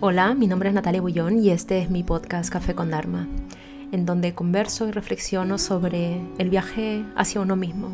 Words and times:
Hola, 0.00 0.34
mi 0.34 0.46
nombre 0.46 0.68
es 0.68 0.74
Natalia 0.74 1.00
Bullón 1.00 1.38
y 1.40 1.50
este 1.50 1.80
es 1.80 1.90
mi 1.90 2.04
podcast 2.04 2.52
Café 2.52 2.74
con 2.74 2.90
Dharma, 2.90 3.26
en 3.90 4.06
donde 4.06 4.34
converso 4.34 4.86
y 4.86 4.92
reflexiono 4.92 5.58
sobre 5.58 6.20
el 6.38 6.48
viaje 6.48 7.04
hacia 7.16 7.40
uno 7.40 7.56
mismo, 7.56 7.88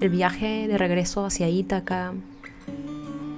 el 0.00 0.08
viaje 0.08 0.66
de 0.66 0.78
regreso 0.78 1.26
hacia 1.26 1.50
Ítaca 1.50 2.14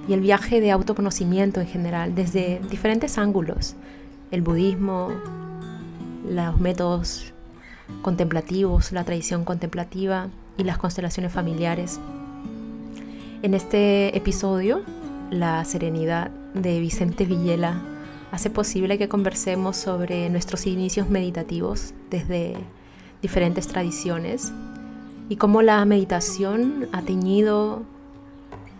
y 0.07 0.13
el 0.13 0.21
viaje 0.21 0.61
de 0.61 0.71
autoconocimiento 0.71 1.59
en 1.59 1.67
general 1.67 2.15
desde 2.15 2.61
diferentes 2.69 3.17
ángulos, 3.17 3.75
el 4.31 4.41
budismo, 4.41 5.09
los 6.29 6.59
métodos 6.61 7.33
contemplativos, 8.03 8.93
la 8.93 9.03
tradición 9.03 9.43
contemplativa 9.43 10.29
y 10.57 10.63
las 10.63 10.77
constelaciones 10.77 11.33
familiares. 11.33 11.99
En 13.41 13.53
este 13.53 14.15
episodio, 14.17 14.81
la 15.29 15.63
serenidad 15.65 16.31
de 16.61 16.79
Vicente 16.79 17.25
Villela 17.25 17.81
hace 18.31 18.49
posible 18.49 18.97
que 18.97 19.07
conversemos 19.07 19.77
sobre 19.77 20.29
nuestros 20.29 20.65
inicios 20.65 21.09
meditativos 21.09 21.93
desde 22.09 22.55
diferentes 23.21 23.67
tradiciones 23.67 24.51
y 25.29 25.37
cómo 25.37 25.61
la 25.61 25.83
meditación 25.85 26.87
ha 26.91 27.01
teñido 27.01 27.83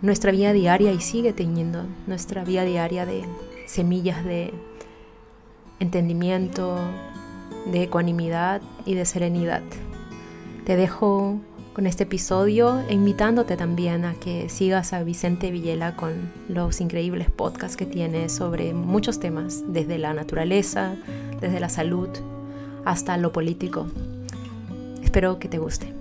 nuestra 0.02 0.32
vida 0.32 0.52
diaria 0.52 0.92
y 0.92 1.00
sigue 1.00 1.32
teñiendo 1.32 1.86
nuestra 2.06 2.44
vida 2.44 2.64
diaria 2.64 3.06
de 3.06 3.24
semillas 3.66 4.24
de 4.24 4.52
entendimiento, 5.80 6.78
de 7.70 7.84
ecuanimidad 7.84 8.60
y 8.86 8.94
de 8.94 9.04
serenidad. 9.04 9.62
Te 10.64 10.76
dejo 10.76 11.40
con 11.78 11.86
este 11.86 12.02
episodio 12.02 12.84
invitándote 12.90 13.56
también 13.56 14.04
a 14.04 14.18
que 14.18 14.48
sigas 14.48 14.92
a 14.92 15.04
Vicente 15.04 15.52
Villela 15.52 15.94
con 15.94 16.28
los 16.48 16.80
increíbles 16.80 17.30
podcasts 17.30 17.76
que 17.76 17.86
tiene 17.86 18.28
sobre 18.28 18.74
muchos 18.74 19.20
temas, 19.20 19.62
desde 19.72 19.96
la 19.96 20.12
naturaleza, 20.12 20.96
desde 21.40 21.60
la 21.60 21.68
salud, 21.68 22.08
hasta 22.84 23.16
lo 23.16 23.30
político. 23.30 23.86
Espero 25.04 25.38
que 25.38 25.46
te 25.46 25.58
guste. 25.58 25.94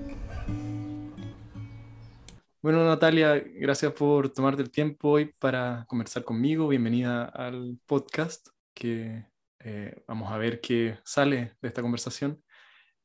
Bueno, 2.64 2.84
Natalia, 2.84 3.36
gracias 3.36 3.94
por 3.94 4.30
tomarte 4.30 4.64
el 4.64 4.72
tiempo 4.72 5.10
hoy 5.10 5.32
para 5.38 5.86
conversar 5.88 6.24
conmigo. 6.24 6.68
Bienvenida 6.68 7.26
al 7.26 7.78
podcast 7.86 8.48
que 8.74 9.28
eh, 9.60 10.04
vamos 10.08 10.32
a 10.32 10.40
ver 10.40 10.60
qué 10.60 10.98
sale 11.04 11.54
de 11.62 11.68
esta 11.68 11.84
conversación. 11.84 12.42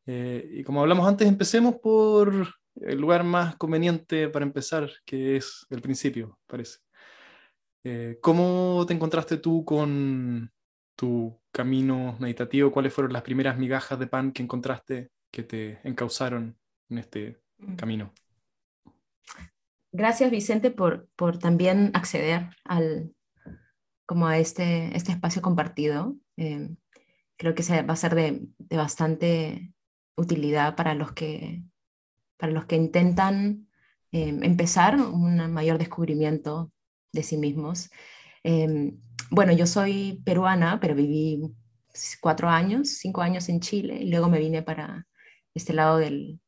Eh, 0.06 0.48
y 0.52 0.64
como 0.64 0.80
hablamos 0.80 1.06
antes, 1.06 1.28
empecemos 1.28 1.74
por 1.74 2.61
el 2.76 3.00
lugar 3.00 3.24
más 3.24 3.56
conveniente 3.56 4.28
para 4.28 4.44
empezar, 4.44 4.90
que 5.04 5.36
es 5.36 5.66
el 5.70 5.82
principio, 5.82 6.38
parece. 6.46 6.78
Eh, 7.84 8.18
¿Cómo 8.22 8.84
te 8.86 8.94
encontraste 8.94 9.38
tú 9.38 9.64
con 9.64 10.52
tu 10.96 11.40
camino 11.50 12.16
meditativo? 12.20 12.70
¿Cuáles 12.70 12.94
fueron 12.94 13.12
las 13.12 13.22
primeras 13.22 13.58
migajas 13.58 13.98
de 13.98 14.06
pan 14.06 14.32
que 14.32 14.42
encontraste 14.42 15.10
que 15.30 15.42
te 15.42 15.80
encauzaron 15.84 16.56
en 16.90 16.98
este 16.98 17.40
mm. 17.58 17.74
camino? 17.74 18.12
Gracias, 19.90 20.30
Vicente, 20.30 20.70
por, 20.70 21.08
por 21.16 21.38
también 21.38 21.90
acceder 21.94 22.50
al, 22.64 23.12
como 24.06 24.26
a 24.26 24.38
este, 24.38 24.96
este 24.96 25.12
espacio 25.12 25.42
compartido. 25.42 26.16
Eh, 26.36 26.70
creo 27.36 27.54
que 27.54 27.62
se, 27.62 27.82
va 27.82 27.92
a 27.92 27.96
ser 27.96 28.14
de, 28.14 28.46
de, 28.58 28.76
bastante 28.76 29.74
utilidad 30.16 30.76
para 30.76 30.94
los 30.94 31.12
que, 31.12 31.62
para 32.36 32.52
los 32.52 32.66
que 32.66 32.77
intentan 32.77 33.69
eh, 34.12 34.38
empezar 34.42 34.97
un 34.97 35.52
mayor 35.52 35.78
descubrimiento 35.78 36.72
de 37.12 37.22
sí 37.22 37.36
mismos. 37.36 37.91
Eh, 38.44 38.94
bueno, 39.30 39.52
yo 39.52 39.66
soy 39.66 40.22
peruana, 40.24 40.78
pero 40.80 40.94
viví 40.94 41.41
cuatro 42.20 42.48
años, 42.48 42.89
cinco 42.98 43.22
años 43.22 43.48
en 43.48 43.61
Chile 43.61 43.98
y 44.00 44.11
luego 44.11 44.28
me 44.28 44.39
vine 44.39 44.62
para 44.62 45.06
este 45.55 45.72
lado 45.72 45.98
del, 45.98 46.41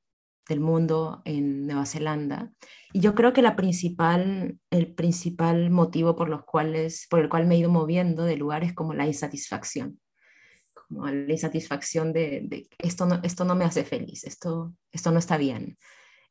del 0.49 0.61
mundo 0.61 1.23
en 1.25 1.67
Nueva 1.67 1.87
Zelanda. 1.87 2.53
Y 2.93 3.01
yo 3.01 3.15
creo 3.15 3.33
que 3.33 3.43
la 3.43 3.57
principal, 3.57 4.59
el 4.71 4.95
principal 4.95 5.71
motivo 5.71 6.17
por, 6.17 6.29
los 6.29 6.45
cuales, 6.45 7.07
por 7.09 7.21
el 7.21 7.29
cual 7.29 7.47
me 7.47 7.55
he 7.55 7.59
ido 7.59 7.71
moviendo 7.71 8.25
de 8.25 8.37
lugar 8.37 8.65
es 8.65 8.75
como 8.75 8.95
la 8.95 9.07
insatisfacción. 9.07 10.01
Como 10.89 11.07
la 11.07 11.33
insatisfacción 11.33 12.13
de, 12.13 12.69
esto, 12.79 13.07
no, 13.07 13.21
esto 13.23 13.45
no 13.45 13.55
me 13.55 13.65
hace 13.65 13.85
feliz, 13.85 14.25
esto, 14.25 14.75
esto 14.93 15.11
no 15.11 15.19
está 15.19 15.37
bien. 15.37 15.79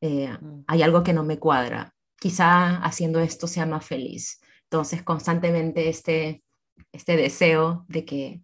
Eh, 0.02 0.30
mm. 0.30 0.64
Hay 0.68 0.82
algo 0.82 1.04
que 1.04 1.14
no 1.14 1.24
me 1.24 1.40
cuadra. 1.40 1.94
Quizá 2.20 2.78
haciendo 2.78 3.20
esto 3.20 3.48
sea 3.48 3.66
más 3.66 3.86
feliz. 3.86 4.42
Entonces, 4.64 5.04
constantemente 5.04 5.90
este, 5.90 6.44
este 6.92 7.18
deseo 7.18 7.86
de 7.88 8.06
que 8.06 8.42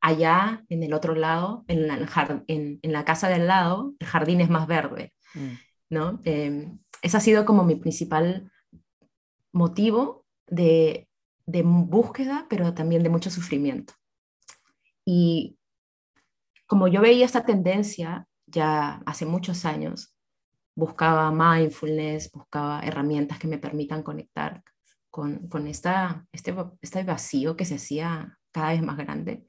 allá 0.00 0.64
en 0.68 0.82
el 0.82 0.92
otro 0.92 1.14
lado, 1.14 1.64
en 1.68 1.86
la, 1.86 2.44
en, 2.48 2.80
en 2.82 2.92
la 2.92 3.04
casa 3.04 3.28
del 3.28 3.46
lado, 3.46 3.94
el 3.98 4.06
jardín 4.06 4.40
es 4.40 4.50
más 4.50 4.66
verde, 4.66 5.12
mm. 5.34 5.52
¿no? 5.90 6.20
Eh, 6.24 6.68
ese 7.02 7.16
ha 7.16 7.20
sido 7.20 7.44
como 7.44 7.64
mi 7.64 7.76
principal 7.76 8.50
motivo 9.52 10.24
de, 10.46 11.08
de 11.46 11.62
búsqueda, 11.62 12.46
pero 12.48 12.74
también 12.74 13.02
de 13.02 13.10
mucho 13.10 13.30
sufrimiento. 13.30 13.94
Y 15.04 15.58
como 16.66 16.88
yo 16.88 17.00
veía 17.00 17.26
esta 17.26 17.44
tendencia 17.44 18.26
ya 18.46 19.02
hace 19.06 19.26
muchos 19.26 19.64
años, 19.64 20.14
buscaba 20.74 21.30
mindfulness, 21.30 22.30
buscaba 22.32 22.80
herramientas 22.80 23.38
que 23.38 23.48
me 23.48 23.58
permitan 23.58 24.02
conectar 24.02 24.62
con, 25.10 25.48
con 25.48 25.66
esta, 25.66 26.26
este, 26.32 26.54
este 26.80 27.04
vacío 27.04 27.56
que 27.56 27.64
se 27.64 27.76
hacía 27.76 28.38
cada 28.50 28.72
vez 28.72 28.82
más 28.82 28.96
grande. 28.96 29.46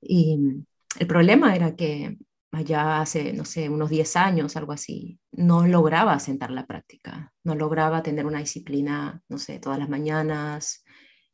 Y 0.00 0.64
el 0.98 1.06
problema 1.06 1.54
era 1.54 1.76
que 1.76 2.16
allá 2.52 3.00
hace, 3.00 3.32
no 3.32 3.44
sé, 3.44 3.68
unos 3.68 3.90
10 3.90 4.16
años, 4.16 4.56
algo 4.56 4.72
así, 4.72 5.20
no 5.32 5.66
lograba 5.66 6.18
sentar 6.18 6.50
la 6.50 6.66
práctica, 6.66 7.32
no 7.44 7.54
lograba 7.54 8.02
tener 8.02 8.26
una 8.26 8.40
disciplina, 8.40 9.22
no 9.28 9.38
sé, 9.38 9.58
todas 9.58 9.78
las 9.78 9.88
mañanas. 9.88 10.84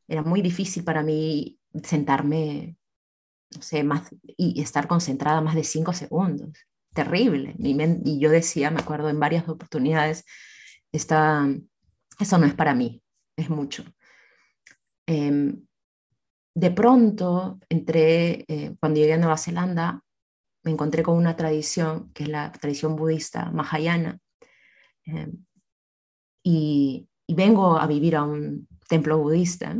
Era 0.07 0.23
muy 0.23 0.41
difícil 0.41 0.83
para 0.83 1.03
mí 1.03 1.57
sentarme, 1.83 2.77
no 3.53 3.61
sé, 3.61 3.83
más 3.83 4.09
y 4.37 4.61
estar 4.61 4.87
concentrada 4.87 5.41
más 5.41 5.55
de 5.55 5.63
5 5.63 5.93
segundos. 5.93 6.51
Terrible. 6.93 7.55
Y, 7.59 8.19
yo 8.19 8.29
decía, 8.29 8.71
me 8.71 8.79
acuerdo 8.79 9.09
en 9.09 9.19
varias 9.19 9.49
oportunidades, 9.49 10.23
está, 10.93 11.45
eso 12.19 12.37
no 12.37 12.45
es 12.45 12.53
para 12.53 12.73
mí, 12.73 13.03
es 13.35 13.49
mucho. 13.49 13.83
Em, 15.05 15.65
de 16.55 16.71
pronto, 16.71 17.59
entré, 17.67 18.45
eh, 18.47 18.75
cuando 18.79 18.99
llegué 18.99 19.13
a 19.13 19.17
Nueva 19.17 19.37
Zelanda, 19.37 20.01
me 20.63 20.71
encontré 20.71 21.03
con 21.03 21.17
una 21.17 21.35
tradición, 21.35 22.11
que 22.13 22.23
es 22.23 22.29
la 22.29 22.51
tradición 22.53 22.95
budista 22.95 23.51
Mahayana, 23.51 24.19
eh, 25.05 25.31
y, 26.43 27.09
vengo 27.27 27.77
a 27.77 27.87
vivir 27.87 28.15
a 28.15 28.23
un 28.23 28.67
templo 28.87 29.17
budista, 29.17 29.75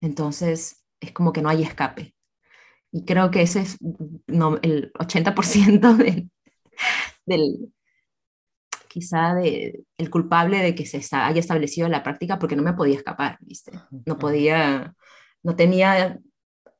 entonces 0.00 0.84
es 0.98 1.12
como 1.12 1.32
que 1.32 1.42
no 1.42 1.48
hay 1.48 1.62
escape. 1.62 2.15
Y 2.96 3.04
creo 3.04 3.30
que 3.30 3.42
ese 3.42 3.60
es 3.60 3.76
no, 4.26 4.58
el 4.62 4.90
80% 4.94 6.30
del, 7.26 7.72
quizá 8.88 9.34
de, 9.34 9.84
el 9.98 10.08
culpable 10.08 10.60
de 10.60 10.74
que 10.74 10.86
se 10.86 11.02
haya 11.14 11.38
establecido 11.38 11.90
la 11.90 12.02
práctica 12.02 12.38
porque 12.38 12.56
no 12.56 12.62
me 12.62 12.72
podía 12.72 12.96
escapar, 12.96 13.36
¿viste? 13.42 13.72
No 14.06 14.18
podía 14.18 14.94
no 15.42 15.54
tenía 15.54 16.18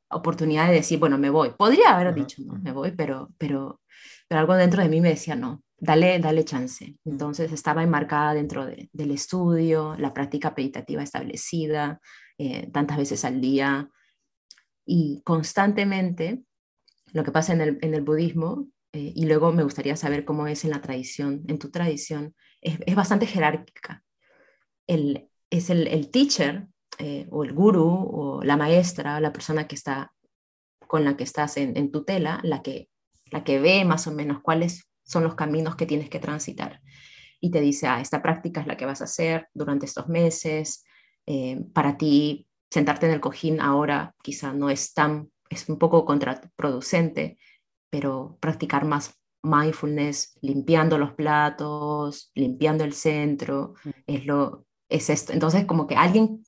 oportunidad 0.09 0.69
de 0.69 0.77
decir, 0.77 0.99
bueno, 0.99 1.19
me 1.19 1.28
voy. 1.28 1.50
Podría 1.50 1.94
haber 1.94 2.15
dicho, 2.15 2.41
no, 2.47 2.54
me 2.54 2.72
voy, 2.72 2.93
pero, 2.93 3.28
pero, 3.37 3.83
pero 4.27 4.41
algo 4.41 4.54
dentro 4.54 4.83
de 4.83 4.88
mí 4.88 5.03
me 5.03 5.10
decía, 5.10 5.37
no, 5.37 5.62
dale, 5.77 6.19
dale 6.19 6.47
chance. 6.47 6.97
Entonces 7.04 7.53
estaba 7.53 7.83
enmarcada 7.83 8.33
dentro 8.33 8.65
del 8.65 9.10
estudio, 9.10 9.97
la 9.98 10.15
práctica 10.15 10.54
meditativa 10.56 11.03
establecida, 11.03 12.00
eh, 12.38 12.71
tantas 12.72 12.97
veces 12.97 13.22
al 13.27 13.43
día, 13.43 13.91
y 14.86 15.21
constantemente, 15.24 16.42
lo 17.12 17.24
que 17.24 17.33
pasa 17.33 17.53
en 17.53 17.60
el, 17.60 17.78
en 17.83 17.94
el 17.94 18.03
budismo, 18.03 18.68
eh, 18.92 19.12
y 19.15 19.27
luego 19.27 19.53
me 19.53 19.65
gustaría 19.65 19.97
saber 19.97 20.24
cómo 20.24 20.47
es 20.47 20.65
en 20.65 20.71
la 20.71 20.80
tradición, 20.80 21.42
en 21.48 21.59
tu 21.59 21.71
tradición, 21.71 22.34
es, 22.62 22.78
es 22.86 22.94
bastante 22.94 23.27
jerárquica. 23.27 24.03
El, 24.86 25.28
es 25.50 25.68
el, 25.68 25.88
el 25.88 26.10
teacher, 26.10 26.68
eh, 26.98 27.27
o 27.30 27.44
el 27.44 27.53
guru 27.53 27.84
o 27.84 28.42
la 28.42 28.56
maestra, 28.56 29.21
la 29.21 29.33
persona 29.33 29.68
que 29.68 29.74
está 29.74 30.15
con 30.86 31.04
la 31.04 31.16
que 31.16 31.24
estás 31.24 31.59
en, 31.59 31.91
tutela, 31.91 32.41
la 32.42 32.62
que, 32.62 32.89
la 33.27 33.44
que 33.44 33.59
ve 33.59 33.84
más 33.84 34.06
o 34.06 34.12
menos 34.12 34.41
cuáles 34.41 34.89
son 35.03 35.24
los 35.24 35.34
caminos 35.34 35.77
que 35.77 35.84
tienes 35.84 36.09
que 36.09 36.21
transitar. 36.21 36.80
Y 37.41 37.50
te 37.50 37.60
dice, 37.60 37.86
ah, 37.86 38.00
esta 38.00 38.22
práctica 38.22 38.62
es 38.62 38.66
la 38.66 38.77
que 38.77 38.86
vas 38.86 39.03
a 39.03 39.04
hacer 39.04 39.48
durante 39.53 39.84
estos 39.84 40.09
meses. 40.09 40.84
Eh, 41.27 41.60
para 41.74 41.98
ti, 41.98 42.47
sentarte 42.71 43.07
en 43.07 43.13
el 43.13 43.21
cojín 43.21 43.60
ahora 43.60 44.15
quizá 44.22 44.53
no 44.53 44.71
es 44.71 44.92
tan, 44.92 45.30
es 45.48 45.68
un 45.68 45.78
poco 45.78 46.04
contraproducente, 46.04 47.39
pero 47.91 48.36
practicar 48.41 48.84
más 48.84 49.15
mindfulness, 49.42 50.39
limpiando 50.42 50.98
los 50.98 51.13
platos, 51.15 52.30
limpiando 52.34 52.84
el 52.84 52.92
centro, 52.92 53.74
mm. 53.84 53.91
es 54.07 54.27
lo 54.27 54.66
es 54.89 55.10
esto. 55.10 55.33
Entonces, 55.33 55.65
como 55.65 55.86
que 55.86 55.97
alguien 55.97 56.45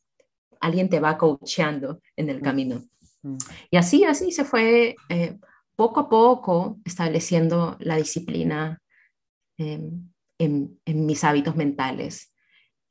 alguien 0.60 0.88
te 0.88 1.00
va 1.00 1.18
coacheando 1.18 2.00
en 2.16 2.30
el 2.30 2.38
Mm. 2.38 2.42
camino. 2.42 2.84
Mm. 3.22 3.36
Y 3.70 3.76
así, 3.76 4.04
así 4.04 4.32
se 4.32 4.44
fue 4.44 4.96
eh, 5.08 5.38
poco 5.76 6.00
a 6.00 6.08
poco 6.08 6.78
estableciendo 6.84 7.76
la 7.80 7.96
disciplina 7.96 8.80
eh, 9.58 9.90
en, 10.38 10.80
en 10.84 11.06
mis 11.06 11.24
hábitos 11.24 11.56
mentales 11.56 12.32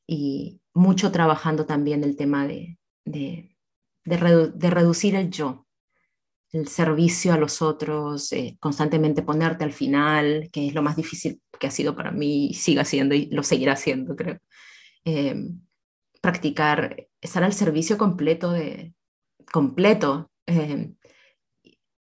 y 0.08 0.62
mucho 0.74 1.12
trabajando 1.12 1.66
también 1.66 2.04
el 2.04 2.16
tema 2.16 2.48
de, 2.48 2.77
de, 3.08 3.56
de, 4.06 4.20
redu- 4.20 4.52
de 4.54 4.70
reducir 4.70 5.16
el 5.16 5.30
yo, 5.32 5.66
el 6.52 6.68
servicio 6.68 7.34
a 7.34 7.38
los 7.38 7.62
otros, 7.62 8.32
eh, 8.32 8.58
constantemente 8.60 9.22
ponerte 9.22 9.64
al 9.64 9.74
final, 9.74 10.50
que 10.52 10.68
es 10.68 10.74
lo 10.74 10.82
más 10.82 10.96
difícil 10.96 11.42
que 11.60 11.68
ha 11.68 11.72
sido 11.72 11.96
para 11.96 12.12
mí 12.12 12.48
y 12.48 12.54
sigue 12.54 12.84
siendo 12.86 13.16
y 13.16 13.26
lo 13.32 13.44
seguirá 13.44 13.74
haciendo, 13.74 14.16
creo. 14.16 14.38
Eh, 15.06 15.36
practicar, 16.22 17.08
estar 17.22 17.44
al 17.44 17.54
servicio 17.54 17.98
completo 17.98 18.52
de, 18.52 18.94
completo 19.52 20.32
eh, 20.48 20.94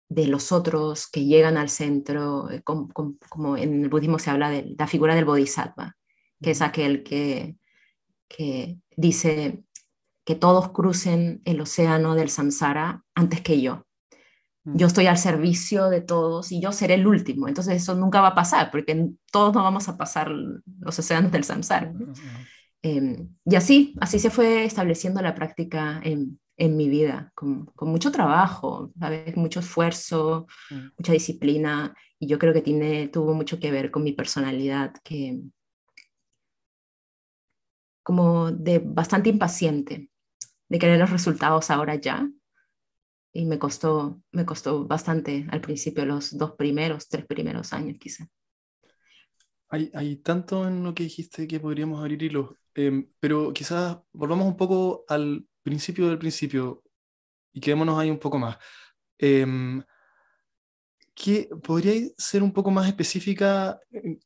de 0.09 0.27
los 0.27 0.51
otros 0.51 1.07
que 1.07 1.25
llegan 1.25 1.57
al 1.57 1.69
centro, 1.69 2.49
eh, 2.51 2.61
com- 2.63 2.89
com- 2.89 3.17
como 3.29 3.55
en 3.57 3.83
el 3.83 3.89
budismo 3.89 4.19
se 4.19 4.29
habla 4.29 4.49
de 4.49 4.75
la 4.77 4.87
figura 4.87 5.15
del 5.15 5.25
bodhisattva, 5.25 5.95
que 6.41 6.51
es 6.51 6.61
aquel 6.61 7.03
que, 7.03 7.55
que 8.27 8.77
dice 8.97 9.63
que 10.25 10.35
todos 10.35 10.69
crucen 10.71 11.41
el 11.45 11.61
océano 11.61 12.15
del 12.15 12.29
samsara 12.29 13.03
antes 13.15 13.41
que 13.41 13.61
yo. 13.61 13.85
Mm. 14.63 14.77
Yo 14.77 14.87
estoy 14.87 15.07
al 15.07 15.17
servicio 15.17 15.89
de 15.89 16.01
todos 16.01 16.51
y 16.51 16.61
yo 16.61 16.71
seré 16.71 16.95
el 16.95 17.07
último. 17.07 17.47
Entonces 17.47 17.81
eso 17.81 17.95
nunca 17.95 18.21
va 18.21 18.29
a 18.29 18.35
pasar 18.35 18.71
porque 18.71 19.09
todos 19.31 19.53
no 19.53 19.63
vamos 19.63 19.89
a 19.89 19.97
pasar 19.97 20.29
los 20.29 20.99
océanos 20.99 21.31
del 21.31 21.43
samsara. 21.43 21.91
¿no? 21.91 22.13
Eh, 22.83 23.27
y 23.45 23.55
así, 23.55 23.95
así 24.01 24.19
se 24.19 24.29
fue 24.29 24.65
estableciendo 24.65 25.21
la 25.21 25.35
práctica 25.35 25.99
en, 26.03 26.39
en 26.57 26.77
mi 26.77 26.89
vida, 26.89 27.31
con, 27.35 27.65
con 27.67 27.89
mucho 27.89 28.11
trabajo, 28.11 28.91
¿sabes? 28.99 29.35
mucho 29.35 29.59
esfuerzo, 29.59 30.47
Mm. 30.69 30.87
mucha 30.97 31.13
disciplina, 31.13 31.95
y 32.19 32.27
yo 32.27 32.37
creo 32.37 32.53
que 32.53 32.61
tiene, 32.61 33.07
tuvo 33.07 33.33
mucho 33.33 33.59
que 33.59 33.71
ver 33.71 33.89
con 33.89 34.03
mi 34.03 34.13
personalidad, 34.13 34.93
que 35.03 35.41
como 38.03 38.51
de 38.51 38.79
bastante 38.79 39.29
impaciente, 39.29 40.10
de 40.71 40.79
querer 40.79 40.99
los 40.99 41.09
resultados 41.09 41.69
ahora 41.69 41.95
ya, 41.95 42.29
y 43.33 43.45
me 43.45 43.59
costó, 43.59 44.21
me 44.31 44.45
costó 44.45 44.85
bastante 44.85 45.47
al 45.51 45.61
principio, 45.61 46.05
los 46.05 46.37
dos 46.37 46.51
primeros, 46.53 47.07
tres 47.07 47.25
primeros 47.25 47.73
años 47.73 47.97
quizá. 47.99 48.27
Hay, 49.69 49.89
hay 49.93 50.17
tanto 50.17 50.67
en 50.67 50.83
lo 50.83 50.93
que 50.93 51.03
dijiste 51.03 51.47
que 51.47 51.59
podríamos 51.59 51.99
abrir 51.99 52.21
hilos, 52.23 52.55
Em, 52.75 53.07
pero 53.19 53.51
quizás 53.53 53.97
volvamos 54.13 54.47
un 54.47 54.55
poco 54.57 55.03
al 55.07 55.45
principio 55.61 56.07
del 56.07 56.17
principio 56.19 56.83
y 57.53 57.59
quedémonos 57.61 57.99
ahí 57.99 58.09
un 58.09 58.19
poco 58.19 58.39
más. 58.39 58.57
Em, 59.17 59.83
¿qué, 61.13 61.49
¿Podría 61.63 62.09
ser 62.17 62.43
un 62.43 62.53
poco 62.53 62.71
más 62.71 62.87
específica 62.87 63.79
en, 63.91 64.19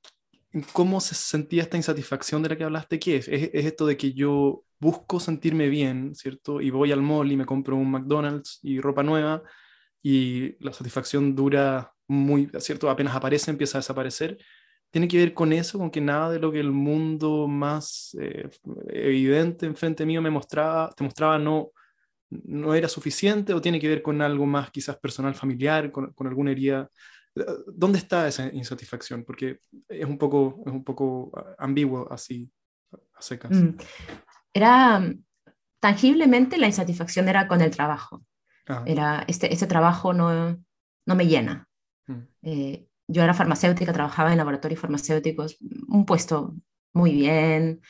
en 0.51 0.61
cómo 0.73 1.01
se 1.01 1.15
sentía 1.15 1.63
esta 1.63 1.77
insatisfacción 1.77 2.41
de 2.43 2.49
la 2.49 2.57
que 2.57 2.63
hablaste? 2.65 2.99
¿Qué 2.99 3.17
es? 3.17 3.27
es? 3.27 3.49
es 3.53 3.65
esto 3.65 3.85
de 3.85 3.97
que 3.97 4.13
yo 4.13 4.64
busco 4.79 5.19
sentirme 5.19 5.69
bien, 5.69 6.15
¿cierto? 6.15 6.61
Y 6.61 6.69
voy 6.69 6.91
al 6.91 7.01
mall 7.01 7.31
y 7.31 7.37
me 7.37 7.45
compro 7.45 7.75
un 7.75 7.91
McDonald's 7.91 8.59
y 8.63 8.79
ropa 8.79 9.03
nueva 9.03 9.43
y 10.01 10.55
la 10.63 10.73
satisfacción 10.73 11.35
dura 11.35 11.91
muy, 12.07 12.49
¿cierto? 12.59 12.89
Apenas 12.89 13.15
aparece, 13.15 13.51
empieza 13.51 13.77
a 13.77 13.81
desaparecer 13.81 14.37
tiene 14.95 15.09
que 15.09 15.17
ver 15.17 15.33
con 15.33 15.51
eso, 15.51 15.77
con 15.77 15.91
que 15.91 15.99
nada 15.99 16.29
de 16.29 16.39
lo 16.39 16.53
que 16.53 16.59
el 16.61 16.71
mundo 16.71 17.49
más 17.49 18.15
eh, 18.17 18.49
evidente 18.87 19.65
enfrente 19.65 20.05
mío 20.05 20.21
me 20.21 20.29
mostraba, 20.29 20.89
te 20.95 21.03
mostraba 21.03 21.37
no, 21.37 21.71
no 22.29 22.73
era 22.73 22.87
suficiente 22.87 23.53
o 23.53 23.59
tiene 23.59 23.77
que 23.77 23.89
ver 23.89 24.01
con 24.01 24.21
algo 24.21 24.45
más 24.45 24.71
quizás 24.71 24.97
personal, 24.97 25.35
familiar, 25.35 25.91
con, 25.91 26.13
con 26.13 26.27
alguna 26.27 26.51
herida. 26.51 26.89
¿Dónde 27.67 27.99
está 27.99 28.25
esa 28.25 28.47
insatisfacción? 28.53 29.25
Porque 29.25 29.59
es 29.89 30.05
un 30.05 30.17
poco, 30.17 30.63
es 30.65 30.71
un 30.71 30.85
poco 30.85 31.29
ambiguo 31.57 32.09
así, 32.09 32.49
a 33.15 33.21
secas. 33.21 33.51
Mm. 33.51 33.75
Era 34.55 35.13
tangiblemente 35.81 36.57
la 36.57 36.67
insatisfacción 36.67 37.27
era 37.27 37.47
con 37.47 37.61
el 37.61 37.71
trabajo. 37.71 38.25
Ah. 38.67 38.83
Era 38.87 39.25
este, 39.27 39.53
este 39.53 39.67
trabajo 39.67 40.13
no, 40.13 40.57
no 41.05 41.15
me 41.15 41.27
llena. 41.27 41.67
Mm. 42.07 42.21
Eh, 42.43 42.87
yo 43.07 43.21
era 43.21 43.33
farmacéutica, 43.33 43.93
trabajaba 43.93 44.31
en 44.31 44.37
laboratorios 44.37 44.79
farmacéuticos, 44.79 45.57
un 45.89 46.05
puesto 46.05 46.55
muy 46.93 47.11
bien, 47.11 47.81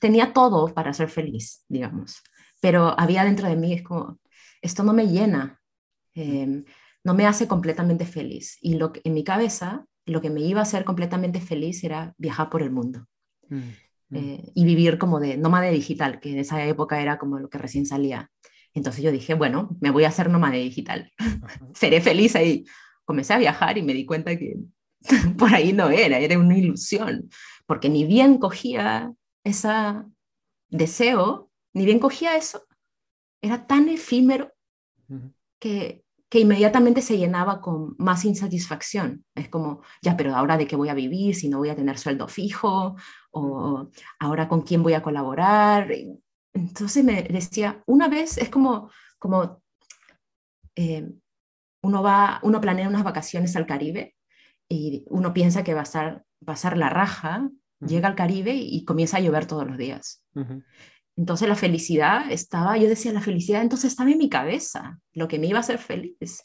tenía 0.00 0.32
todo 0.32 0.72
para 0.74 0.94
ser 0.94 1.10
feliz, 1.10 1.64
digamos, 1.68 2.22
pero 2.60 2.98
había 2.98 3.22
dentro 3.24 3.46
de 3.46 3.56
mí, 3.56 3.74
es 3.74 3.82
como, 3.82 4.18
esto 4.62 4.82
no 4.82 4.94
me 4.94 5.06
llena, 5.06 5.60
eh, 6.14 6.64
no 7.04 7.14
me 7.14 7.26
hace 7.26 7.46
completamente 7.46 8.06
feliz. 8.06 8.56
Y 8.62 8.74
lo 8.74 8.92
que, 8.92 9.00
en 9.04 9.14
mi 9.14 9.22
cabeza, 9.22 9.86
lo 10.06 10.20
que 10.20 10.30
me 10.30 10.40
iba 10.40 10.60
a 10.60 10.64
hacer 10.64 10.84
completamente 10.84 11.40
feliz 11.40 11.84
era 11.84 12.14
viajar 12.18 12.50
por 12.50 12.62
el 12.62 12.70
mundo. 12.70 13.06
Mm. 13.48 13.70
Mm. 14.10 14.16
Eh, 14.16 14.52
y 14.54 14.64
vivir 14.64 14.98
como 14.98 15.18
de 15.18 15.36
nómade 15.36 15.70
digital, 15.70 16.20
que 16.20 16.30
en 16.30 16.38
esa 16.38 16.64
época 16.64 17.00
era 17.00 17.18
como 17.18 17.38
lo 17.38 17.48
que 17.48 17.58
recién 17.58 17.86
salía. 17.86 18.30
Entonces 18.74 19.02
yo 19.02 19.10
dije, 19.10 19.34
bueno, 19.34 19.76
me 19.80 19.90
voy 19.90 20.04
a 20.04 20.08
hacer 20.08 20.30
nómade 20.30 20.58
digital, 20.58 21.10
seré 21.74 22.00
feliz 22.00 22.36
ahí 22.36 22.64
comencé 23.10 23.34
a 23.34 23.38
viajar 23.38 23.76
y 23.76 23.82
me 23.82 23.92
di 23.92 24.06
cuenta 24.06 24.36
que 24.38 24.54
por 25.36 25.52
ahí 25.52 25.72
no 25.72 25.90
era, 25.90 26.20
era 26.20 26.38
una 26.38 26.56
ilusión, 26.56 27.28
porque 27.66 27.88
ni 27.88 28.04
bien 28.04 28.38
cogía 28.38 29.12
ese 29.42 29.68
deseo, 30.68 31.50
ni 31.74 31.84
bien 31.84 31.98
cogía 31.98 32.36
eso, 32.36 32.62
era 33.42 33.66
tan 33.66 33.88
efímero 33.88 34.52
que, 35.58 36.04
que 36.30 36.38
inmediatamente 36.38 37.02
se 37.02 37.18
llenaba 37.18 37.60
con 37.60 37.96
más 37.98 38.24
insatisfacción. 38.24 39.24
Es 39.34 39.48
como, 39.48 39.82
ya, 40.00 40.16
pero 40.16 40.34
ahora 40.34 40.56
de 40.56 40.66
qué 40.66 40.76
voy 40.76 40.88
a 40.88 40.94
vivir 40.94 41.34
si 41.34 41.48
no 41.48 41.58
voy 41.58 41.70
a 41.70 41.76
tener 41.76 41.98
sueldo 41.98 42.28
fijo, 42.28 42.96
o 43.32 43.90
ahora 44.20 44.48
con 44.48 44.62
quién 44.62 44.82
voy 44.82 44.94
a 44.94 45.02
colaborar. 45.02 45.90
Entonces 46.54 47.04
me 47.04 47.24
decía, 47.24 47.82
una 47.86 48.08
vez 48.08 48.38
es 48.38 48.48
como, 48.48 48.90
como 49.18 49.60
eh, 50.76 51.10
uno, 51.82 52.02
va, 52.02 52.38
uno 52.44 52.60
planea 52.60 52.88
unas 52.88 53.02
vacaciones 53.04 53.56
al 53.56 53.66
Caribe 53.66 54.14
y 54.68 55.04
uno 55.08 55.32
piensa 55.32 55.64
que 55.64 55.74
va 55.74 55.80
a, 55.80 55.82
estar, 55.82 56.24
va 56.48 56.54
a 56.54 56.76
la 56.76 56.90
raja, 56.90 57.40
uh 57.40 57.50
-huh. 57.50 57.88
llega 57.88 58.06
al 58.06 58.14
Caribe 58.14 58.54
y 58.54 58.84
comienza 58.84 59.16
a 59.16 59.20
llover 59.20 59.46
todos 59.46 59.66
los 59.66 59.76
días. 59.76 60.24
Uh 60.34 60.42
-huh. 60.42 60.64
Entonces 61.16 61.48
la 61.48 61.56
felicidad 61.56 62.30
estaba, 62.30 62.76
yo 62.76 62.88
decía, 62.88 63.12
la 63.12 63.20
felicidad 63.20 63.62
entonces 63.62 63.90
estaba 63.90 64.10
en 64.10 64.18
mi 64.18 64.28
cabeza, 64.28 64.98
lo 65.12 65.28
que 65.28 65.38
me 65.38 65.46
iba 65.46 65.58
a 65.58 65.60
hacer 65.60 65.78
feliz. 65.78 66.42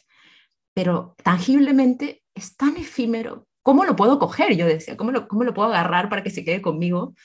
Pero 0.73 1.15
tangiblemente 1.23 2.23
es 2.33 2.57
tan 2.57 2.75
efímero, 2.77 3.47
¿cómo 3.61 3.85
lo 3.85 3.95
puedo 3.95 4.19
coger? 4.19 4.55
Yo 4.55 4.65
decía, 4.65 4.97
¿cómo 4.97 5.11
lo, 5.11 5.27
cómo 5.27 5.43
lo 5.43 5.53
puedo 5.53 5.69
agarrar 5.69 6.09
para 6.09 6.23
que 6.23 6.29
se 6.29 6.43
quede 6.43 6.61
conmigo 6.61 7.15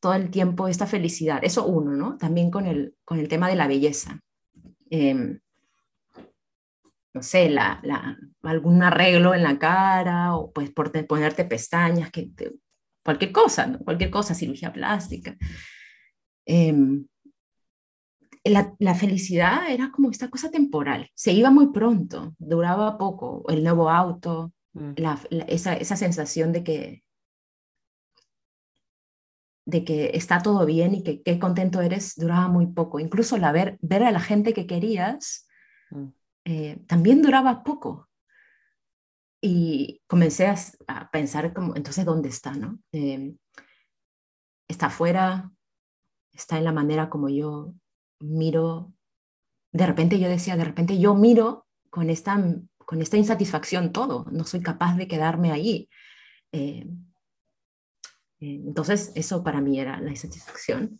todo 0.00 0.14
el 0.14 0.30
tiempo 0.30 0.68
esta 0.68 0.86
felicidad? 0.86 1.40
Eso 1.42 1.66
uno, 1.66 1.92
¿no? 1.92 2.16
También 2.16 2.50
con 2.50 2.66
el, 2.66 2.94
con 3.04 3.18
el 3.18 3.28
tema 3.28 3.48
de 3.48 3.56
la 3.56 3.68
belleza. 3.68 4.20
Eh, 4.90 5.38
no 7.14 7.22
sé, 7.22 7.48
la, 7.48 7.80
la, 7.84 8.18
algún 8.42 8.82
arreglo 8.82 9.34
en 9.34 9.44
la 9.44 9.58
cara 9.58 10.34
o 10.34 10.52
pues 10.52 10.70
por 10.70 10.90
te, 10.90 11.04
ponerte 11.04 11.44
pestañas, 11.44 12.10
que 12.10 12.30
te, 12.34 12.52
cualquier 13.04 13.30
cosa, 13.30 13.68
¿no? 13.68 13.78
cualquier 13.78 14.10
cosa, 14.10 14.34
cirugía 14.34 14.72
plástica. 14.72 15.36
Eh, 16.46 17.04
la, 18.44 18.74
la, 18.78 18.94
felicidad 18.94 19.70
era 19.70 19.90
como 19.90 20.10
esta 20.10 20.28
cosa 20.28 20.50
temporal, 20.50 21.10
se 21.14 21.32
iba 21.32 21.50
muy 21.50 21.72
pronto, 21.72 22.34
duraba 22.38 22.98
poco, 22.98 23.44
el 23.48 23.64
nuevo 23.64 23.88
auto, 23.88 24.52
mm. 24.74 24.92
la, 24.96 25.18
esa, 25.48 25.74
esa 25.74 25.96
sensación 25.96 26.52
de 26.52 26.62
que 26.64 27.04
de 29.66 29.82
que 29.82 30.10
está 30.12 30.42
todo 30.42 30.66
bien 30.66 30.94
y 30.94 31.02
que 31.02 31.22
qué 31.22 31.38
contento 31.38 31.80
eres 31.80 32.16
duraba 32.16 32.48
muy 32.48 32.66
poco. 32.66 33.00
Incluso 33.00 33.38
la 33.38 33.50
ver, 33.50 33.78
ver 33.80 34.02
a 34.02 34.12
la 34.12 34.20
gente 34.20 34.52
que 34.52 34.66
querías 34.66 35.46
mm 35.90 36.08
eh, 36.44 36.78
también 36.86 37.22
duraba 37.22 37.62
poco. 37.64 38.08
Y 39.40 40.02
comencé 40.06 40.46
a, 40.46 40.56
a, 40.86 41.10
pensar 41.10 41.52
como, 41.52 41.76
entonces, 41.76 42.04
¿dónde 42.04 42.28
está? 42.28 42.52
No? 42.52 42.78
Eh, 42.92 43.34
está 44.68 44.86
afuera, 44.86 45.50
está 46.34 46.58
en 46.58 46.64
la 46.64 46.72
manera 46.72 47.08
como 47.08 47.28
yo 47.28 47.74
miro. 48.20 48.92
De 49.72 49.86
repente 49.86 50.18
yo 50.18 50.28
decía, 50.28 50.56
de 50.56 50.64
repente 50.64 50.98
yo 50.98 51.14
miro 51.14 51.66
con 51.90 52.10
esta, 52.10 52.42
con 52.78 53.00
esta 53.00 53.16
insatisfacción 53.16 53.92
todo, 53.92 54.26
no 54.30 54.44
soy 54.44 54.60
capaz 54.60 54.96
de 54.96 55.08
quedarme 55.08 55.52
ahí. 55.52 55.88
Eh, 56.52 56.86
entonces, 58.40 59.12
eso 59.14 59.42
para 59.42 59.60
mí 59.60 59.80
era 59.80 60.00
la 60.00 60.10
insatisfacción. 60.10 60.98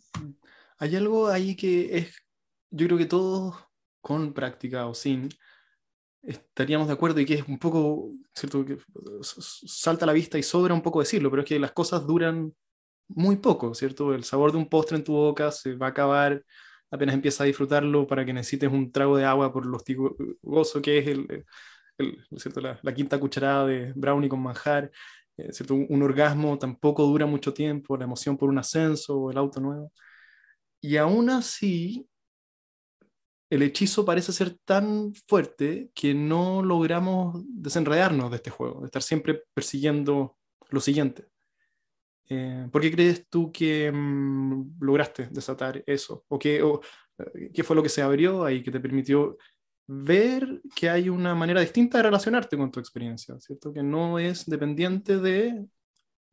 Hay 0.77 0.95
algo 0.95 1.27
ahí 1.27 1.55
que 1.55 1.97
es, 1.97 2.15
yo 2.71 2.87
creo 2.87 2.97
que 2.97 3.05
todos 3.05 3.55
con 4.01 4.33
práctica 4.33 4.87
o 4.87 4.93
sin, 4.93 5.29
estaríamos 6.21 6.87
de 6.87 6.93
acuerdo 6.93 7.19
y 7.19 7.25
que 7.25 7.35
es 7.35 7.47
un 7.47 7.59
poco, 7.59 8.09
¿cierto? 8.33 8.65
Que 8.65 8.77
salta 9.21 10.05
a 10.05 10.07
la 10.07 10.13
vista 10.13 10.37
y 10.37 10.43
sobra 10.43 10.73
un 10.73 10.81
poco 10.81 10.99
decirlo, 10.99 11.29
pero 11.29 11.43
es 11.43 11.47
que 11.47 11.59
las 11.59 11.71
cosas 11.71 12.05
duran 12.05 12.53
muy 13.07 13.37
poco, 13.37 13.73
¿cierto? 13.75 14.13
El 14.13 14.23
sabor 14.23 14.51
de 14.51 14.57
un 14.57 14.69
postre 14.69 14.97
en 14.97 15.03
tu 15.03 15.13
boca 15.13 15.51
se 15.51 15.75
va 15.75 15.87
a 15.87 15.89
acabar 15.89 16.43
apenas 16.91 17.15
empiezas 17.15 17.41
a 17.41 17.45
disfrutarlo 17.45 18.07
para 18.07 18.25
que 18.25 18.33
necesites 18.33 18.71
un 18.71 18.91
trago 18.91 19.17
de 19.17 19.25
agua 19.25 19.51
por 19.53 19.65
lo 19.65 19.77
hostigoso 19.77 20.81
que 20.81 20.99
es 20.99 21.07
el, 21.07 21.45
¿cierto? 22.37 22.61
La, 22.61 22.93
quinta 22.93 23.19
cucharada 23.19 23.65
de 23.67 23.93
brownie 23.95 24.29
con 24.29 24.41
manjar, 24.41 24.91
eh, 25.37 25.51
¿cierto? 25.53 25.75
Un, 25.75 26.01
orgasmo 26.03 26.57
tampoco 26.57 27.03
dura 27.05 27.25
mucho 27.25 27.53
tiempo, 27.53 27.97
la 27.97 28.05
emoción 28.05 28.37
por 28.37 28.49
un 28.49 28.57
ascenso 28.59 29.17
o 29.19 29.31
el 29.31 29.37
auto 29.37 29.59
nuevo. 29.61 29.91
Y 30.81 30.97
aún 30.97 31.29
así, 31.29 32.07
el 33.49 33.61
hechizo 33.61 34.05
parece 34.05 34.31
ser 34.33 34.57
tan 34.65 35.13
fuerte 35.27 35.91
que 35.93 36.13
no 36.13 36.61
logramos 36.63 37.43
desenredarnos 37.47 38.29
de 38.31 38.37
este 38.37 38.49
juego, 38.49 38.81
de 38.81 38.87
estar 38.87 39.01
siempre 39.01 39.43
persiguiendo 39.53 40.37
lo 40.69 40.79
siguiente. 40.81 41.34
Eh, 42.27 42.67
¿Por 42.71 42.81
qué 42.81 42.91
crees 42.91 43.27
tú 43.29 43.51
que 43.51 43.91
mm, 43.91 44.77
lograste 44.79 45.27
desatar 45.29 45.83
eso? 45.85 46.25
¿O 46.27 46.39
qué, 46.39 46.57
eh, 46.57 47.51
qué 47.53 47.63
fue 47.63 47.75
lo 47.75 47.83
que 47.83 47.89
se 47.89 48.01
abrió 48.01 48.43
ahí 48.43 48.63
que 48.63 48.71
te 48.71 48.79
permitió 48.79 49.37
ver 49.87 50.61
que 50.75 50.89
hay 50.89 51.09
una 51.09 51.35
manera 51.35 51.61
distinta 51.61 51.97
de 51.97 52.03
relacionarte 52.03 52.57
con 52.57 52.71
tu 52.71 52.79
experiencia, 52.79 53.39
¿cierto? 53.39 53.71
Que 53.71 53.83
no 53.83 54.17
es 54.17 54.45
dependiente 54.45 55.17
de 55.17 55.65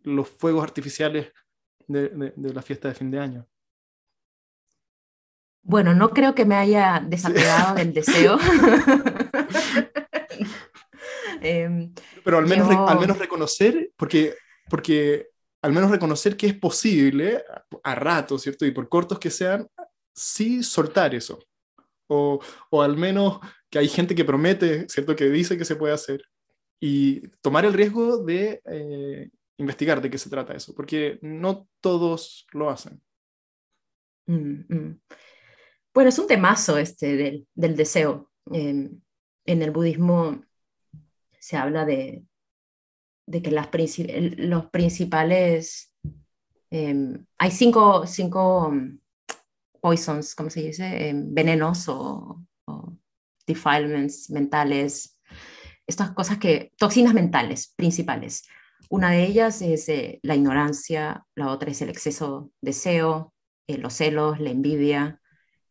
los 0.04 0.28
fuegos 0.28 0.64
artificiales 0.64 1.30
de, 1.86 2.32
la 2.36 2.62
fiesta 2.62 2.88
de 2.88 2.94
fin 2.94 3.10
de 3.10 3.18
año. 3.18 3.46
Bueno, 5.64 5.94
no 5.94 6.10
creo 6.10 6.34
que 6.34 6.44
me 6.44 6.56
haya 6.56 7.04
desapegado 7.06 7.74
del 7.74 7.92
deseo. 7.92 8.38
Em, 11.42 11.92
Pero 12.24 12.38
al 12.38 12.46
menos, 12.46 12.68
al 12.70 13.00
menos 13.00 13.18
reconocer, 13.18 13.90
porque, 13.96 14.34
porque 14.70 15.31
al 15.62 15.72
menos 15.72 15.90
reconocer 15.90 16.36
que 16.36 16.48
es 16.48 16.54
posible 16.54 17.42
a, 17.82 17.94
ratos, 17.94 18.42
¿cierto? 18.42 18.66
Y 18.66 18.72
por 18.72 18.88
cortos 18.88 19.18
que 19.18 19.30
sean, 19.30 19.66
sí 20.14 20.62
soltar 20.62 21.14
eso 21.14 21.38
o, 22.08 22.82
al 22.82 22.96
menos 22.96 23.40
que 23.70 23.78
hay 23.78 23.88
gente 23.88 24.14
que 24.14 24.24
promete, 24.24 24.88
¿cierto? 24.88 25.16
Que 25.16 25.30
dice 25.30 25.56
que 25.56 25.64
se 25.64 25.76
puede 25.76 25.94
hacer 25.94 26.22
y 26.80 27.28
tomar 27.40 27.64
el 27.64 27.72
riesgo 27.72 28.18
de 28.18 28.60
eh, 28.64 29.30
investigar 29.56 30.02
de 30.02 30.10
qué 30.10 30.18
se 30.18 30.30
trata 30.30 30.54
eso, 30.54 30.74
porque 30.74 31.18
no 31.22 31.68
todos 31.80 32.46
lo 32.52 32.70
hacen. 32.70 33.00
Mm, 34.26 34.64
mm. 34.68 35.00
Bueno, 35.94 36.08
es 36.08 36.18
un 36.18 36.26
temazo 36.26 36.78
este 36.78 37.16
del, 37.16 37.46
del 37.54 37.76
deseo. 37.76 38.30
en 38.50 39.02
el 39.44 39.70
budismo 39.70 40.44
se 41.38 41.56
habla 41.56 41.84
de, 41.84 42.24
de 43.26 43.42
que 43.42 43.50
las 43.50 43.68
los 44.36 44.66
principales... 44.66 45.94
Em, 46.70 47.26
hay 47.38 47.50
cinco, 47.50 48.06
cinco 48.06 48.72
poisons, 49.82 50.34
¿cómo 50.34 50.48
se 50.48 50.62
dice? 50.62 51.10
Eh, 51.10 51.12
venenos 51.14 51.88
o, 51.88 52.40
defilements 53.44 54.30
mentales, 54.30 55.18
estas 55.86 56.12
cosas 56.12 56.38
que, 56.38 56.72
toxinas 56.78 57.12
mentales 57.12 57.74
principales. 57.76 58.48
Una 58.88 59.10
de 59.10 59.24
ellas 59.24 59.60
es 59.60 59.88
eh, 59.88 60.20
la 60.22 60.36
ignorancia, 60.36 61.26
la 61.34 61.48
otra 61.48 61.72
es 61.72 61.82
el 61.82 61.88
exceso 61.88 62.52
de 62.60 62.70
deseo, 62.70 63.34
eh, 63.66 63.78
los 63.78 63.94
celos, 63.94 64.38
la 64.40 64.50
envidia 64.50 65.18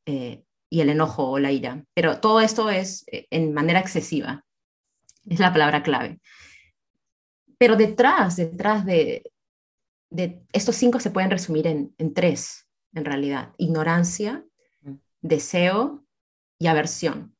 y 0.05 0.81
el 0.81 0.89
enojo 0.89 1.29
o 1.29 1.39
la 1.39 1.53
ira. 1.53 1.86
Pero 1.93 2.20
todo 2.20 2.41
esto 2.41 2.70
es 2.70 3.05
en 3.08 3.53
manera 3.53 3.79
excesiva, 3.79 4.43
es 5.29 5.39
la 5.39 5.53
palabra 5.53 5.84
clave. 5.84 6.20
Pero 7.62 7.75
detrás, 7.75 8.38
detrás 8.38 8.88
de, 8.88 9.32
de 10.10 10.44
estos 10.51 10.75
cinco 10.75 11.00
se 11.00 11.12
pueden 11.12 11.30
resumir 11.30 11.68
en, 11.68 11.94
en 12.00 12.12
tres 12.12 12.68
en 12.91 13.06
realidad. 13.06 13.53
Ignorancia, 13.60 14.44
mm. 14.82 14.94
deseo 15.22 16.03
y 16.58 16.65
aversión. 16.65 17.36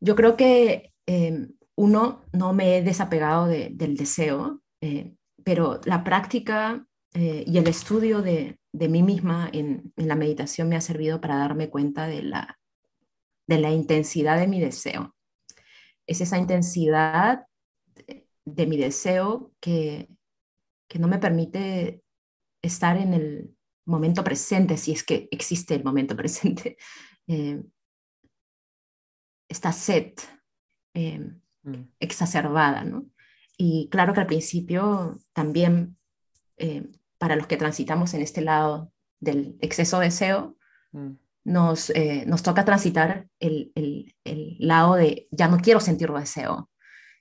Yo 0.00 0.16
creo 0.16 0.36
que 0.36 0.92
em, 1.06 1.54
uno, 1.76 2.26
no 2.34 2.52
me 2.52 2.76
he 2.76 2.82
desapegado 2.82 3.46
del 3.46 3.96
deseo, 3.96 4.60
eh, 4.82 5.14
pero 5.42 5.80
la 5.86 6.04
práctica 6.04 6.86
eh, 7.14 7.42
y 7.46 7.56
el 7.56 7.66
estudio 7.68 8.20
de, 8.20 8.58
mí 8.74 9.02
misma 9.02 9.48
en, 9.50 9.94
la 9.96 10.14
meditación 10.14 10.68
me 10.68 10.76
ha 10.76 10.82
servido 10.82 11.22
para 11.22 11.38
darme 11.38 11.70
cuenta 11.70 12.06
de 12.06 12.22
la, 12.22 12.58
de 13.46 13.58
la 13.60 13.70
intensidad 13.70 14.38
de 14.38 14.46
mi 14.46 14.60
deseo. 14.60 15.16
Es 16.06 16.20
esa 16.20 16.36
intensidad 16.36 17.46
de, 18.44 18.66
mi 18.66 18.76
deseo 18.76 19.52
que, 19.60 20.08
que 20.88 20.98
no 20.98 21.08
me 21.08 21.18
permite 21.18 22.02
estar 22.62 22.96
en 22.96 23.14
el 23.14 23.54
momento 23.86 24.24
presente, 24.24 24.76
si 24.76 24.92
es 24.92 25.04
que 25.04 25.28
existe 25.30 25.74
el 25.74 25.84
momento 25.84 26.16
presente, 26.16 26.76
eh, 27.26 27.62
esta 29.48 29.72
sed 29.72 30.12
eh, 30.94 31.20
mm. 31.62 31.82
exacerbada, 32.00 32.84
¿no? 32.84 33.06
Y 33.56 33.88
claro 33.90 34.12
que 34.12 34.20
al 34.20 34.26
principio 34.26 35.16
también 35.32 35.96
eh, 36.56 36.90
para 37.18 37.36
los 37.36 37.46
que 37.46 37.56
transitamos 37.56 38.14
en 38.14 38.22
este 38.22 38.40
lado 38.40 38.92
del 39.20 39.56
exceso 39.60 40.00
de 40.00 40.06
deseo, 40.06 40.56
mm. 40.92 41.10
nos, 41.44 41.92
nos 42.26 42.42
toca 42.42 42.64
transitar 42.64 43.28
el, 43.38 43.70
el, 43.74 44.14
el, 44.24 44.56
lado 44.58 44.94
de 44.94 45.28
ya 45.30 45.46
no 45.48 45.58
quiero 45.58 45.78
sentir 45.78 46.10
deseo, 46.10 46.70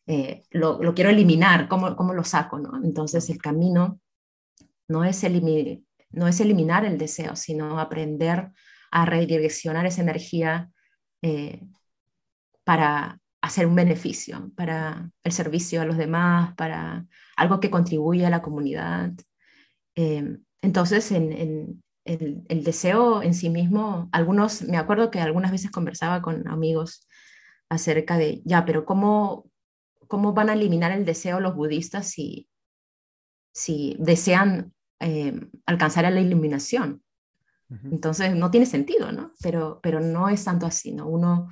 lo, 0.05 0.81
lo, 0.83 0.93
quiero 0.93 1.09
eliminar, 1.09 1.67
¿cómo, 1.67 1.95
¿cómo, 1.95 2.13
lo 2.13 2.23
saco? 2.23 2.59
¿no? 2.59 2.83
Entonces 2.83 3.29
el 3.29 3.37
camino 3.37 3.99
no 4.87 5.03
es, 5.03 5.23
no 6.11 6.27
es 6.27 6.39
eliminar 6.39 6.85
el 6.85 6.97
deseo, 6.97 7.35
sino 7.35 7.79
aprender 7.79 8.51
a 8.91 9.05
redireccionar 9.05 9.85
esa 9.85 10.01
energía 10.01 10.69
eh, 11.21 11.61
para 12.63 13.19
hacer 13.41 13.65
un 13.65 13.75
beneficio, 13.75 14.51
para 14.55 15.09
el 15.23 15.31
servicio 15.31 15.81
a 15.81 15.85
los 15.85 15.97
demás, 15.97 16.53
para 16.55 17.05
algo 17.35 17.59
que 17.59 17.71
contribuye 17.71 18.25
a 18.25 18.29
la 18.29 18.41
comunidad. 18.41 19.11
Eh, 19.95 20.37
entonces, 20.61 21.11
en, 21.11 21.83
el, 22.05 22.63
deseo 22.63 23.23
en 23.23 23.33
sí 23.33 23.49
mismo, 23.49 24.09
algunos, 24.11 24.61
me 24.61 24.77
acuerdo 24.77 25.11
que 25.11 25.19
algunas 25.19 25.51
veces 25.51 25.71
conversaba 25.71 26.21
con 26.21 26.47
amigos 26.47 27.07
acerca 27.69 28.17
de, 28.17 28.41
ya, 28.45 28.63
pero 28.63 28.85
¿cómo, 28.85 29.49
cómo 30.07 30.33
van 30.33 30.49
a 30.49 30.53
eliminar 30.53 30.91
el 30.91 31.05
deseo 31.05 31.39
los 31.39 31.55
budistas 31.55 32.07
si, 32.07 32.49
si 33.51 33.95
desean 33.99 34.73
eh, 34.99 35.49
alcanzar 35.65 36.05
a 36.05 36.11
la 36.11 36.21
iluminación. 36.21 37.01
Entonces 37.91 38.35
no 38.35 38.51
tiene 38.51 38.67
sentido, 38.67 39.11
¿no? 39.11 39.31
Pero, 39.41 39.79
pero 39.81 39.99
no 39.99 40.29
es 40.29 40.43
tanto 40.43 40.67
así, 40.67 40.91
¿no? 40.91 41.07
Uno, 41.07 41.51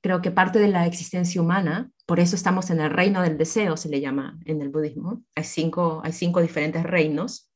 creo 0.00 0.22
que 0.22 0.30
parte 0.30 0.60
de 0.60 0.68
la 0.68 0.86
existencia 0.86 1.40
humana, 1.42 1.90
por 2.06 2.20
eso 2.20 2.36
estamos 2.36 2.70
en 2.70 2.80
el 2.80 2.90
reino 2.90 3.22
del 3.22 3.36
deseo, 3.36 3.76
se 3.76 3.88
le 3.88 4.00
llama 4.00 4.38
en 4.44 4.62
el 4.62 4.68
budismo. 4.68 5.24
Hay 5.34 5.44
cinco, 5.44 6.00
hay 6.04 6.12
cinco 6.12 6.40
diferentes 6.40 6.84
reinos 6.84 7.50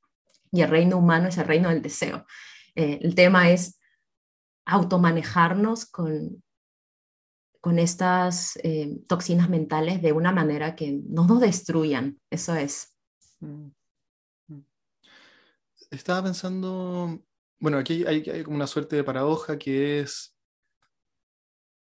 y 0.51 0.63
el 0.63 0.71
reino 0.71 0.99
humano 0.99 1.29
es 1.29 1.39
el 1.39 1.47
reino 1.47 1.69
del 1.69 1.81
deseo. 1.81 2.27
Eh, 2.75 2.99
el 3.03 3.15
tema 3.15 3.51
es 3.51 3.79
automanejarnos 4.67 5.87
con, 5.87 6.43
con 7.63 7.79
estas 7.79 8.59
eh, 8.63 8.99
toxinas 9.09 9.49
mentales 9.49 10.03
de 10.03 10.13
una 10.13 10.33
manera 10.33 10.77
que 10.77 11.01
no 11.09 11.27
nos 11.27 11.41
destruyan, 11.41 12.21
eso 12.29 12.55
es. 12.55 12.95
Mm 13.41 13.71
estaba 15.93 16.25
pensando, 16.25 17.23
bueno, 17.61 17.79
aquí 17.79 18.05
hay, 18.07 18.43
como 18.43 18.57
una 18.57 18.67
suerte 18.67 18.97
de 18.97 19.05
paradoja 19.05 19.59
que 19.59 20.01
es, 20.01 20.35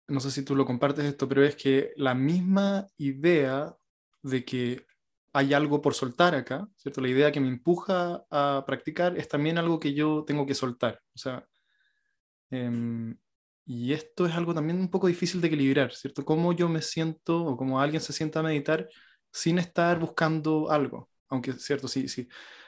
no 0.07 0.19
sé 0.21 0.31
si 0.31 0.43
tú 0.43 0.55
lo 0.55 0.65
compartes 0.65 1.05
esto, 1.05 1.27
pero 1.27 1.43
es 1.43 1.55
que 1.55 1.91
la 1.97 2.15
misma 2.15 2.87
idea 2.97 3.75
de 4.23 4.45
que 4.45 4.85
hay 5.33 5.53
algo 5.53 5.81
por 5.81 5.93
soltar 5.93 6.33
acá, 6.35 6.67
¿cierto? 6.77 7.01
La 7.01 7.09
idea 7.09 7.31
que 7.31 7.41
me 7.41 7.49
empuja 7.49 8.25
a 8.31 8.63
practicar 8.65 9.17
es 9.17 9.27
también 9.27 9.57
algo 9.57 9.79
que 9.79 9.93
yo 9.93 10.23
tengo 10.25 10.45
que 10.45 10.55
soltar. 10.55 11.01
O 11.13 11.17
sea, 11.17 11.45
em, 12.49 13.17
y 13.67 13.93
esto 13.93 14.25
es 14.25 14.33
algo 14.33 14.53
también 14.55 14.79
un 14.79 14.89
poco 14.89 15.07
difícil 15.07 15.41
de 15.41 15.47
equilibrar, 15.47 15.93
¿cierto? 15.93 16.25
Cómo 16.25 16.53
yo 16.53 16.69
me 16.69 16.81
siento 16.81 17.43
o 17.45 17.57
cómo 17.57 17.79
alguien 17.79 18.01
se 18.01 18.13
sienta 18.13 18.39
a 18.39 18.43
meditar 18.43 18.87
sin 19.31 19.59
estar 19.59 19.99
buscando 19.99 20.71
algo. 20.71 21.09
Aunque, 21.29 21.53
¿cierto? 21.53 21.87
Sí, 21.87 22.07
sí 22.07 22.27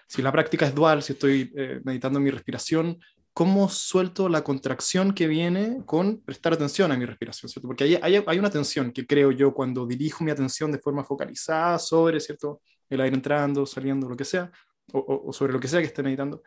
si 0.09 0.23
la 0.23 0.31
práctica 0.31 0.65
es 0.65 0.73
dual, 0.73 1.03
si 1.03 1.13
estoy 1.13 1.53
eh, 1.55 1.81
meditando 1.83 2.19
mi 2.19 2.31
respiración, 2.31 2.99
¿cómo 3.31 3.69
suelto 3.69 4.27
la 4.27 4.43
contracción 4.43 5.13
que 5.13 5.27
viene 5.27 5.83
con 5.85 6.21
prestar 6.21 6.53
atención 6.53 6.91
a 6.91 6.97
mi 6.97 7.05
respiración? 7.05 7.47
¿cierto? 7.47 7.67
Porque 7.67 7.83
hay, 7.83 7.99
hay, 8.01 8.23
hay, 8.25 8.39
una 8.39 8.49
tensión 8.49 8.91
que 8.91 9.05
creo 9.05 9.31
yo 9.31 9.53
cuando 9.53 9.85
dirijo 9.85 10.23
mi 10.23 10.31
atención 10.31 10.71
de 10.71 10.79
forma 10.79 11.03
focalizada 11.03 11.77
sobre 11.77 12.19
¿cierto? 12.19 12.59
el 12.89 13.01
aire 13.01 13.15
entrando, 13.15 13.67
saliendo, 13.67 14.09
lo 14.09 14.17
que 14.17 14.25
sea, 14.25 14.51
o, 14.91 15.31
sobre 15.31 15.53
lo 15.53 15.59
que 15.59 15.67
sea 15.67 15.79
que 15.79 15.85
esté 15.85 16.01
meditando. 16.01 16.41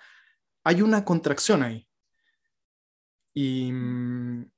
Hay 0.65 0.83
una 0.83 1.05
contracción 1.05 1.63
ahí. 1.63 1.87
Y 3.35 3.73
mm, 3.73 4.51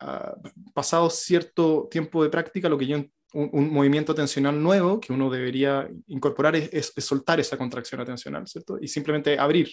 ah, 0.00 0.36
pasado 0.74 1.10
cierto 1.10 1.88
tiempo 1.90 2.22
de 2.22 2.30
práctica, 2.30 2.68
lo 2.68 2.78
que 2.78 2.86
yo 2.86 3.04
un, 3.34 3.70
movimiento 3.72 4.12
atencional 4.12 4.62
nuevo 4.62 5.00
que 5.00 5.12
uno 5.12 5.28
debería 5.28 5.88
incorporar 6.06 6.56
es, 6.56 6.92
soltar 6.98 7.38
esa 7.40 7.58
contracción 7.58 8.00
atencional, 8.00 8.46
¿cierto? 8.46 8.78
Y 8.80 8.88
simplemente 8.88 9.38
abrir 9.38 9.70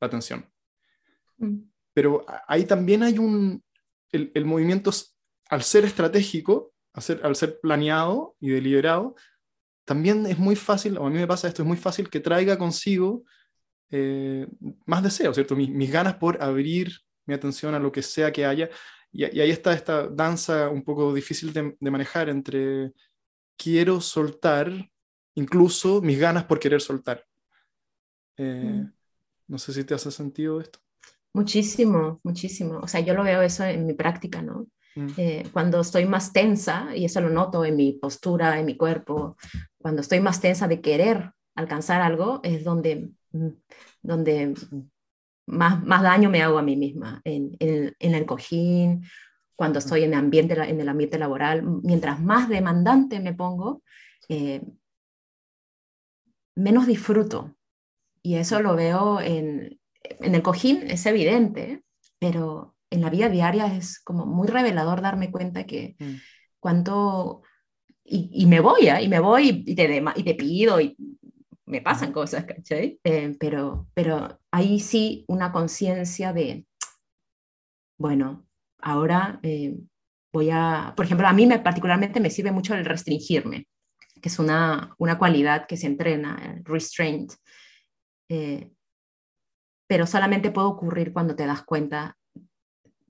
la 0.00 0.08
atención. 0.08 0.48
Mm. 1.38 1.58
Pero 1.94 2.24
ahí 2.46 2.64
también 2.64 3.02
hay 3.02 3.18
un, 3.18 3.62
el, 4.12 4.30
el 4.34 4.44
movimiento, 4.44 4.90
al 5.48 5.62
ser 5.62 5.84
estratégico, 5.84 6.72
al 6.92 7.02
ser, 7.02 7.20
al 7.24 7.34
ser 7.34 7.60
planeado 7.60 8.36
y 8.40 8.50
deliberado, 8.50 9.14
también 9.88 10.26
es 10.26 10.38
muy 10.38 10.54
fácil, 10.54 10.98
o 10.98 11.06
a 11.06 11.10
mí 11.10 11.16
me 11.16 11.26
pasa 11.26 11.48
esto, 11.48 11.62
es 11.62 11.68
muy 11.68 11.78
fácil 11.78 12.10
que 12.10 12.20
traiga 12.20 12.58
consigo 12.58 13.24
eh, 13.90 14.46
más 14.84 15.02
deseo, 15.02 15.32
¿cierto? 15.32 15.56
Mis, 15.56 15.90
ganas 15.90 16.16
por 16.16 16.42
abrir 16.42 16.92
mi 17.28 17.34
atención 17.34 17.74
a 17.74 17.78
lo 17.78 17.92
que 17.92 18.02
sea 18.02 18.32
que 18.32 18.46
haya. 18.46 18.70
Y, 19.12 19.24
ahí 19.24 19.50
está 19.50 19.72
esta 19.72 20.08
danza 20.08 20.70
un 20.70 20.82
poco 20.82 21.12
difícil 21.12 21.52
de, 21.52 21.76
manejar 21.90 22.28
entre 22.28 22.92
quiero 23.56 24.00
soltar, 24.00 24.90
incluso 25.34 26.00
mis 26.00 26.18
ganas 26.18 26.44
por 26.44 26.58
querer 26.58 26.80
soltar. 26.80 27.24
Eh, 28.36 28.82
mm. 28.82 28.92
No 29.48 29.58
sé 29.58 29.72
si 29.72 29.84
te 29.84 29.94
hace 29.94 30.10
sentido 30.10 30.60
esto. 30.60 30.78
Muchísimo, 31.34 32.20
muchísimo. 32.22 32.80
O 32.82 32.88
sea, 32.88 33.00
yo 33.00 33.14
lo 33.14 33.22
veo 33.22 33.42
eso 33.42 33.64
en 33.64 33.86
mi 33.86 33.92
práctica, 33.92 34.42
¿no? 34.42 34.66
Mm. 34.96 35.08
Eh, 35.16 35.48
cuando 35.52 35.80
estoy 35.80 36.06
más 36.06 36.32
tensa, 36.32 36.96
y 36.96 37.04
eso 37.04 37.20
lo 37.20 37.28
noto 37.28 37.64
en 37.64 37.76
mi 37.76 37.92
postura, 37.92 38.58
en 38.58 38.66
mi 38.66 38.76
cuerpo, 38.76 39.36
cuando 39.76 40.00
estoy 40.00 40.20
más 40.20 40.40
tensa 40.40 40.66
de 40.66 40.80
querer 40.80 41.32
alcanzar 41.54 42.00
algo, 42.00 42.40
es 42.42 42.64
donde, 42.64 43.10
mm, 43.32 43.48
donde 44.02 44.54
más, 45.48 45.82
más 45.84 46.02
daño 46.02 46.30
me 46.30 46.42
hago 46.42 46.58
a 46.58 46.62
mí 46.62 46.76
misma, 46.76 47.20
en, 47.24 47.56
en, 47.58 48.14
el 48.14 48.26
cojín, 48.26 49.04
cuando 49.56 49.78
estoy 49.78 50.04
en 50.04 50.12
el, 50.12 50.18
ambiente, 50.18 50.54
en 50.54 50.80
el 50.80 50.88
ambiente 50.88 51.18
laboral. 51.18 51.64
Mientras 51.82 52.20
más 52.20 52.48
demandante 52.48 53.20
me 53.20 53.34
pongo, 53.34 53.82
eh, 54.28 54.62
menos 56.54 56.86
disfruto. 56.86 57.56
Y 58.22 58.36
eso 58.36 58.60
lo 58.60 58.76
veo 58.76 59.20
en, 59.20 59.80
en 60.02 60.34
el 60.34 60.42
cojín, 60.42 60.82
es 60.88 61.06
evidente, 61.06 61.82
pero 62.18 62.74
en 62.90 63.00
la 63.00 63.10
vida 63.10 63.28
diaria 63.28 63.74
es 63.76 64.00
como 64.00 64.26
muy 64.26 64.48
revelador 64.48 65.00
darme 65.00 65.30
cuenta 65.30 65.64
que 65.64 65.96
mm. 65.98 66.14
cuánto... 66.60 67.42
Y, 68.10 68.46
me 68.46 68.60
voy, 68.60 68.88
¿eh? 68.88 69.02
y 69.02 69.08
me 69.08 69.20
voy 69.20 69.64
y 69.66 69.74
te, 69.74 70.02
y 70.16 70.22
te 70.22 70.34
pido 70.34 70.80
y 70.80 70.96
me 71.66 71.82
pasan 71.82 72.10
cosas, 72.10 72.46
¿cachai? 72.46 72.98
Eh, 73.04 73.36
pero, 73.38 73.86
pero 73.92 74.37
ahí 74.50 74.80
sí 74.80 75.24
una 75.28 75.52
conciencia 75.52 76.32
de, 76.32 76.66
bueno, 77.98 78.46
ahora 78.80 79.40
eh, 79.42 79.76
voy 80.32 80.50
a, 80.50 80.94
por 80.96 81.06
ejemplo, 81.06 81.26
a 81.26 81.32
mí 81.32 81.46
me, 81.46 81.58
particularmente 81.58 82.20
me 82.20 82.30
sirve 82.30 82.52
mucho 82.52 82.74
el 82.74 82.84
restringirme, 82.84 83.66
que 84.20 84.28
es 84.28 84.38
una, 84.38 84.94
una 84.98 85.18
cualidad 85.18 85.66
que 85.66 85.76
se 85.76 85.86
entrena, 85.86 86.54
el 86.56 86.64
restraint. 86.64 87.32
Eh, 88.28 88.70
pero 89.88 90.06
solamente 90.06 90.50
puede 90.50 90.66
ocurrir 90.68 91.12
cuando 91.12 91.34
te 91.34 91.46
das 91.46 91.62
cuenta 91.62 92.16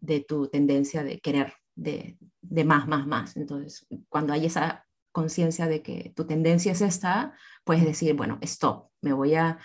de 0.01 0.21
tu 0.21 0.49
tendencia 0.49 1.03
de 1.03 1.19
querer, 1.19 1.55
de, 1.75 2.17
de 2.41 2.65
más, 2.65 2.87
más, 2.87 3.07
más. 3.07 3.37
Entonces, 3.37 3.87
cuando 4.09 4.33
hay 4.33 4.47
esa 4.47 4.87
conciencia 5.11 5.67
de 5.67 5.83
que 5.83 6.13
tu 6.15 6.25
tendencia 6.25 6.71
es 6.73 6.81
esta, 6.81 7.35
puedes 7.65 7.85
decir, 7.85 8.15
bueno, 8.15 8.39
stop, 8.43 8.91
me 9.03 9.13
voy 9.13 9.35
a, 9.35 9.59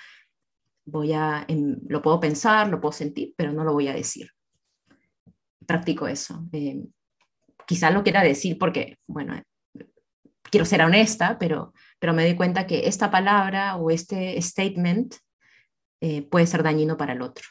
voy 0.85 1.13
a, 1.13 1.45
lo 1.87 2.01
puedo 2.01 2.19
pensar, 2.19 2.69
lo 2.69 2.79
puedo 2.79 2.91
sentir, 2.91 3.33
pero 3.37 3.51
no 3.53 3.63
lo 3.63 3.73
voy 3.73 3.87
a 3.87 3.93
decir. 3.93 4.29
Practico 5.65 6.07
eso. 6.07 6.45
Eh, 6.51 6.83
quizá 7.65 7.89
lo 7.89 8.03
quiera 8.03 8.23
decir 8.23 8.57
porque, 8.57 8.97
bueno, 9.07 9.41
quiero 10.43 10.65
ser 10.65 10.81
honesta, 10.81 11.37
pero, 11.39 11.73
pero 11.99 12.13
me 12.13 12.23
doy 12.23 12.35
cuenta 12.35 12.67
que 12.67 12.87
esta 12.87 13.09
palabra 13.09 13.77
o 13.77 13.89
este 13.89 14.39
statement 14.41 15.15
eh, 16.01 16.21
puede 16.23 16.47
ser 16.47 16.63
dañino 16.63 16.97
para 16.97 17.13
el 17.13 17.21
otro, 17.21 17.45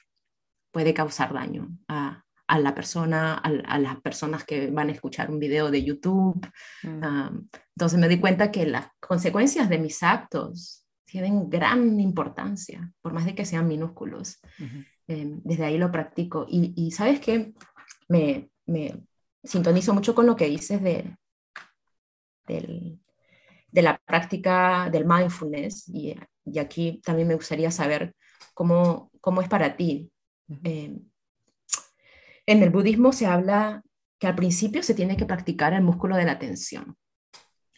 puede 0.71 0.93
causar 0.93 1.33
daño 1.33 1.69
a, 1.89 2.23
a 2.53 2.59
la 2.59 2.75
persona, 2.75 3.35
a, 3.37 3.79
las 3.79 4.01
personas 4.03 4.45
que 4.45 4.71
van 4.71 4.91
a 4.91 4.93
escuchar 4.93 5.31
un 5.31 5.39
video 5.39 5.71
de 5.71 5.83
YouTube. 5.83 6.47
Mm. 6.83 7.49
entonces 7.77 7.99
me 7.99 8.09
di 8.09 8.21
cuenta 8.21 8.51
que 8.51 8.67
las 8.67 8.89
consecuencias 9.01 9.71
de 9.71 9.79
mis 9.79 10.03
actos 10.03 10.82
tienen 11.13 11.51
gran 11.51 12.01
importancia, 12.01 12.91
por 13.03 13.13
más 13.13 13.27
de 13.27 13.35
que 13.35 13.45
sean 13.45 13.69
minúsculos. 13.69 14.41
Em, 15.07 15.43
desde 15.45 15.67
ahí 15.67 15.77
lo 15.77 15.93
practico. 15.93 16.47
Y, 16.49 16.91
sabes 16.91 17.21
que 17.21 17.53
me, 18.09 18.51
me, 18.65 19.05
sintonizo 19.45 19.93
mucho 19.93 20.15
con 20.15 20.25
lo 20.25 20.37
que 20.37 20.49
dices 20.49 20.83
de, 20.83 21.15
de 22.47 23.83
la 23.83 23.99
práctica 23.99 24.89
del 24.91 25.05
mindfulness. 25.05 25.87
Y, 25.89 26.17
y, 26.47 26.59
aquí 26.59 27.03
también 27.05 27.29
me 27.29 27.35
gustaría 27.35 27.71
saber 27.71 28.15
cómo, 28.55 29.11
cómo 29.21 29.43
es 29.43 29.51
para 29.51 29.77
ti. 29.77 30.11
En 30.63 31.13
el 32.47 32.71
budismo 32.71 33.13
se 33.13 33.27
habla 33.27 33.83
que 34.19 34.29
al 34.29 34.35
principio 34.35 34.83
se 34.83 34.95
tiene 34.95 35.19
que 35.19 35.27
practicar 35.27 35.75
el 35.75 35.83
músculo 35.83 36.17
de 36.17 36.25
la 36.25 36.33
atención, 36.33 36.97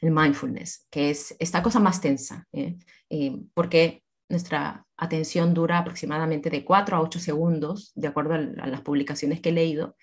el 0.05 0.11
mindfulness, 0.13 0.87
que 0.91 1.11
es 1.11 1.35
esta 1.39 1.63
cosa 1.63 1.81
más 1.81 2.01
tensa, 2.01 2.47
¿eh? 2.53 2.77
Eh, 3.11 3.41
porque 3.55 4.03
nuestra 4.29 4.87
atención 4.97 5.55
dura 5.55 5.79
aproximadamente 5.79 6.51
de 6.51 6.65
4 6.65 6.97
a 6.97 7.01
8 7.01 7.19
segundos, 7.19 7.93
de 7.95 8.09
acuerdo 8.09 8.35
a, 8.35 8.39
las 8.39 8.81
publicaciones 8.81 9.41
que 9.41 9.51
he 9.51 9.53
leído. 9.53 9.97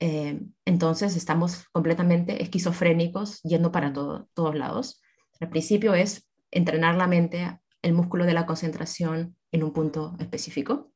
Eh, 0.00 0.40
entonces 0.64 1.16
estamos 1.16 1.68
completamente 1.72 2.42
esquizofrénicos 2.42 3.42
yendo 3.42 3.72
para 3.72 3.92
todos 3.92 4.54
lados. 4.54 5.02
Al 5.40 5.48
principio 5.48 5.94
es 5.94 6.28
entrenar 6.50 6.96
la 6.96 7.06
mente, 7.06 7.58
el 7.82 7.94
músculo 7.94 8.24
de 8.24 8.34
la 8.34 8.46
concentración 8.46 9.36
en 9.52 9.64
un 9.64 9.72
punto 9.72 10.16
específico. 10.18 10.92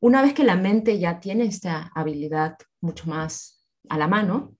Una 0.00 0.22
vez 0.22 0.32
que 0.32 0.44
la 0.44 0.56
mente 0.56 0.98
ya 0.98 1.20
tiene 1.20 1.44
esta 1.44 1.90
habilidad 1.94 2.56
mucho 2.80 3.08
más 3.08 3.66
a 3.88 3.98
la 3.98 4.06
mano. 4.06 4.54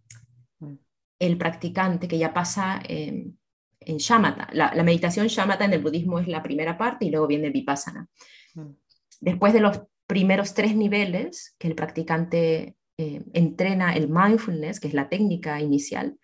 El 1.19 1.37
practicante 1.37 2.09
que 2.09 2.19
ya 2.19 2.33
pasa 2.33 2.81
en, 2.85 3.39
shamatha, 3.81 4.49
la, 4.53 4.71
meditación 4.83 5.27
shamatha 5.27 5.65
en 5.65 5.73
el 5.73 5.83
budismo 5.83 6.19
es 6.19 6.29
la 6.29 6.43
primera 6.43 6.77
parte 6.77 7.07
y 7.07 7.11
luego 7.11 7.27
viene 7.27 7.51
vipassana. 7.51 8.09
Mm. 8.55 8.71
Después 9.21 9.53
de 9.53 9.61
los 9.61 9.81
primeros 10.07 10.55
tres 10.55 10.75
niveles 10.77 11.55
que 11.59 11.69
el 11.69 11.75
practicante 11.75 12.77
eh, 12.97 13.23
entrena 13.33 13.95
el 13.95 14.09
mindfulness, 14.09 14.81
que 14.81 14.89
es 14.89 14.95
la 14.95 15.09
técnica 15.09 15.61
inicial, 15.61 16.19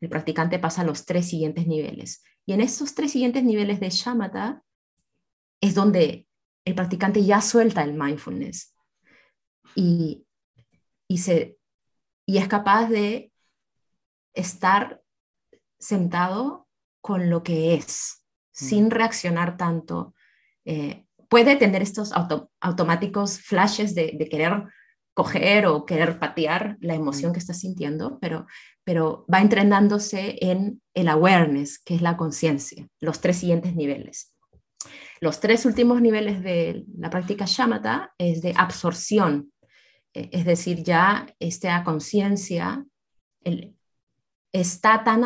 el 0.00 0.08
practicante 0.08 0.58
pasa 0.58 0.82
a 0.82 0.84
los 0.84 1.06
tres 1.06 1.28
siguientes 1.28 1.66
niveles. 1.66 2.22
Y 2.46 2.52
en 2.52 2.60
esos 2.60 2.94
tres 2.94 3.12
siguientes 3.12 3.42
niveles 3.42 3.80
de 3.80 3.90
shamatha 3.90 4.62
es 5.60 5.74
donde 5.74 6.26
el 6.64 6.74
practicante 6.74 7.24
ya 7.24 7.40
suelta 7.40 7.82
el 7.82 7.94
mindfulness 7.94 8.74
y, 9.74 10.26
y, 11.08 11.18
se, 11.18 11.58
y 12.26 12.38
es 12.38 12.48
capaz 12.48 12.88
de 12.88 13.32
estar 14.34 15.00
sentado 15.78 16.68
con 17.00 17.30
lo 17.30 17.42
que 17.42 17.74
es, 17.74 18.24
mm. 18.60 18.64
sin 18.66 18.90
reaccionar 18.90 19.56
tanto. 19.56 20.14
Eh, 20.64 21.04
puede 21.28 21.56
tener 21.56 21.82
estos 21.82 22.12
automáticos 22.60 23.40
flashes 23.40 23.94
de, 23.94 24.16
querer 24.30 24.64
coger 25.14 25.66
o 25.66 25.84
querer 25.86 26.18
patear 26.18 26.76
la 26.80 26.94
emoción 26.94 27.30
mm. 27.30 27.34
que 27.34 27.38
está 27.38 27.54
sintiendo, 27.54 28.18
pero, 28.20 28.46
pero 28.84 29.26
va 29.32 29.40
entrenándose 29.40 30.38
en 30.40 30.82
el 30.94 31.08
awareness, 31.08 31.78
que 31.78 31.94
es 31.94 32.02
la 32.02 32.16
conciencia, 32.16 32.86
los 33.00 33.20
tres 33.20 33.36
siguientes 33.36 33.74
niveles. 33.74 34.34
Los 35.20 35.40
tres 35.40 35.64
últimos 35.64 36.00
niveles 36.00 36.42
de 36.42 36.84
la 36.98 37.10
práctica 37.10 37.44
shamatha 37.46 38.12
es 38.18 38.42
de 38.42 38.54
absorción, 38.56 39.52
e, 40.12 40.28
es 40.32 40.44
decir, 40.44 40.82
ya 40.82 41.26
esta 41.38 41.82
conciencia 41.84 42.84
está 44.54 45.02
tan, 45.02 45.22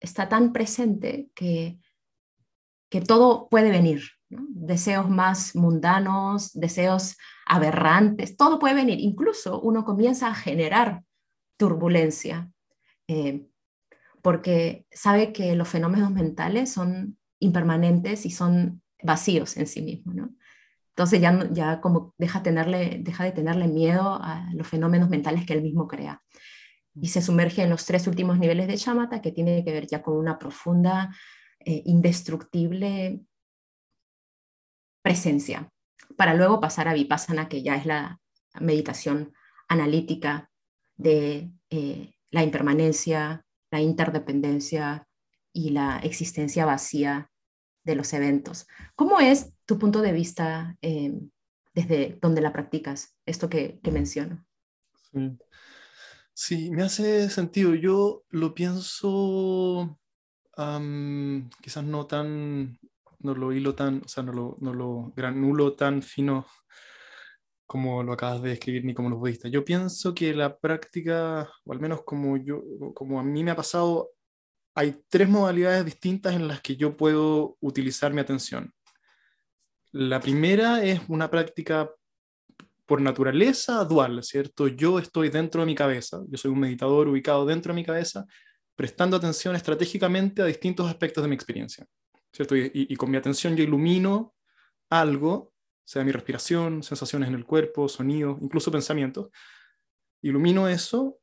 está 0.00 0.28
tan 0.28 0.52
presente 0.52 1.30
que, 1.34 1.78
que 2.90 3.00
todo 3.00 3.48
puede 3.48 3.70
venir, 3.70 4.02
deseos 4.28 5.08
más 5.08 5.54
mundanos, 5.54 6.52
deseos 6.52 7.16
aberrantes, 7.46 8.36
todo 8.36 8.58
puede 8.58 8.74
venir, 8.74 8.98
incluso 8.98 9.60
uno 9.60 9.84
comienza 9.84 10.28
a 10.28 10.34
generar 10.34 11.04
turbulencia, 11.56 12.50
eh, 13.06 13.46
porque 14.20 14.84
sabe 14.90 15.32
que 15.32 15.54
los 15.54 15.68
fenómenos 15.68 16.10
mentales 16.10 16.72
son 16.72 17.16
impermanentes 17.38 18.26
y 18.26 18.30
son 18.30 18.82
vacíos 19.00 19.56
en 19.56 19.68
sí 19.68 19.80
mismo, 19.80 20.12
¿no? 20.12 20.34
Entonces 20.88 21.20
ya, 21.20 21.48
ya 21.52 21.80
como 21.80 22.14
deja, 22.18 22.42
tenerle, 22.42 22.98
deja 23.02 23.22
de 23.22 23.30
tenerle 23.30 23.68
miedo 23.68 24.18
a 24.20 24.50
los 24.54 24.66
fenómenos 24.66 25.08
mentales 25.08 25.46
que 25.46 25.52
él 25.52 25.62
mismo 25.62 25.86
crea. 25.86 26.22
Y 27.00 27.08
se 27.08 27.22
sumerge 27.22 27.62
en 27.62 27.70
los 27.70 27.84
tres 27.84 28.06
últimos 28.06 28.38
niveles 28.38 28.68
de 28.68 28.76
chamata, 28.76 29.20
que 29.20 29.32
tiene 29.32 29.64
que 29.64 29.72
ver 29.72 29.86
ya 29.86 30.02
con 30.02 30.16
una 30.16 30.38
profunda, 30.38 31.14
eh, 31.60 31.82
indestructible 31.84 33.20
presencia, 35.02 35.70
para 36.16 36.34
luego 36.34 36.60
pasar 36.60 36.88
a 36.88 36.94
vipassana, 36.94 37.48
que 37.48 37.62
ya 37.62 37.76
es 37.76 37.86
la 37.86 38.20
meditación 38.60 39.32
analítica 39.68 40.50
de 40.96 41.50
eh, 41.70 42.14
la 42.30 42.42
impermanencia, 42.42 43.44
la 43.70 43.80
interdependencia 43.80 45.06
y 45.52 45.70
la 45.70 45.98
existencia 45.98 46.64
vacía 46.64 47.30
de 47.84 47.94
los 47.94 48.12
eventos. 48.12 48.66
¿Cómo 48.94 49.20
es 49.20 49.52
tu 49.64 49.78
punto 49.78 50.02
de 50.02 50.12
vista 50.12 50.76
eh, 50.82 51.14
desde 51.74 52.18
donde 52.20 52.40
la 52.40 52.52
practicas? 52.52 53.16
esto 53.26 53.48
que, 53.48 53.80
que 53.82 53.90
menciono. 53.90 54.44
Sí. 55.12 55.38
Sí. 56.36 56.70
me 56.70 56.82
hace 56.82 57.30
sentido. 57.30 57.74
Yo 57.74 58.24
lo 58.30 58.54
pienso 58.54 59.98
quizás 61.60 61.84
no 61.84 62.06
tan, 62.06 62.78
no 63.18 63.34
lo 63.34 63.52
hilo 63.52 63.74
tan, 63.74 64.02
o 64.04 64.08
sea, 64.08 64.22
no 64.22 64.32
lo, 64.32 64.56
no 64.60 64.72
lo 64.72 65.12
granulo 65.14 65.74
tan 65.74 66.02
fino 66.02 66.46
como 67.66 68.02
lo 68.02 68.12
acabas 68.12 68.42
de 68.42 68.50
describir 68.50 68.84
ni 68.84 68.94
como 68.94 69.10
los 69.10 69.18
budistas. 69.18 69.50
Yo 69.50 69.64
pienso 69.64 70.14
que 70.14 70.32
la 70.34 70.56
práctica, 70.58 71.50
o 71.64 71.72
al 71.72 71.80
menos 71.80 72.04
como, 72.04 72.36
yo, 72.36 72.62
como 72.94 73.18
a 73.20 73.24
mí 73.24 73.42
me 73.42 73.50
ha 73.50 73.56
pasado, 73.56 74.10
hay 74.74 75.02
tres 75.08 75.28
modalidades 75.28 75.84
distintas 75.84 76.34
en 76.34 76.48
las 76.48 76.60
que 76.60 76.76
yo 76.76 76.96
puedo 76.96 77.56
utilizar 77.60 78.12
mi 78.12 78.20
atención. 78.20 78.72
La 79.90 80.20
primera 80.20 80.84
es 80.84 81.00
una 81.08 81.30
práctica 81.30 81.90
por 82.86 83.00
naturaleza 83.02 83.84
dual, 83.84 84.22
¿cierto? 84.22 84.68
Yo 84.68 84.98
estoy 84.98 85.28
dentro 85.28 85.60
de 85.60 85.66
mi 85.66 85.74
cabeza, 85.74 86.22
yo 86.28 86.38
soy 86.38 86.52
un 86.52 86.60
meditador 86.60 87.08
ubicado 87.08 87.44
dentro 87.44 87.72
de 87.72 87.76
mi 87.76 87.84
cabeza, 87.84 88.24
prestando 88.76 89.16
atención 89.16 89.56
estratégicamente 89.56 90.42
a 90.42 90.46
distintos 90.46 90.88
aspectos 90.88 91.22
de 91.22 91.28
mi 91.28 91.34
experiencia, 91.34 91.84
¿cierto? 92.32 92.54
Y, 92.56 92.94
con 92.96 93.10
mi 93.10 93.16
atención 93.16 93.56
yo 93.56 93.64
ilumino 93.64 94.34
algo 94.88 95.52
sea 95.86 96.02
mi 96.02 96.10
respiración, 96.10 96.82
sensaciones 96.82 97.28
en 97.28 97.36
el 97.36 97.44
cuerpo, 97.44 97.88
sonidos, 97.88 98.38
incluso 98.42 98.72
pensamientos. 98.72 99.28
Ilumino 100.20 100.68
eso 100.68 101.20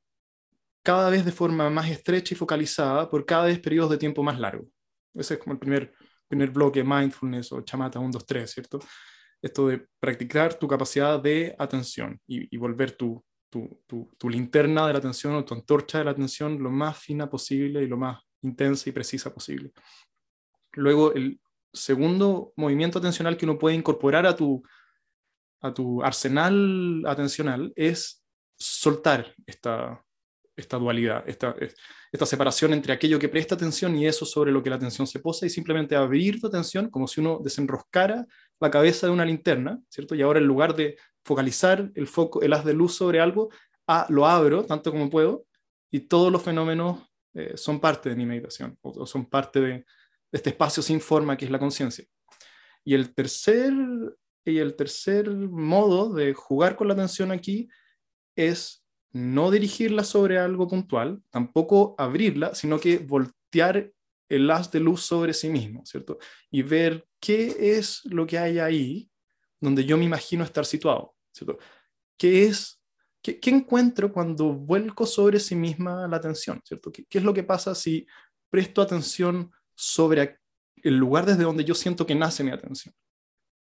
cada 0.82 1.10
vez 1.10 1.26
de 1.26 1.34
forma 1.34 1.70
más 1.70 1.90
estrecha 1.90 2.34
y 2.34 2.38
focalizada 2.38 3.10
por 3.10 3.26
cada 3.26 3.46
vez 3.46 3.60
periodos 3.60 3.92
de 3.92 3.98
tiempo 3.98 4.24
más 4.24 4.40
largos. 4.40 4.68
Ese 5.14 5.34
es 5.34 5.40
como 5.40 5.54
el 5.54 5.60
primer, 5.60 5.94
primer 6.30 6.50
bloque, 6.50 6.82
mindfulness 6.82 7.52
o 7.52 7.62
chamata 7.62 8.00
1, 8.00 8.12
2, 8.12 8.26
3, 8.26 8.52
¿cierto? 8.52 8.80
Esto 9.44 9.68
de 9.68 9.86
practicar 10.00 10.56
tu 10.56 10.68
capacidad 10.68 11.22
de 11.22 11.56
atención 11.60 12.20
y, 12.26 12.58
volver 12.58 12.94
tu, 12.94 13.24
tu, 13.52 13.84
tu, 13.86 14.10
tu, 14.18 14.30
linterna 14.30 14.88
de 14.88 14.94
la 14.94 15.00
atención 15.00 15.36
o 15.36 15.46
tu 15.46 15.54
antorcha 15.54 16.00
de 16.00 16.06
la 16.06 16.12
atención 16.12 16.64
lo 16.64 16.72
más 16.72 16.98
fina 16.98 17.30
posible 17.30 17.84
y 17.84 17.88
lo 17.88 17.98
más 17.98 18.20
intensa 18.42 18.90
y 18.90 18.94
precisa 18.94 19.34
posible. 19.34 19.72
Luego, 20.72 21.14
el 21.14 21.40
segundo 21.72 22.54
movimiento 22.56 23.00
atencional 23.00 23.38
que 23.38 23.46
uno 23.46 23.60
puede 23.60 23.76
incorporar 23.76 24.26
a 24.26 24.36
tu, 24.36 24.64
a 25.62 25.74
tu 25.74 26.02
arsenal 26.04 27.04
atencional 27.06 27.74
es 27.76 28.24
soltar 28.56 29.36
esta, 29.46 30.03
esta 30.56 30.78
dualidad, 30.78 31.24
esta, 31.28 31.56
esta 32.12 32.26
separación 32.26 32.74
entre 32.74 32.94
aquello 32.94 33.20
que 33.20 33.30
presta 33.30 33.56
atención 33.56 33.96
y 33.96 34.06
eso 34.06 34.26
sobre 34.26 34.52
lo 34.52 34.62
que 34.62 34.70
la 34.70 34.76
atención 34.76 35.08
se 35.08 35.20
posa 35.20 35.46
y 35.46 35.50
simplemente 35.50 35.96
abrir 35.96 36.40
tu 36.40 36.48
atención 36.48 36.90
como 36.90 37.08
si 37.08 37.22
uno 37.22 37.40
desenroscara 37.44 38.26
la 38.60 38.72
cabeza 38.72 39.08
de 39.08 39.14
una 39.14 39.26
linterna, 39.26 39.82
¿cierto? 39.90 40.16
Y 40.16 40.22
ahora 40.22 40.40
en 40.40 40.46
lugar 40.46 40.76
de 40.76 40.98
focalizar 41.24 41.92
el 41.96 42.08
foco, 42.08 42.42
el 42.42 42.54
haz 42.54 42.66
de 42.66 42.74
luz 42.74 42.96
sobre 42.96 43.20
algo, 43.20 43.50
ah, 43.88 44.06
lo 44.10 44.28
abro 44.28 44.64
tanto 44.64 44.92
como 44.92 45.10
puedo 45.10 45.46
y 45.92 46.02
todos 46.02 46.32
los 46.32 46.42
fenómenos 46.42 47.02
eh, 47.34 47.54
son 47.56 47.80
parte 47.80 48.10
de 48.10 48.16
mi 48.16 48.26
meditación 48.26 48.78
o 48.82 49.06
son 49.06 49.26
parte 49.26 49.60
de, 49.60 49.86
este 50.34 50.50
espacio 50.50 50.84
sin 50.84 51.00
forma 51.00 51.38
que 51.38 51.46
es 51.46 51.52
la 51.52 51.60
conciencia. 51.60 52.04
Y 52.84 52.96
el 52.96 53.14
tercer, 53.14 53.74
y 54.44 54.58
el 54.58 54.76
tercer 54.76 55.30
modo 55.30 56.12
de 56.12 56.34
jugar 56.34 56.76
con 56.76 56.88
la 56.88 56.96
atención 56.96 57.32
aquí 57.32 57.70
es 58.36 58.83
no 59.14 59.52
dirigirla 59.52 60.04
sobre 60.04 60.40
algo 60.40 60.68
puntual, 60.68 61.22
tampoco 61.30 61.96
abrirla, 61.98 62.56
sino 62.56 62.80
que 62.80 62.98
voltear 62.98 63.92
el 64.28 64.50
haz 64.50 64.72
de 64.72 64.80
luz 64.80 65.02
sobre 65.02 65.34
sí 65.34 65.50
mismo, 65.50 65.86
¿cierto? 65.86 66.18
Y 66.50 66.64
ver 66.64 67.08
qué 67.20 67.78
es 67.78 68.02
lo 68.06 68.26
que 68.26 68.40
hay 68.40 68.60
ahí 68.60 69.10
donde 69.62 69.86
yo 69.86 69.98
me 69.98 70.06
imagino 70.06 70.44
estar 70.44 70.66
situado, 70.66 71.16
¿cierto? 71.32 71.58
¿Qué 72.18 72.46
es, 72.46 72.82
qué, 73.22 73.40
encuentro 73.46 74.12
cuando 74.12 74.54
vuelco 74.54 75.06
sobre 75.06 75.40
sí 75.40 75.56
misma 75.56 76.08
la 76.08 76.18
atención, 76.18 76.60
¿cierto? 76.66 76.92
¿Qué, 76.92 77.06
¿Qué, 77.06 77.20
es 77.20 77.24
lo 77.24 77.34
que 77.34 77.44
pasa 77.44 77.76
si 77.76 78.06
presto 78.50 78.82
atención 78.82 79.52
sobre 79.76 80.40
el 80.84 80.98
lugar 80.98 81.26
desde 81.26 81.44
donde 81.44 81.64
yo 81.64 81.74
siento 81.74 82.06
que 82.06 82.16
nace 82.16 82.44
mi 82.44 82.52
atención. 82.52 82.94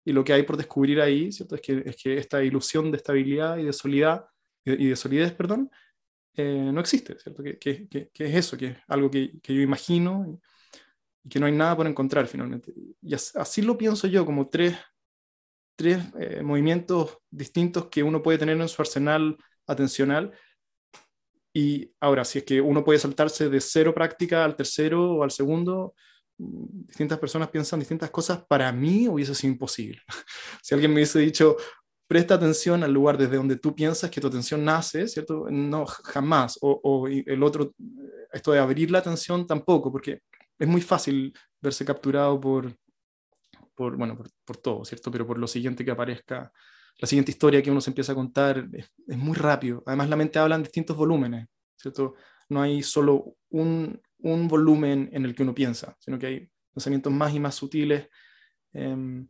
Y 0.06 0.12
lo 0.12 0.24
que 0.24 0.34
hay 0.34 0.44
por 0.44 0.58
descubrir 0.58 1.00
ahí, 1.00 1.32
¿cierto? 1.32 1.56
Es 1.56 1.62
que, 1.62 1.84
es 1.86 1.96
que 1.96 2.18
esta 2.18 2.44
ilusión 2.44 2.92
de 2.92 2.98
estabilidad 2.98 3.58
y 3.58 3.64
de 3.64 3.74
solidez, 3.74 4.20
y 4.66 4.88
de 4.90 4.96
solidez, 4.96 5.34
perdón, 5.34 5.70
eh, 6.36 6.72
no 6.74 6.80
existe, 6.80 7.18
¿cierto? 7.20 7.44
Que, 7.44 7.60
que, 7.60 7.88
que, 7.88 8.26
es 8.26 8.36
eso, 8.36 8.58
que 8.58 8.68
es 8.68 8.78
algo 8.88 9.10
que, 9.12 9.40
yo 9.44 9.62
imagino 9.62 10.26
y, 10.28 11.30
que 11.30 11.40
no 11.40 11.46
hay 11.46 11.52
nada 11.52 11.78
por 11.78 11.88
encontrar 11.88 12.28
finalmente. 12.28 12.74
Y 13.02 13.14
así 13.14 13.62
lo 13.62 13.78
pienso 13.78 14.08
yo, 14.08 14.26
como 14.26 14.50
tres, 14.50 14.76
tres 15.76 16.04
eh, 16.20 16.42
movimientos 16.44 17.20
distintos 17.30 17.88
que 17.88 18.04
uno 18.04 18.22
puede 18.22 18.38
tener 18.38 18.60
en 18.60 18.68
su 18.68 18.82
arsenal 18.82 19.38
atencional. 19.68 20.32
Y 21.54 21.94
ahora, 22.00 22.26
si 22.26 22.40
es 22.40 22.46
que 22.46 22.60
uno 22.60 22.84
puede 22.84 23.00
saltarse 23.00 23.48
de 23.48 23.62
cero 23.62 23.94
práctica 23.94 24.44
al 24.44 24.56
tercero 24.56 25.14
o 25.14 25.24
al 25.24 25.32
segundo, 25.32 25.94
distintas 26.36 27.20
personas 27.20 27.50
piensan 27.50 27.80
distintas 27.80 28.10
cosas, 28.10 28.44
para 28.46 28.72
mí 28.72 29.08
hubiese 29.08 29.36
sido 29.36 29.54
imposible. 29.54 30.02
si 30.62 30.74
alguien 30.74 30.92
me 30.92 30.96
hubiese 30.96 31.20
dicho, 31.20 31.56
presta 32.08 32.36
atención 32.36 32.84
al 32.84 32.92
lugar 32.92 33.18
desde 33.18 33.38
donde 33.38 33.58
tú 33.58 33.76
piensas 33.76 34.10
que 34.10 34.22
tu 34.22 34.28
atención 34.28 34.64
nace, 34.64 35.08
¿cierto? 35.08 35.48
No, 35.50 35.86
jamás. 35.86 36.58
O, 36.62 37.08
el 37.08 37.44
otro, 37.44 37.74
esto 38.32 38.52
de 38.52 38.60
abrir 38.60 38.92
la 38.92 39.00
atención 39.00 39.48
tampoco, 39.48 39.92
porque 39.92 40.22
es 40.60 40.68
muy 40.68 40.82
fácil 40.82 41.34
verse 41.62 41.86
capturado 41.86 42.40
por, 42.40 42.76
por 43.76 43.98
bueno, 43.98 44.18
por, 44.46 44.58
todo, 44.58 44.86
¿cierto? 44.86 45.12
Pero 45.12 45.26
por 45.26 45.38
lo 45.38 45.48
siguiente 45.48 45.84
que 45.84 45.92
aparezca, 45.92 46.52
la 47.00 47.08
siguiente 47.08 47.32
historia 47.32 47.62
que 47.62 47.72
uno 47.72 47.82
se 47.82 47.90
empieza 47.90 48.12
a 48.12 48.16
contar 48.16 48.68
es, 48.74 49.18
muy 49.18 49.36
rápido. 49.36 49.84
Además, 49.86 50.10
la 50.10 50.16
mente 50.16 50.40
habla 50.40 50.56
en 50.56 50.64
distintos 50.64 50.96
volúmenes, 50.96 51.48
¿cierto? 51.76 52.16
No 52.50 52.62
hay 52.62 52.84
solo 52.84 53.36
un, 53.50 54.00
un 54.20 54.48
volumen 54.48 55.10
en 55.12 55.26
el 55.26 55.34
que 55.34 55.44
uno 55.44 55.56
piensa, 55.56 55.96
sino 56.00 56.20
que 56.20 56.28
hay 56.28 56.50
pensamientos 56.74 57.12
más 57.12 57.34
y 57.34 57.40
más 57.40 57.56
sutiles 57.56 58.08
em, 58.74 59.28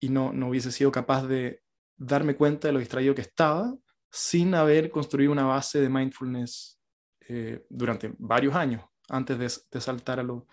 y 0.00 0.08
no, 0.08 0.32
no 0.32 0.48
hubiese 0.48 0.70
sido 0.70 0.92
capaz 0.92 1.26
de 1.26 1.62
darme 1.98 2.36
cuenta 2.36 2.68
de 2.68 2.72
lo 2.72 2.78
distraído 2.78 3.14
que 3.14 3.22
estaba 3.22 3.74
sin 4.10 4.54
haber 4.54 4.90
construido 4.90 5.32
una 5.32 5.44
base 5.44 5.80
de 5.80 5.88
mindfulness 5.88 6.80
eh, 7.28 7.64
durante 7.68 8.14
varios 8.18 8.54
años 8.54 8.82
antes 9.08 9.38
de, 9.70 9.80
saltar 9.80 10.20
a 10.20 10.22
lo, 10.22 10.46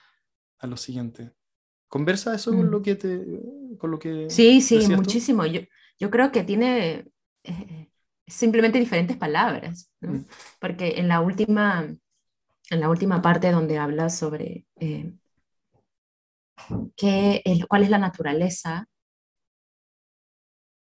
a 0.59 0.67
lo 0.67 0.75
siguiente. 0.75 1.31
¿Conversa 1.87 2.35
eso 2.35 2.51
con 2.51 2.67
mm. 2.67 2.71
lo 2.71 2.81
que 2.81 2.95
te... 2.95 3.25
Con 3.77 3.91
lo 3.91 3.99
que 3.99 4.29
sí, 4.29 4.61
sí, 4.61 4.87
muchísimo. 4.89 5.45
Yo, 5.45 5.61
yo 5.99 6.09
creo 6.09 6.31
que 6.31 6.43
tiene 6.43 7.07
eh, 7.43 7.89
simplemente 8.25 8.79
diferentes 8.79 9.17
palabras, 9.17 9.91
mm. 10.01 10.19
porque 10.59 10.95
en 10.97 11.07
la 11.07 11.21
última 11.21 11.87
en 12.69 12.79
la 12.79 12.89
última 12.89 13.21
parte 13.21 13.51
donde 13.51 13.77
habla 13.77 14.09
sobre 14.09 14.65
eh, 14.77 15.13
qué 16.95 17.43
cuál 17.67 17.83
es 17.83 17.89
la 17.89 17.99
naturaleza 17.99 18.87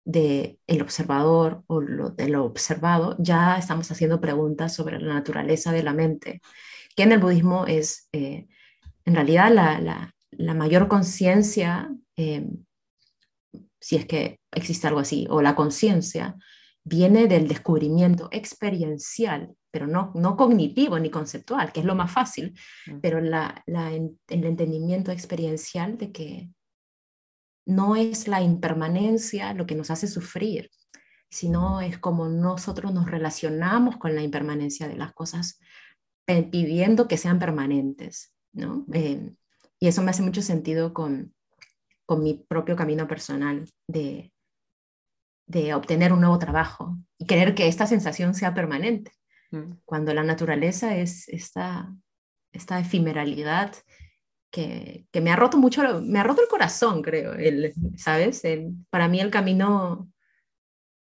del 0.04 0.60
el 0.68 0.82
observador 0.82 1.64
o 1.68 1.82
lo, 1.82 2.10
de 2.10 2.30
lo 2.30 2.46
observado, 2.46 3.16
ya 3.20 3.58
estamos 3.58 3.92
haciendo 3.92 4.20
preguntas 4.22 4.74
sobre 4.74 5.00
la 5.00 5.14
naturaleza 5.14 5.72
de 5.72 5.84
la 5.84 5.94
mente, 5.94 6.42
que 6.96 7.04
en 7.04 7.12
el 7.12 7.20
budismo 7.20 7.66
es 7.66 8.10
eh, 8.12 8.48
en 9.06 9.16
realidad 9.16 9.52
la, 9.52 10.14
mayor 10.54 10.88
conciencia, 10.88 11.90
eh, 12.16 12.48
si 13.80 13.96
es 13.96 14.06
que 14.06 14.40
existe 14.52 14.88
algo 14.88 15.00
así, 15.00 15.28
o 15.30 15.42
la 15.42 15.56
conciencia, 15.56 16.36
viene 16.84 17.28
del 17.28 17.48
descubrimiento 17.48 18.30
experiencial 18.32 19.56
pero 19.72 19.88
no, 19.88 20.12
no 20.16 20.36
cognitivo 20.36 20.98
ni 21.00 21.10
conceptual, 21.10 21.72
que 21.72 21.82
es 21.82 21.86
lo 21.86 21.96
más 21.96 22.12
fácil, 22.12 22.58
pero 23.02 23.22
la, 23.22 23.64
la, 23.68 23.92
el 23.92 24.18
entendimiento 24.28 25.12
experiencial 25.12 25.98
de 25.98 26.12
que 26.12 26.50
no 27.70 27.96
es 27.96 28.28
la 28.28 28.42
impermanencia 28.42 29.54
lo 29.54 29.66
que 29.66 29.76
nos 29.76 29.92
hace 29.92 30.08
sufrir, 30.08 30.72
sino 31.30 31.82
es 31.82 31.98
como 31.98 32.28
nosotros 32.28 32.94
nos 32.94 33.10
relacionamos 33.10 33.98
con 33.98 34.16
la 34.16 34.24
impermanencia 34.24 34.88
de 34.88 34.98
las 34.98 35.14
cosas 35.14 35.60
pidiendo 36.26 37.08
que 37.08 37.18
sean 37.18 37.40
permanentes, 37.40 38.36
¿no? 38.54 38.86
Eh, 38.94 39.34
y 39.80 39.88
eso 39.88 40.04
me 40.04 40.12
hace 40.12 40.22
mucho 40.22 40.44
sentido 40.44 40.94
con, 40.94 41.34
con 42.06 42.22
mi 42.22 42.36
propio 42.36 42.76
camino 42.76 43.08
personal 43.08 43.68
de, 43.88 44.32
de 45.48 45.74
obtener 45.74 46.14
un 46.14 46.22
nuevo 46.22 46.38
trabajo 46.38 46.98
y 47.18 47.26
querer 47.26 47.56
que 47.56 47.68
esta 47.68 47.88
sensación 47.88 48.36
sea 48.36 48.54
permanente. 48.54 49.12
Mm. 49.52 49.80
cuando 49.86 50.14
la 50.14 50.24
naturaleza 50.24 50.96
es 50.96 51.28
esta, 51.28 51.92
esta 52.52 52.80
efemeralidad 52.80 53.74
que, 54.52 55.06
que, 55.12 55.22
me 55.22 55.32
ha 55.32 55.36
roto 55.36 55.58
mucho, 55.58 56.02
me 56.02 56.20
ha 56.20 56.24
roto 56.24 56.42
el 56.42 56.48
corazón, 56.48 57.02
creo, 57.02 57.34
el, 57.34 57.74
¿sabes? 57.98 58.44
El, 58.46 58.74
para 58.90 59.08
mí 59.08 59.20
el 59.20 59.30
camino 59.30 60.10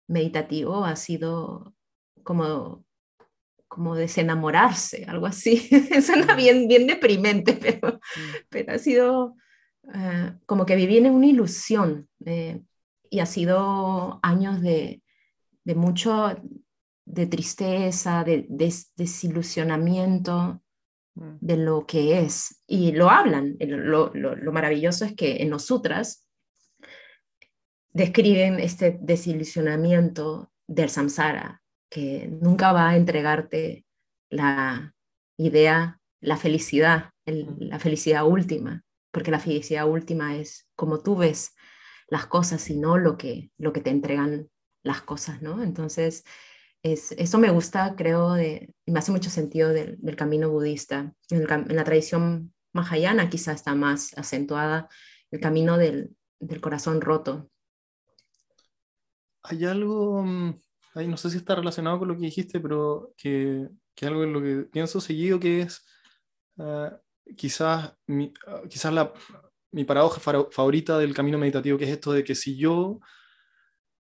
meditativo 0.06 0.84
ha 0.84 0.96
sido 0.96 1.74
como, 2.22 2.84
como 3.68 3.94
desenamorarse, 3.94 5.04
algo 5.06 5.26
así. 5.26 5.68
Suena 6.02 6.34
bien, 6.34 6.68
bien 6.68 6.86
deprimente, 6.86 7.52
pero, 7.60 7.94
mm. 7.94 8.30
pero 8.48 8.72
ha 8.72 8.78
sido 8.78 9.36
uh, 9.84 10.38
como 10.46 10.66
que 10.66 10.76
viví 10.76 10.98
en 10.98 11.10
una 11.10 11.26
ilusión 11.26 12.08
eh, 12.24 12.62
y 13.10 13.20
ha 13.20 13.26
sido 13.26 14.20
años 14.22 14.60
de, 14.60 15.02
de 15.64 15.74
mucho 15.74 16.36
de 17.06 17.26
tristeza, 17.26 18.24
de, 18.24 18.46
desilusionamiento 18.96 20.38
mm. 20.38 20.63
De 21.14 21.56
lo 21.56 21.86
que 21.86 22.20
es. 22.20 22.62
Y 22.66 22.92
lo 22.92 23.10
hablan. 23.10 23.56
Lo, 23.60 24.12
lo, 24.14 24.52
maravilloso 24.52 25.04
es 25.04 25.14
que 25.14 25.42
en 25.42 25.50
los 25.50 25.66
sutras 25.66 26.26
describen 27.92 28.58
este 28.58 28.98
desilusionamiento 29.00 30.50
del 30.66 30.90
samsara, 30.90 31.62
que 31.88 32.28
nunca 32.28 32.72
va 32.72 32.90
a 32.90 32.96
entregarte 32.96 33.84
la 34.30 34.94
idea, 35.38 36.00
la 36.20 36.36
felicidad, 36.36 37.10
mm. 37.26 37.62
la 37.68 37.78
felicidad 37.78 38.26
última, 38.26 38.82
porque 39.12 39.30
la 39.30 39.38
felicidad 39.38 39.88
última 39.88 40.36
es 40.36 40.68
como 40.74 41.00
tú 41.02 41.16
ves 41.16 41.54
las 42.08 42.26
cosas 42.26 42.68
y 42.70 42.76
no 42.76 42.98
lo 42.98 43.16
que, 43.16 43.50
lo 43.58 43.72
que 43.72 43.80
te 43.80 43.90
entregan 43.90 44.48
las 44.82 45.02
cosas, 45.02 45.40
¿no? 45.40 45.62
Entonces, 45.62 46.24
es, 46.84 47.12
eso 47.12 47.38
me 47.38 47.50
gusta, 47.50 47.96
creo, 47.96 48.34
de, 48.34 48.72
me 48.86 48.98
hace 48.98 49.10
mucho 49.10 49.30
sentido 49.30 49.70
del, 49.70 49.98
camino 50.16 50.50
budista. 50.50 51.14
En, 51.30 51.46
la 51.74 51.82
tradición 51.82 52.52
mahayana 52.74 53.30
quizá 53.30 53.52
está 53.52 53.74
más 53.74 54.16
acentuada 54.18 54.88
el 55.30 55.40
camino 55.40 55.78
del, 55.78 56.14
del 56.38 56.60
corazón 56.60 57.00
roto. 57.00 57.50
Hay 59.42 59.64
algo, 59.64 60.22
mm, 60.22 60.54
ahí 60.94 61.08
no 61.08 61.16
sé 61.16 61.30
si 61.30 61.38
está 61.38 61.54
relacionado 61.54 61.98
con 61.98 62.08
lo 62.08 62.16
que 62.16 62.26
dijiste, 62.26 62.60
pero 62.60 63.14
que, 63.16 63.66
que 63.94 64.06
algo 64.06 64.22
en 64.22 64.32
lo 64.34 64.42
que 64.42 64.68
pienso 64.70 65.00
seguido 65.00 65.40
que 65.40 65.62
es 65.62 65.86
ah, 66.58 67.00
quizás, 67.34 67.94
ah, 68.46 68.62
quizás 68.68 68.92
la, 68.92 69.10
mi 69.72 69.84
paradoja 69.84 70.20
favorita 70.20 70.98
del 70.98 71.14
camino 71.14 71.38
meditativo, 71.38 71.78
que 71.78 71.84
es 71.84 71.90
esto 71.90 72.12
de 72.12 72.24
que 72.24 72.34
si 72.34 72.58
yo 72.58 73.00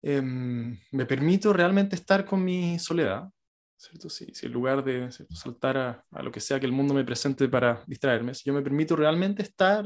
em, 0.01 0.79
me 0.91 1.05
permito 1.05 1.53
realmente 1.53 1.95
estar 1.95 2.25
con 2.25 2.43
mi 2.43 2.79
soledad, 2.79 3.29
¿cierto? 3.77 4.09
Si, 4.09 4.33
si 4.33 4.45
en 4.45 4.51
lugar 4.51 4.83
de 4.83 5.11
saltar 5.11 5.77
a, 5.77 6.23
lo 6.23 6.31
que 6.31 6.39
sea 6.39 6.59
que 6.59 6.65
el 6.65 6.71
mundo 6.71 6.93
me 6.93 7.03
presente 7.03 7.47
para 7.47 7.83
distraerme, 7.87 8.33
si 8.33 8.43
yo 8.45 8.53
me 8.53 8.61
permito 8.61 8.95
realmente 8.95 9.43
estar 9.43 9.85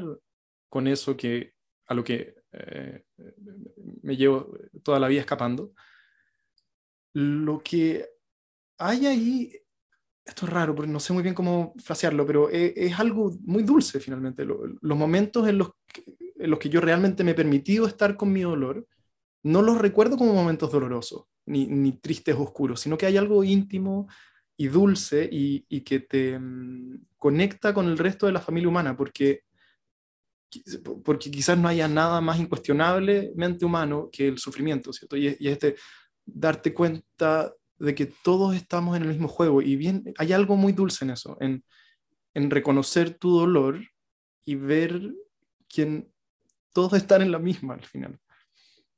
con 0.69 0.88
eso 0.88 1.17
que, 1.17 1.54
a 1.88 1.93
lo 1.93 2.04
que 2.04 2.36
eh, 2.54 3.04
me 4.02 4.15
llevo 4.15 4.58
toda 4.84 5.00
la 5.00 5.08
vida 5.08 5.21
escapando, 5.21 5.74
lo 7.13 7.62
que 7.62 8.08
hay 8.78 9.06
ahí 9.06 9.62
esto 10.26 10.45
es 10.45 10.54
raro, 10.54 10.76
porque 10.76 10.91
no 10.91 11.00
sé 11.00 11.13
muy 11.13 11.24
bien 11.24 11.36
cómo 11.36 11.74
frasearlo, 11.84 12.26
pero 12.26 12.50
es, 12.50 12.97
algo 13.00 13.36
muy 13.41 13.63
dulce 13.63 14.00
finalmente. 14.00 14.45
los 14.45 14.97
momentos 14.97 15.47
en 15.47 15.58
los, 15.58 15.71
que, 15.88 16.04
en 16.38 16.50
los 16.50 16.60
que 16.60 16.69
yo 16.69 16.80
realmente 16.80 17.24
me 17.24 17.32
he 17.32 17.36
permitido 17.36 17.88
estar 17.88 18.15
con 18.15 18.32
mi 18.32 18.41
dolor, 18.41 18.88
no 19.44 19.62
los 19.62 19.78
recuerdo 19.78 20.18
como 20.18 20.34
momentos 20.34 20.72
dolorosos, 20.72 21.26
ni, 21.46 21.68
ni 21.68 21.94
tristes 21.94 22.36
oscuros, 22.38 22.80
sino 22.82 22.98
que 22.98 23.06
hay 23.06 23.18
algo 23.18 23.44
íntimo 23.44 24.08
y 24.58 24.68
dulce 24.68 25.28
y, 25.32 25.66
y 25.70 25.82
que 25.82 26.02
te 26.02 26.38
mm, 26.38 27.06
conecta 27.18 27.74
con 27.74 27.88
el 27.88 27.98
resto 27.98 28.26
de 28.26 28.32
la 28.32 28.42
familia 28.42 28.70
humana, 28.70 28.96
porque, 28.96 29.44
porque 31.04 31.32
quizás 31.32 31.58
no 31.58 31.68
haya 31.68 31.88
nada 31.88 32.22
más 32.22 32.40
incuestionablemente 32.40 33.66
humano 33.66 34.10
que 34.12 34.28
el 34.28 34.38
sufrimiento, 34.38 34.94
¿cierto? 34.94 35.18
Y, 35.18 35.36
y 35.40 35.48
este 35.48 35.76
darte 36.26 36.74
cuenta 36.74 37.52
de 37.80 37.96
que 37.96 38.06
todos 38.06 38.56
estamos 38.56 38.96
en 38.96 39.04
el 39.04 39.10
mismo 39.10 39.28
juego 39.28 39.62
y 39.62 39.76
bien, 39.76 40.14
hay 40.18 40.34
algo 40.34 40.56
muy 40.56 40.72
dulce 40.72 41.04
en 41.04 41.12
eso, 41.12 41.38
en, 41.40 41.64
en 42.36 42.52
reconocer 42.52 43.18
tu 43.18 43.32
dolor 43.40 43.82
y 44.46 44.56
ver 44.56 45.14
que 45.68 46.08
todos 46.74 46.94
están 46.94 47.22
en 47.22 47.32
la 47.32 47.40
misma 47.40 47.74
al 47.74 47.86
final. 47.86 48.20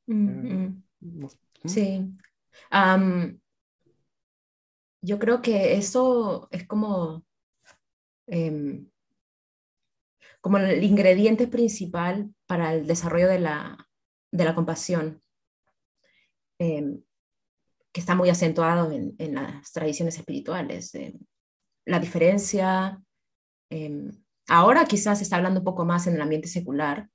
Eh, 0.07 0.71
sí. 1.65 2.13
yo 5.01 5.19
creo 5.19 5.41
que 5.41 5.75
eso 5.75 6.47
es 6.51 6.65
como, 6.65 7.25
em, 8.27 8.89
como 10.41 10.57
el 10.57 10.83
ingrediente 10.83 11.47
principal 11.47 12.33
para 12.45 12.73
el 12.73 12.87
desarrollo 12.87 13.27
de 13.27 13.39
la, 13.39 13.89
de 14.31 14.45
la 14.45 14.55
compasión. 14.55 15.21
Em, 16.59 17.03
que 17.91 17.99
está 18.01 18.15
muy 18.15 18.29
acentuado 18.29 18.91
en, 18.91 19.35
las 19.35 19.71
tradiciones 19.71 20.17
espirituales. 20.17 20.91
la 21.85 21.99
diferencia, 21.99 23.01
em, 23.69 24.11
ahora 24.47 24.85
quizás 24.85 25.19
se 25.19 25.23
está 25.25 25.35
hablando 25.37 25.59
un 25.59 25.65
poco 25.65 25.85
más 25.85 26.07
en 26.07 26.15
el 26.15 26.21
ambiente 26.21 26.47
secular, 26.47 27.09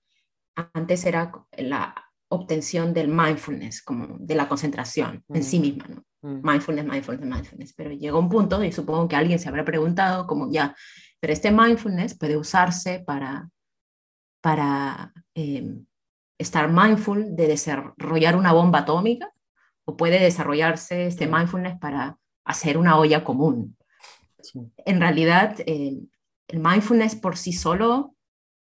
antes 0.54 1.04
era 1.04 1.32
la 1.56 2.07
obtención 2.28 2.92
del 2.92 3.08
mindfulness, 3.08 3.82
como 3.82 4.16
de 4.18 4.34
la 4.34 4.48
concentración 4.48 5.24
en 5.28 5.42
sí 5.42 5.58
mm. 5.58 5.62
misma, 5.62 5.86
¿no? 5.88 6.04
Mm. 6.22 6.40
Mindfulness, 6.42 6.84
mindfulness, 6.84 7.28
mindfulness. 7.28 7.72
Pero 7.74 7.92
llegó 7.92 8.18
un 8.18 8.28
punto, 8.28 8.62
y 8.62 8.72
supongo 8.72 9.08
que 9.08 9.16
alguien 9.16 9.38
se 9.38 9.48
habrá 9.48 9.64
preguntado, 9.64 10.26
como 10.26 10.50
ya, 10.50 10.74
pero 11.20 11.32
este 11.32 11.50
mindfulness 11.50 12.16
puede 12.16 12.36
usarse 12.36 13.00
para, 13.00 13.48
para 14.40 15.12
em, 15.34 15.86
estar 16.38 16.70
mindful 16.70 17.34
de 17.34 17.48
desarrollar 17.48 18.36
una 18.36 18.52
bomba 18.52 18.80
atómica 18.80 19.32
o 19.84 19.96
puede 19.96 20.20
desarrollarse 20.20 21.06
este 21.06 21.26
mindfulness 21.26 21.78
para 21.78 22.18
hacer 22.44 22.78
una 22.78 22.98
olla 22.98 23.24
común. 23.24 23.76
En 24.84 25.00
realidad, 25.00 25.56
eh, 25.66 25.98
el 26.46 26.58
mindfulness 26.60 27.16
por 27.16 27.36
sí 27.36 27.52
solo 27.52 28.14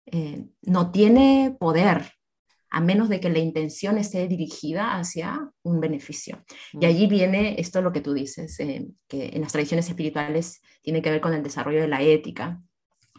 eh, 0.05 0.45
no 0.61 0.91
tiene 0.91 1.55
poder 1.59 2.13
a 2.73 2.81
menos 2.81 3.07
de 3.07 3.19
que 3.19 3.29
la 3.29 3.39
intención 3.39 3.97
esté 3.97 4.27
dirigida 4.27 4.97
hacia 4.97 5.49
un 5.61 5.79
beneficio. 5.79 6.43
Y 6.73 6.85
mm. 6.85 6.89
allí 6.89 7.07
viene 7.07 7.55
esto 7.59 7.81
lo 7.81 7.93
que 7.93 8.01
tú 8.01 8.13
dices, 8.13 8.59
eh, 8.59 8.87
que 9.07 9.27
en 9.27 9.41
las 9.41 9.51
tradiciones 9.51 9.87
espirituales 9.87 10.61
tiene 10.81 11.01
que 11.01 11.11
ver 11.11 11.21
con 11.21 11.33
el 11.33 11.43
desarrollo 11.43 11.79
de 11.79 11.87
la 11.87 12.01
ética 12.01 12.61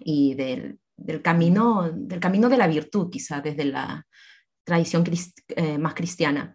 y 0.00 0.34
del, 0.34 0.80
camino, 1.22 1.90
del 1.90 2.20
camino 2.20 2.48
de 2.48 2.56
la 2.58 2.66
virtud, 2.66 3.10
quizá 3.10 3.40
desde 3.40 3.64
la 3.64 4.06
tradición 4.64 5.04
más 5.78 5.94
cristiana. 5.94 6.54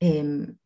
Em, 0.00 0.56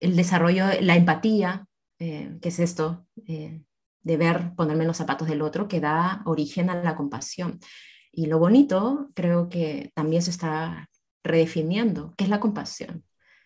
el 0.00 0.16
desarrollo, 0.16 0.66
la 0.80 0.96
empatía, 0.96 1.66
eh, 1.98 2.36
que 2.42 2.48
es 2.50 2.58
esto, 2.58 3.06
eh, 3.26 3.62
de 4.02 4.16
ver, 4.16 4.54
ponerme 4.54 4.82
en 4.82 4.88
los 4.88 4.98
zapatos 4.98 5.28
del 5.28 5.40
otro, 5.40 5.66
que 5.66 5.80
da 5.80 6.22
origen 6.26 6.68
a 6.68 6.74
la 6.74 6.94
compasión. 6.94 7.58
Y 8.16 8.26
lo 8.26 8.38
bonito, 8.38 9.10
creo 9.14 9.48
que 9.48 9.90
también 9.94 10.22
se 10.22 10.30
está 10.30 10.88
redefiniendo, 11.24 12.14
¿qué 12.16 12.24
es 12.24 12.30
la 12.30 12.40
compasión? 12.40 13.04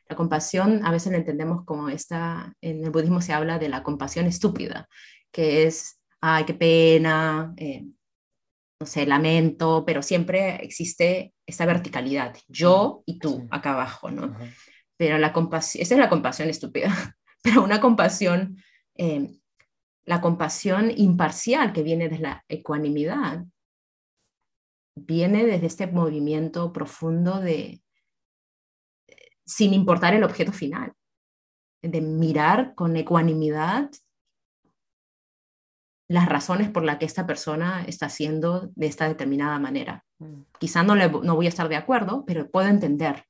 La 0.09 0.16
compasión 0.16 0.85
a 0.85 0.90
veces 0.90 1.12
la 1.12 1.18
entendemos 1.18 1.64
como 1.64 1.88
esta, 1.88 2.52
en 2.61 2.85
el 2.85 2.90
budismo 2.90 3.20
se 3.20 3.33
habla 3.33 3.59
de 3.59 3.68
la 3.68 3.83
compasión 3.83 4.26
estúpida, 4.26 4.88
que 5.33 5.66
es, 5.66 6.00
ay, 6.20 6.44
qué 6.44 6.54
pena, 6.54 7.54
eh, 7.57 7.85
no 8.81 8.87
sé, 8.87 9.07
lamento, 9.07 9.85
pero 9.87 10.02
siempre 10.02 10.57
existe 10.57 11.35
esta 11.46 11.66
verticalidad, 11.66 12.37
yo 12.46 13.02
y 13.07 13.18
tú 13.18 13.48
acá 13.50 13.72
abajo, 13.72 14.11
¿no? 14.11 14.37
Pero 14.96 15.18
la 15.18 15.33
compasión, 15.33 15.83
esa 15.83 15.94
es 15.94 16.00
la 16.00 16.09
compasión 16.09 16.48
estúpida, 16.48 16.88
pero 17.42 17.62
una 17.62 17.81
compasión, 17.81 18.57
eh, 18.96 19.31
la 20.04 20.20
compasión 20.20 20.90
imparcial 20.94 21.72
que 21.72 21.83
viene 21.83 22.09
de 22.09 22.18
la 22.18 22.44
ecuanimidad, 22.48 23.44
viene 25.06 25.46
desde 25.46 25.66
este 25.66 25.87
movimiento 25.87 26.72
profundo 26.72 27.40
de, 27.40 27.82
sin 29.44 29.74
importar 29.74 30.14
el 30.14 30.24
objeto 30.24 30.52
final, 30.52 30.92
de 31.82 32.00
mirar 32.00 32.74
con 32.74 32.96
ecuanimidad 32.96 33.90
las 36.08 36.26
razones 36.26 36.70
por 36.70 36.84
las 36.84 36.96
que 36.98 37.04
esta 37.04 37.26
persona 37.26 37.84
está 37.87 38.06
haciendo 38.06 38.70
de 38.74 38.87
esta 38.87 39.06
determinada 39.08 39.58
manera. 39.58 40.04
Mm. 40.18 40.42
Quizá 40.58 40.82
no, 40.82 40.94
le, 40.94 41.08
no 41.08 41.37
voy 41.37 41.46
a 41.46 41.50
estar 41.50 41.68
de 41.68 41.76
acuerdo, 41.76 42.24
pero 42.26 42.50
puedo 42.50 42.68
entender 42.68 43.24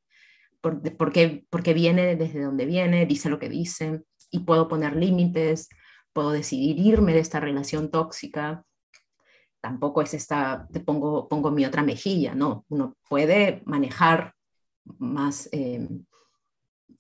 por, 0.61 0.81
por, 0.97 1.13
qué, 1.13 1.75
viene 1.75 2.17
desde 2.17 2.43
donde 2.43 2.67
viene, 2.67 3.07
dice 3.07 3.29
lo 3.29 3.39
que 3.39 3.49
dice, 3.49 4.03
y 4.31 4.41
puedo 4.41 4.69
poner 4.69 4.97
límites, 4.97 5.69
puedo 6.13 6.31
decidir 6.31 6.79
irme 6.79 7.13
de 7.13 7.21
esta 7.21 7.41
relación 7.41 7.91
tóxica. 7.91 8.65
Tampoco 9.69 10.01
es 10.01 10.15
esta, 10.15 10.67
te 10.73 10.81
pongo, 10.81 11.29
pongo 11.29 11.51
mi 11.51 11.67
otra 11.67 11.83
mejilla, 11.83 12.35
no. 12.35 12.65
Uno 12.69 12.97
puede 13.07 13.63
manejar 13.67 14.33
más 14.99 15.49
eh, 15.53 15.87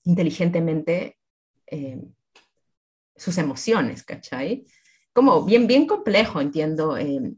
inteligentemente 0.04 1.16
eh, 1.66 2.02
sus 3.16 3.38
emociones, 3.38 4.04
¿cachai? 4.04 4.66
como 5.18 5.44
bien, 5.44 5.66
bien 5.66 5.88
complejo, 5.88 6.40
entiendo, 6.40 6.96
eh, 6.96 7.35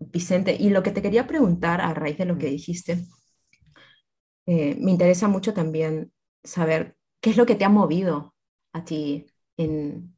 Vicente. 0.00 0.56
Y 0.58 0.70
lo 0.70 0.82
que 0.82 0.90
te 0.90 1.00
quería 1.00 1.28
preguntar 1.28 1.80
a 1.80 1.94
raíz 1.94 2.18
de 2.18 2.24
lo 2.24 2.36
que 2.36 2.46
dijiste, 2.46 2.98
eh, 4.46 4.74
me 4.80 4.90
interesa 4.90 5.28
mucho 5.28 5.54
también 5.54 6.12
saber 6.42 6.96
qué 7.20 7.30
es 7.30 7.36
lo 7.36 7.46
que 7.46 7.54
te 7.54 7.64
ha 7.64 7.68
movido 7.68 8.34
a 8.72 8.84
ti 8.84 9.26
en, 9.56 10.16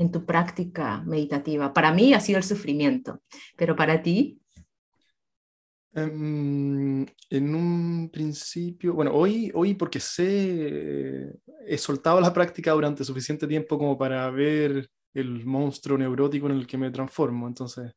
en 0.00 0.10
tu 0.10 0.24
práctica 0.24 1.02
meditativa. 1.06 1.74
Para 1.74 1.92
mí 1.92 2.14
ha 2.14 2.20
sido 2.20 2.38
el 2.38 2.44
sufrimiento, 2.44 3.22
pero 3.56 3.76
para 3.76 4.02
ti... 4.02 4.40
Em, 5.92 7.04
en 7.28 7.54
un 7.54 8.08
principio, 8.10 8.94
bueno, 8.94 9.12
hoy, 9.12 9.50
hoy 9.54 9.74
porque 9.74 10.00
sé, 10.00 11.32
he 11.66 11.76
soltado 11.76 12.20
la 12.20 12.32
práctica 12.32 12.72
durante 12.72 13.04
suficiente 13.04 13.46
tiempo 13.46 13.76
como 13.76 13.98
para 13.98 14.30
ver 14.30 14.88
el 15.12 15.44
monstruo 15.44 15.98
neurótico 15.98 16.46
en 16.46 16.52
el 16.52 16.66
que 16.66 16.78
me 16.78 16.90
transformo. 16.90 17.46
Entonces, 17.46 17.92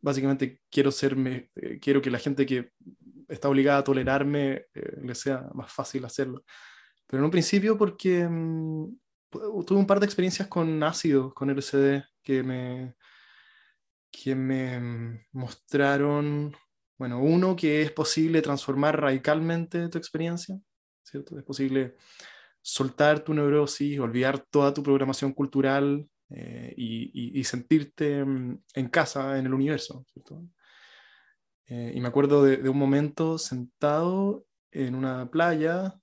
básicamente 0.00 0.62
quiero 0.70 0.90
serme, 0.90 1.50
eh, 1.56 1.78
quiero 1.78 2.00
que 2.00 2.10
la 2.10 2.18
gente 2.18 2.46
que 2.46 2.70
está 3.28 3.50
obligada 3.50 3.80
a 3.80 3.84
tolerarme 3.84 4.66
eh, 4.74 5.00
le 5.02 5.14
sea 5.14 5.46
más 5.52 5.70
fácil 5.70 6.06
hacerlo. 6.06 6.44
Pero 7.06 7.20
en 7.20 7.24
un 7.26 7.30
principio 7.30 7.76
porque 7.76 8.26
mm, 8.26 8.86
tuve 9.30 9.78
un 9.78 9.86
par 9.86 10.00
de 10.00 10.06
experiencias 10.06 10.48
con 10.48 10.82
ácido, 10.82 11.32
con 11.34 11.50
LSD, 11.50 12.02
que 12.22 12.42
me, 12.42 12.94
que 14.10 14.34
me 14.34 14.80
mm, 14.80 15.26
mostraron 15.32 16.54
bueno, 16.98 17.22
uno, 17.22 17.54
que 17.54 17.82
es 17.82 17.92
posible 17.92 18.42
transformar 18.42 19.00
radicalmente 19.00 19.88
tu 19.88 19.98
experiencia, 19.98 20.58
¿cierto? 21.04 21.38
Es 21.38 21.44
posible 21.44 21.94
soltar 22.60 23.20
tu 23.20 23.32
neurosis, 23.32 24.00
olvidar 24.00 24.40
toda 24.40 24.74
tu 24.74 24.82
programación 24.82 25.32
cultural 25.32 26.08
eh, 26.30 26.74
y, 26.76 27.42
sentirte 27.44 28.24
mm, 28.24 28.62
en 28.74 28.88
casa, 28.88 29.38
en 29.38 29.46
el 29.46 29.54
universo, 29.54 30.04
¿cierto? 30.12 30.42
Eh, 31.66 31.92
y 31.94 32.00
me 32.00 32.08
acuerdo 32.08 32.42
de, 32.42 32.68
un 32.68 32.78
momento 32.78 33.38
sentado 33.38 34.44
en 34.72 34.96
una 34.96 35.30
playa 35.30 35.94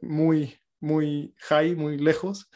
muy, 0.00 0.56
muy 0.80 1.34
high, 1.48 1.74
muy 1.74 1.98
lejos, 1.98 2.50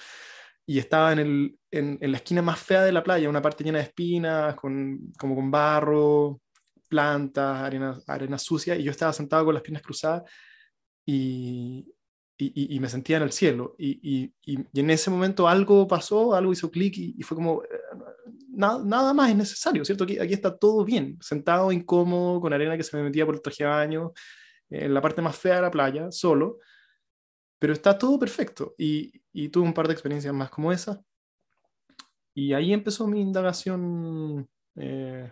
y 0.67 0.79
estaba 0.79 1.13
en, 1.13 1.19
el, 1.19 1.59
en, 1.71 1.99
la 2.01 2.17
esquina 2.19 2.43
más 2.43 2.61
fea 2.61 2.83
de 2.83 2.93
la 2.93 3.03
playa, 3.03 3.29
una 3.29 3.43
parte 3.43 3.65
llena 3.65 3.79
de 3.79 3.85
espinas, 3.85 4.55
con, 4.55 5.13
como 5.19 5.35
con 5.35 5.51
barro, 5.51 6.41
plantas, 6.89 7.63
arena, 7.63 7.99
arena 8.07 8.39
sucia, 8.39 8.77
y 8.77 8.85
yo 8.85 8.91
estaba 8.91 9.13
sentado 9.13 9.45
con 9.45 9.55
las 9.55 9.63
piernas 9.63 9.83
cruzadas 9.83 10.23
y, 11.05 11.87
y, 12.37 12.77
y 12.77 12.81
me 12.81 12.89
sentía 12.89 13.17
en 13.17 13.23
el 13.25 13.33
cielo. 13.33 13.75
Y, 13.79 14.33
en 14.47 14.91
ese 14.91 15.11
momento 15.11 15.49
algo 15.49 15.87
pasó, 15.87 16.35
algo 16.35 16.53
hizo 16.53 16.71
clic 16.71 16.95
y, 16.97 17.23
fue 17.23 17.37
como, 17.37 17.63
eh, 17.65 17.69
nada, 18.51 18.83
nada 18.85 19.15
más 19.15 19.31
es 19.31 19.37
necesario, 19.37 19.85
¿cierto? 19.85 20.05
Aquí, 20.05 20.19
aquí 20.19 20.35
está 20.35 20.57
todo 20.57 20.85
bien, 20.85 21.19
sentado, 21.21 21.73
incómodo, 21.73 22.41
con 22.41 22.53
arena 22.53 22.77
que 22.77 22.83
se 22.83 22.97
me 22.97 23.03
metía 23.03 23.27
por 23.27 23.35
el 23.35 23.43
traje 23.43 23.65
de 23.65 23.71
baño, 23.71 24.13
en 24.71 24.95
la 24.95 25.01
parte 25.01 25.23
más 25.23 25.37
fea 25.37 25.57
de 25.57 25.63
la 25.63 25.71
playa, 25.71 26.11
solo, 26.11 26.59
pero 27.63 27.75
está 27.75 27.97
todo 27.97 28.19
perfecto. 28.19 28.75
Y, 28.77 29.23
y 29.33 29.49
tuve 29.49 29.63
un 29.63 29.73
par 29.73 29.87
de 29.87 29.93
experiencias 29.93 30.35
más 30.35 30.51
como 30.51 30.73
esa. 30.73 31.01
Y 32.35 32.55
ahí 32.55 32.73
empezó 32.73 33.07
mi 33.07 33.21
indagación 33.21 34.49
eh, 34.75 35.31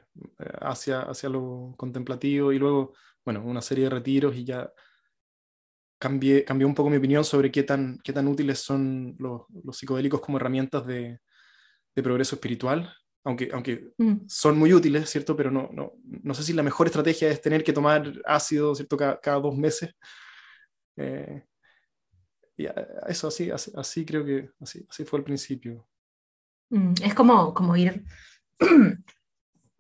hacia, 0.61 1.01
hacia 1.01 1.29
lo 1.29 1.75
contemplativo 1.77 2.53
y 2.53 2.61
luego, 2.61 2.95
bueno, 3.25 3.43
una 3.45 3.61
serie 3.61 3.83
de 3.83 3.91
retiros 3.91 4.37
y 4.37 4.45
ya 4.45 4.73
cambié, 5.99 6.45
cambió 6.45 6.69
un 6.69 6.75
poco 6.77 6.89
mi 6.89 6.99
opinión 6.99 7.25
sobre 7.25 7.51
qué 7.51 7.65
tan, 7.65 7.99
qué 8.05 8.13
tan 8.13 8.29
útiles 8.29 8.61
son 8.61 9.17
los, 9.19 9.43
los 9.65 9.77
psicodélicos 9.77 10.21
como 10.21 10.37
herramientas 10.37 10.87
de, 10.87 11.19
de, 11.97 12.03
progreso 12.05 12.37
espiritual, 12.37 12.95
aunque, 13.25 13.49
aunque 13.53 13.91
mm. 13.99 14.29
son 14.29 14.57
muy 14.57 14.73
útiles, 14.73 15.11
¿cierto? 15.11 15.35
Pero 15.35 15.51
no, 15.51 15.69
no, 15.73 15.95
no, 16.05 16.35
sé 16.35 16.45
si 16.45 16.53
la 16.53 16.63
mejor 16.63 16.87
estrategia 16.87 17.29
es 17.29 17.43
tener 17.43 17.65
que 17.65 17.73
tomar 17.73 18.13
ácido, 18.25 18.73
¿cierto? 18.77 18.97
Cada, 18.97 19.21
cada 19.21 19.41
dos 19.41 19.57
meses. 19.57 19.91
Eh, 20.97 21.43
y 22.63 22.69
eso 23.09 23.29
así, 23.29 23.51
así, 23.51 23.73
así, 23.75 24.05
creo 24.05 24.25
que 24.25 24.51
así, 24.61 24.85
así 24.89 25.05
fue 25.05 25.19
al 25.19 25.25
principio. 25.25 25.87
Mm, 26.71 26.95
es 27.03 27.15
como, 27.15 27.53
como 27.55 27.77
ir 27.77 28.05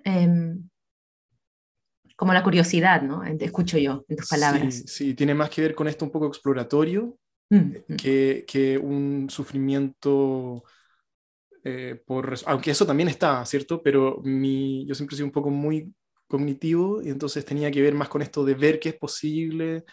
Em, 0.04 0.68
como 2.16 2.32
la 2.34 2.42
curiosidad, 2.42 3.02
¿no? 3.02 3.24
Escucho 3.24 3.78
yo 3.78 4.04
en 4.08 4.16
tus 4.16 4.28
palabras. 4.28 4.74
Sí, 4.74 4.84
sí, 4.86 5.14
tiene 5.14 5.34
más 5.34 5.50
que 5.50 5.62
ver 5.62 5.74
con 5.74 5.88
esto 5.88 6.04
un 6.04 6.10
poco 6.10 6.26
exploratorio 6.26 7.18
mm, 7.48 7.56
mm. 7.56 7.96
que, 7.96 8.44
que, 8.46 8.78
un 8.78 9.28
sufrimiento 9.30 10.62
eh, 11.64 12.02
por... 12.04 12.34
Aunque 12.46 12.72
eso 12.72 12.86
también 12.86 13.08
está, 13.08 13.44
¿cierto? 13.46 13.82
Pero 13.82 14.20
mi, 14.22 14.86
yo 14.86 14.94
siempre 14.94 15.14
he 15.14 15.16
sido 15.16 15.26
un 15.26 15.32
poco 15.32 15.50
muy 15.50 15.94
cognitivo 16.26 17.02
y 17.02 17.08
entonces 17.08 17.44
tenía 17.44 17.70
que 17.70 17.82
ver 17.82 17.94
más 17.94 18.08
con 18.08 18.22
esto 18.22 18.44
de 18.44 18.54
ver 18.54 18.78
qué 18.78 18.90
es 18.90 18.96
posible. 18.96 19.84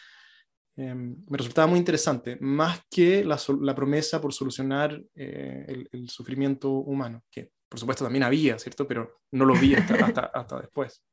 Em, 0.77 1.15
me 1.27 1.37
resultaba 1.39 1.65
muy 1.65 1.79
interesante, 1.79 2.37
más 2.39 2.81
que 2.87 3.25
la, 3.25 3.39
la 3.61 3.73
promesa 3.73 4.21
por 4.21 4.31
solucionar 4.31 5.01
eh, 5.15 5.65
el, 5.67 5.89
el, 5.91 6.07
sufrimiento 6.07 6.69
humano, 6.69 7.23
que 7.31 7.49
por 7.67 7.79
supuesto 7.79 8.03
también 8.03 8.23
había, 8.23 8.59
¿cierto? 8.59 8.87
Pero 8.87 9.21
no 9.31 9.45
lo 9.45 9.55
vi 9.55 9.73
hasta, 9.73 10.29
hasta, 10.35 10.57
después. 10.61 11.03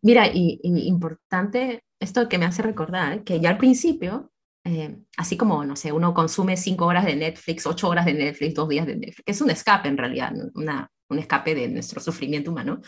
Mira, 0.00 0.28
y, 0.32 0.60
importante 0.62 1.84
esto 2.00 2.26
que 2.26 2.38
me 2.38 2.46
hace 2.46 2.62
recordar, 2.62 3.22
que 3.22 3.38
ya 3.38 3.50
al 3.50 3.58
principio, 3.58 4.32
eh, 4.64 4.96
así 5.18 5.36
como, 5.36 5.62
no 5.62 5.76
sé, 5.76 5.92
uno 5.92 6.14
consume 6.14 6.56
cinco 6.56 6.86
horas 6.86 7.04
de 7.04 7.16
Netflix, 7.16 7.66
ocho 7.66 7.86
horas 7.86 8.06
de 8.06 8.14
Netflix, 8.14 8.54
dos 8.54 8.68
días 8.68 8.86
de 8.86 8.96
Netflix, 8.96 9.22
que 9.26 9.32
es 9.32 9.40
un 9.42 9.50
escape 9.50 9.88
en 9.88 9.98
realidad, 9.98 10.32
una, 10.54 10.90
un 11.10 11.18
escape 11.18 11.54
de 11.54 11.68
nuestro 11.68 12.00
sufrimiento 12.00 12.50
humano, 12.50 12.80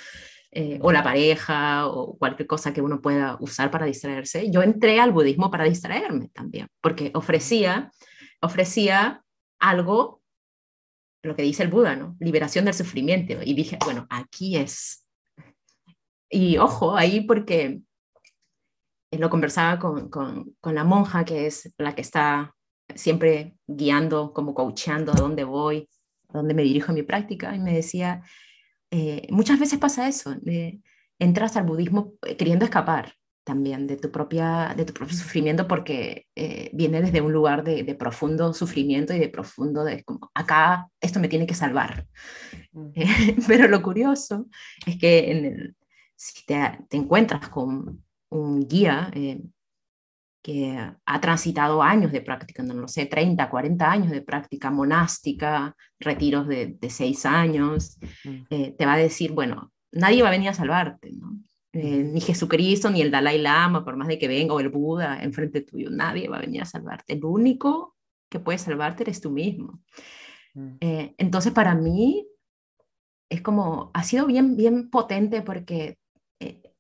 eh, 0.55 0.79
o 0.83 0.93
la 0.93 1.03
pareja, 1.03 1.87
o 1.87 2.19
cualquier 2.19 2.47
cosa 2.47 2.75
que 2.75 2.83
uno 2.83 3.01
pueda 3.01 3.39
usar 3.41 3.71
para 3.71 3.87
distraerse. 3.87 4.51
Yo 4.51 4.63
entré 4.63 5.01
al 5.01 5.11
budismo 5.11 5.51
para 5.51 5.65
distraerme 5.65 6.29
también, 6.29 6.69
porque 6.83 7.11
ofrecía, 7.15 7.91
ofrecía 8.43 9.23
algo 9.59 10.21
lo 11.23 11.35
que 11.37 11.43
dice 11.43 11.63
el 11.63 11.71
Buda, 11.71 11.97
¿no? 11.97 12.17
Liberación 12.21 12.67
del 12.67 12.75
sufrimiento. 12.75 13.35
Y 13.43 13.55
dije, 13.55 13.79
bueno, 13.83 14.07
aquí 14.11 14.57
es. 14.57 15.07
Y 16.29 16.59
ojo, 16.59 16.97
ahí 16.97 17.23
porque 17.23 17.81
lo 19.13 19.31
conversaba 19.31 19.79
con, 19.79 20.11
con, 20.11 20.55
con, 20.61 20.75
la 20.75 20.85
monja, 20.85 21.25
que 21.25 21.47
es 21.47 21.73
la 21.79 21.95
que 21.95 22.03
está 22.03 22.55
siempre 22.95 23.57
guiando, 23.67 24.33
como 24.33 24.53
coachando 24.53 25.13
a 25.13 25.15
dónde 25.15 25.45
voy, 25.45 25.89
a 26.29 26.39
dónde 26.39 26.55
me 26.55 26.63
dirijo 26.63 26.91
en 26.91 26.97
mi 26.97 27.03
práctica, 27.03 27.55
y 27.55 27.59
me 27.59 27.73
decía, 27.73 28.23
eh, 28.93 29.27
muchas 29.31 29.59
veces 29.59 29.79
pasa 29.79 30.07
eso, 30.07 30.37
entras 31.19 31.57
al 31.57 31.65
budismo 31.65 32.13
queriendo 32.37 32.67
escapar, 32.67 33.15
también 33.43 33.87
de 33.87 33.97
tu, 33.97 34.11
propia, 34.11 34.75
de 34.77 34.85
tu 34.85 34.93
propio 34.93 35.17
sufrimiento 35.17 35.67
porque 35.67 36.27
eh, 36.37 36.71
viene 36.73 37.01
desde 37.01 37.23
un 37.23 37.33
lugar 37.33 37.65
de, 37.65 37.83
de, 37.83 37.95
profundo 37.95 38.53
sufrimiento 38.53 39.15
y 39.15 39.19
de 39.19 39.29
profundo 39.29 39.83
de 39.83 40.05
como, 40.05 40.31
acá 40.35 40.89
esto 41.01 41.21
me 41.21 41.29
tiene 41.29 41.47
que 41.47 41.55
salvar. 41.55 42.07
Mm. 42.73 42.91
pero 43.49 43.67
lo 43.67 43.83
curioso 43.83 44.47
es 44.87 44.99
que 44.99 45.31
en 45.31 45.45
el, 45.45 45.77
si 46.15 46.45
te, 46.45 46.79
te, 46.89 46.97
encuentras 46.99 47.49
con 47.49 48.05
un 48.29 48.69
guía 48.69 49.11
eh, 49.15 49.43
que 50.43 50.77
ha 51.07 51.21
transitado 51.21 51.83
años 51.83 52.11
de 52.11 52.21
práctica, 52.21 52.63
no 52.63 52.75
lo 52.75 52.89
sé, 52.89 53.07
30, 53.07 53.49
40 53.49 53.91
años 53.91 54.11
de 54.11 54.23
práctica 54.23 54.71
monástica, 54.71 55.77
retiros 56.01 56.49
de, 56.49 56.77
de 56.79 56.91
seis 56.91 57.25
años, 57.25 57.99
eh, 58.51 58.75
te 58.77 58.85
va 58.85 58.95
a 58.95 58.99
decir, 58.99 59.33
bueno, 59.33 59.73
nadie 59.93 60.23
va 60.23 60.29
a 60.29 60.33
venir 60.33 60.49
a 60.49 60.55
salvarte, 60.55 61.13
¿no? 61.13 61.39
Eh, 61.75 62.05
ni 62.05 62.21
Jesucristo, 62.21 62.91
ni 62.91 63.01
el 63.01 63.11
Dalai 63.11 63.39
Lama, 63.39 63.83
por 63.83 63.97
más 63.97 64.07
de 64.07 64.19
que 64.19 64.29
venga, 64.29 64.53
o 64.53 64.61
el 64.61 64.69
Buda 64.69 65.23
enfrente 65.23 65.63
tuyo, 65.63 65.89
nadie 65.91 66.29
va 66.29 66.37
a 66.37 66.43
venir 66.43 66.61
a 66.61 66.67
salvarte. 66.67 67.15
El 67.15 67.25
único 67.25 67.97
que 68.29 68.41
puede 68.41 68.59
salvarte 68.59 69.05
eres 69.05 69.23
tú 69.23 69.31
mismo. 69.31 69.81
Mm. 70.53 70.77
Eh, 70.81 71.15
entonces, 71.17 71.53
para 71.53 71.75
mí, 71.75 72.27
es 73.31 73.41
como, 73.41 73.91
ha 73.95 74.03
sido 74.05 74.27
bien, 74.27 74.55
bien 74.55 74.91
potente 74.91 75.41
porque, 75.41 75.97
eh, 76.41 76.72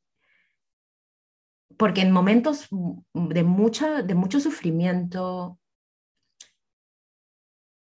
porque 1.82 2.02
en 2.02 2.12
momentos 2.12 2.68
de, 3.12 3.42
mucha, 3.42 4.02
de 4.02 4.14
mucho 4.14 4.38
sufrimiento, 4.38 5.58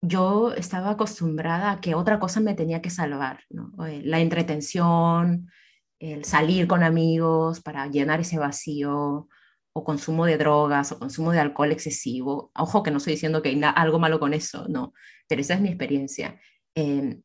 yo 0.01 0.55
estaba 0.55 0.93
acostumbrada 0.93 1.73
a 1.73 1.81
que 1.83 1.95
otra 1.95 2.19
cosa 2.19 2.41
me 2.41 2.55
tenía 2.55 2.81
que 2.81 2.89
salvar, 2.89 3.41
¿no? 3.51 3.73
la 3.77 4.21
entretención, 4.21 5.51
el 5.99 6.25
salir 6.25 6.67
con 6.67 6.83
amigos 6.83 7.61
para 7.61 7.87
llenar 7.89 8.21
ese 8.21 8.39
vacío, 8.39 9.29
o 9.75 9.85
consumo 9.85 10.25
de 10.25 10.39
drogas, 10.39 10.91
o 10.93 10.99
consumo 10.99 11.33
de 11.33 11.41
alcohol 11.41 11.71
excesivo. 11.71 12.53
Ojo 12.57 12.83
que 12.83 12.91
no 12.91 12.97
estoy 12.97 13.13
diciendo 13.13 13.43
que 13.43 13.51
hay 13.51 13.61
algo 13.63 13.99
malo 13.99 14.19
con 14.19 14.33
eso, 14.33 14.67
no, 14.67 14.95
pero 15.29 15.43
esa 15.43 15.53
es 15.53 15.61
mi 15.61 15.69
experiencia. 15.69 16.41
Em, 16.75 17.23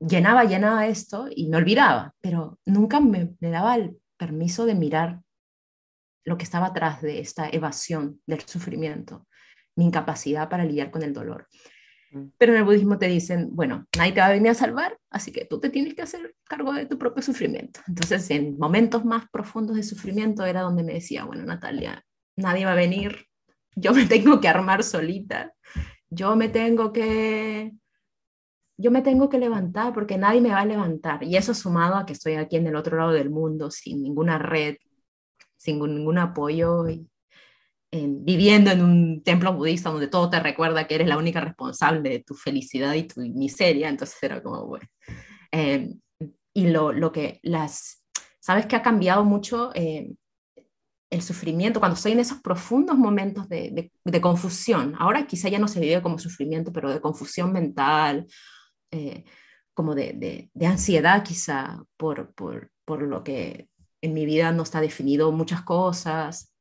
llenaba, 0.00 0.42
llenaba 0.46 0.88
esto 0.88 1.28
y 1.30 1.46
me 1.46 1.58
olvidaba, 1.58 2.12
pero 2.20 2.58
nunca 2.64 2.98
me, 2.98 3.36
me 3.38 3.50
daba 3.50 3.76
el 3.76 4.00
permiso 4.16 4.66
de 4.66 4.74
mirar 4.74 5.20
lo 6.24 6.36
que 6.36 6.44
estaba 6.44 6.66
atrás 6.66 7.02
de 7.02 7.20
esta 7.20 7.48
evasión 7.48 8.20
del 8.26 8.40
sufrimiento, 8.42 9.26
mi 9.76 9.84
incapacidad 9.86 10.48
para 10.48 10.64
lidiar 10.64 10.90
con 10.90 11.02
el 11.02 11.12
dolor. 11.12 11.46
Mm. 12.10 12.26
Pero 12.36 12.52
en 12.52 12.58
el 12.58 12.64
budismo 12.64 12.98
te 12.98 13.06
dicen, 13.06 13.48
bueno, 13.52 13.86
nadie 13.96 14.12
te 14.12 14.20
va 14.20 14.26
a 14.26 14.32
venir 14.32 14.50
a 14.50 14.54
salvar, 14.54 14.98
así 15.10 15.32
que 15.32 15.44
tú 15.44 15.60
te 15.60 15.70
tienes 15.70 15.94
que 15.94 16.02
hacer 16.02 16.34
cargo 16.44 16.72
de 16.72 16.86
tu 16.86 16.98
propio 16.98 17.22
sufrimiento. 17.22 17.80
Entonces, 17.86 18.28
en 18.30 18.58
momentos 18.58 19.04
más 19.04 19.28
profundos 19.30 19.76
de 19.76 19.82
sufrimiento 19.82 20.44
era 20.44 20.62
donde 20.62 20.82
me 20.82 20.94
decía, 20.94 21.24
bueno, 21.24 21.44
Natalia, 21.44 22.04
nadie 22.36 22.64
va 22.64 22.72
a 22.72 22.76
venir, 22.76 23.26
yo 23.76 23.94
me 23.94 24.04
tengo 24.06 24.40
que 24.40 24.48
armar 24.48 24.82
solita, 24.82 25.52
yo 26.10 26.34
me 26.36 26.48
tengo 26.48 26.92
que 26.92 27.72
yo 28.78 28.90
me 28.90 29.02
tengo 29.02 29.28
que 29.28 29.38
levantar 29.38 29.92
porque 29.94 30.18
nadie 30.18 30.40
me 30.40 30.50
va 30.50 30.60
a 30.60 30.66
levantar. 30.66 31.22
Y 31.24 31.36
eso 31.36 31.54
sumado 31.54 31.96
a 31.96 32.06
que 32.06 32.12
estoy 32.12 32.34
aquí 32.34 32.56
en 32.56 32.66
el 32.66 32.76
otro 32.76 32.96
lado 32.98 33.12
del 33.12 33.30
mundo, 33.30 33.70
sin 33.70 34.02
ninguna 34.02 34.38
red, 34.38 34.76
sin 35.56 35.78
ningún 35.78 36.18
apoyo, 36.18 36.88
y, 36.88 37.08
viviendo 37.90 38.70
en 38.70 38.82
un 38.82 39.22
templo 39.22 39.54
budista 39.54 39.88
donde 39.88 40.08
todo 40.08 40.28
te 40.28 40.40
recuerda 40.40 40.86
que 40.86 40.96
eres 40.96 41.08
la 41.08 41.16
única 41.16 41.40
responsable 41.40 42.10
de 42.10 42.18
tu 42.18 42.34
felicidad 42.34 42.92
y 42.92 43.04
tu 43.04 43.20
miseria. 43.20 43.88
Entonces 43.88 44.22
era 44.22 44.42
como, 44.42 44.66
bueno. 44.66 44.86
Eh, 45.52 45.94
y 46.52 46.68
lo, 46.68 46.92
lo, 46.92 47.12
que 47.12 47.40
las, 47.42 48.04
¿sabes 48.40 48.66
que 48.66 48.76
ha 48.76 48.82
cambiado 48.82 49.24
mucho? 49.24 49.70
Eh, 49.74 50.12
el 51.08 51.22
sufrimiento, 51.22 51.78
cuando 51.78 51.94
estoy 51.94 52.12
en 52.12 52.20
esos 52.20 52.40
profundos 52.40 52.98
momentos 52.98 53.48
de, 53.48 53.90
de, 54.04 54.20
confusión, 54.20 54.94
ahora 54.98 55.26
quizá 55.26 55.48
ya 55.48 55.58
no 55.58 55.68
se 55.68 55.78
vive 55.78 56.02
como 56.02 56.18
sufrimiento, 56.18 56.72
pero 56.72 56.90
de 56.92 57.00
confusión 57.00 57.52
mental, 57.52 58.26
eh, 58.90 59.24
como 59.74 59.94
de, 59.94 60.50
de, 60.54 60.66
ansiedad 60.66 61.22
quizá 61.22 61.82
por, 61.96 62.34
por, 62.34 62.70
por, 62.84 63.02
lo 63.02 63.22
que 63.22 63.68
en 64.00 64.14
mi 64.14 64.24
vida 64.24 64.52
no 64.52 64.62
está 64.62 64.80
definido 64.80 65.32
muchas 65.32 65.62
cosas, 65.62 66.54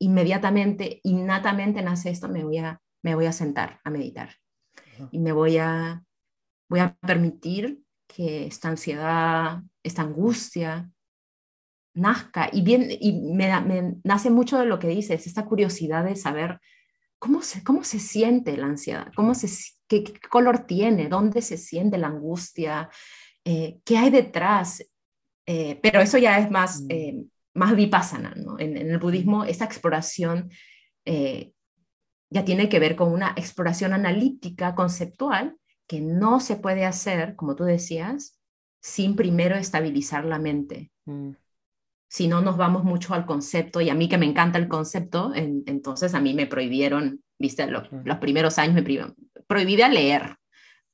inmediatamente, 0.00 1.00
innatamente 1.04 1.82
nace 1.82 2.10
esto, 2.10 2.28
me 2.28 2.44
voy 2.44 2.58
a, 2.58 2.80
me 3.02 3.14
voy 3.14 3.26
a 3.26 3.32
sentar 3.32 3.80
a 3.84 3.90
meditar. 3.90 4.34
Y 5.12 5.18
me 5.18 5.32
voy 5.32 5.56
a, 5.58 6.02
voy 6.68 6.80
a 6.80 6.94
permitir 6.96 7.82
que 8.06 8.46
esta 8.46 8.68
ansiedad, 8.68 9.62
esta 9.82 10.02
angustia, 10.02 10.90
nazca. 11.94 12.50
Y, 12.52 12.62
bien, 12.62 12.88
y 12.88 13.12
me, 13.32 13.98
nace 14.04 14.30
mucho 14.30 14.58
de 14.58 14.66
lo 14.66 14.78
que 14.78 14.88
dices, 14.88 15.26
esta 15.26 15.46
curiosidad 15.46 16.04
de 16.04 16.16
saber 16.16 16.60
cómo 17.18 17.42
se, 17.42 17.62
cómo 17.62 17.84
se 17.84 17.98
siente 17.98 18.56
la 18.56 18.66
ansiedad, 18.66 19.10
cómo 19.14 19.34
se, 19.34 19.48
qué, 19.90 20.04
color 20.30 20.60
tiene, 20.66 21.08
dónde 21.08 21.42
se 21.42 21.56
siente 21.56 21.98
la 21.98 22.06
angustia, 22.06 22.88
eh, 23.44 23.80
qué 23.84 23.98
hay 23.98 24.10
detrás. 24.10 24.86
Eh, 25.46 25.80
pero 25.82 26.00
eso 26.00 26.16
ya 26.16 26.38
es 26.38 26.50
más, 26.50 26.82
mm. 26.82 26.86
eh, 26.90 27.24
más 27.54 27.74
vipassana. 27.74 28.32
¿no? 28.36 28.58
En, 28.58 28.76
el 28.76 28.98
budismo, 28.98 29.44
esa 29.44 29.64
exploración 29.64 30.50
ya 32.32 32.44
tiene 32.44 32.68
que 32.68 32.78
ver 32.78 32.94
con 32.94 33.12
una 33.12 33.34
exploración 33.36 33.92
analítica, 33.92 34.76
conceptual, 34.76 35.56
que 35.88 36.00
no 36.00 36.38
se 36.38 36.54
puede 36.54 36.84
hacer, 36.84 37.34
como 37.34 37.56
tú 37.56 37.64
decías, 37.64 38.38
sin 38.80 39.16
primero 39.16 39.56
estabilizar 39.56 40.24
la 40.24 40.38
mente. 40.38 40.92
Mm 41.06 41.32
si 42.10 42.26
no 42.26 42.40
nos 42.42 42.56
vamos 42.56 42.82
mucho 42.82 43.14
al 43.14 43.24
concepto, 43.24 43.80
y 43.80 43.88
a 43.88 43.94
mí 43.94 44.08
que 44.08 44.18
me 44.18 44.26
encanta 44.26 44.58
el 44.58 44.66
concepto, 44.66 45.32
entonces 45.34 46.12
a 46.12 46.20
mí 46.20 46.34
me 46.34 46.48
prohibieron, 46.48 47.22
viste, 47.38 47.64
los, 47.68 47.88
primeros 48.18 48.58
años 48.58 48.74
me 48.74 48.82
prohibida 49.50 49.88
leer, 49.88 50.36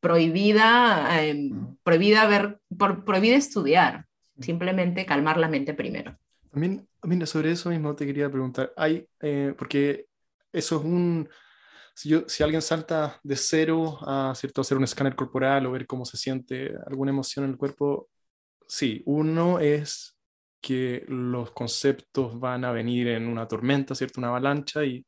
prohibida, 0.00 1.22
em, 1.22 1.76
prohibida 1.82 2.26
ver, 2.26 2.59
por, 2.78 3.04
prohibida 3.04 3.36
estudiar, 3.36 4.07
simplemente 4.40 5.04
calmar 5.04 5.36
la 5.36 5.46
mente 5.46 5.74
primero. 5.74 6.16
También, 6.50 6.88
sobre 7.26 7.50
eso 7.50 7.68
mismo 7.68 7.94
te 7.94 8.07
quería 8.07 8.30
preguntar, 8.30 8.72
hay, 8.74 9.07
eh, 9.20 9.52
porque 9.59 10.07
eso 10.54 10.76
es 10.78 10.84
un, 10.86 11.28
si, 11.94 12.09
yo, 12.09 12.26
si 12.28 12.42
alguien 12.42 12.62
salta 12.62 13.20
de 13.22 13.36
cero 13.36 13.98
a 14.00 14.32
¿cierto? 14.34 14.62
hacer 14.62 14.78
un 14.78 14.84
escáner 14.84 15.14
corporal 15.14 15.66
o 15.66 15.72
ver 15.72 15.86
cómo 15.86 16.07
se 16.07 16.16
siente 16.16 16.72
alguna 16.86 17.11
emoción 17.11 17.44
en 17.44 17.50
el 17.50 17.59
cuerpo, 17.59 18.09
sí, 18.66 19.02
uno 19.04 19.61
es 19.61 20.16
que 20.62 21.04
los 21.09 21.50
conceptos 21.50 22.40
van 22.40 22.64
a 22.64 22.72
venir 22.72 23.09
en 23.09 23.28
una 23.28 23.46
tormenta, 23.46 23.94
¿cierto? 23.94 24.18
Una 24.18 24.28
avalancha 24.28 24.82
y 24.82 25.04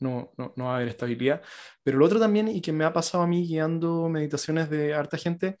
no, 0.00 0.32
no, 0.36 0.52
no, 0.56 0.64
va 0.64 0.72
a 0.72 0.76
haber 0.76 0.88
estabilidad. 0.88 1.42
Pero 1.82 1.98
lo 1.98 2.06
otro 2.06 2.18
también, 2.18 2.48
y 2.48 2.60
que 2.60 2.72
me 2.72 2.84
ha 2.84 2.92
pasado 2.92 3.24
a 3.24 3.26
mí 3.26 3.46
guiando 3.46 4.08
meditaciones 4.08 4.70
de 4.70 4.94
harta 4.94 5.16
gente, 5.18 5.58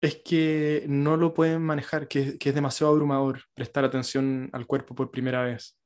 es 0.00 0.16
que 0.24 0.84
no 0.88 1.16
lo 1.16 1.34
pueden 1.34 1.62
manejar, 1.62 2.08
que, 2.08 2.38
que 2.38 2.50
es 2.50 2.54
demasiado 2.54 2.92
abrumador 2.92 3.42
prestar 3.54 3.84
atención 3.84 4.48
al 4.52 4.66
cuerpo 4.66 4.94
por 4.94 5.10
primera 5.10 5.42
vez. 5.42 5.78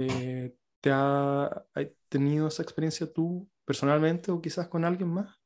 Eh, 0.00 0.54
¿Te 0.80 0.90
ha, 0.92 1.64
tenido 2.08 2.48
esa 2.48 2.62
experiencia 2.62 3.10
tú 3.10 3.48
personalmente 3.64 4.32
o 4.32 4.40
quizás 4.40 4.68
con 4.68 4.84
alguien 4.84 5.08
más? 5.08 5.36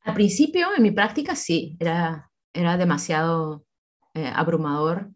Al 0.00 0.14
principio, 0.14 0.68
en 0.76 0.82
mi 0.82 0.90
práctica, 0.90 1.36
sí, 1.36 1.76
era, 1.78 2.30
era 2.52 2.76
demasiado 2.76 3.64
eh, 4.14 4.30
abrumador 4.34 5.10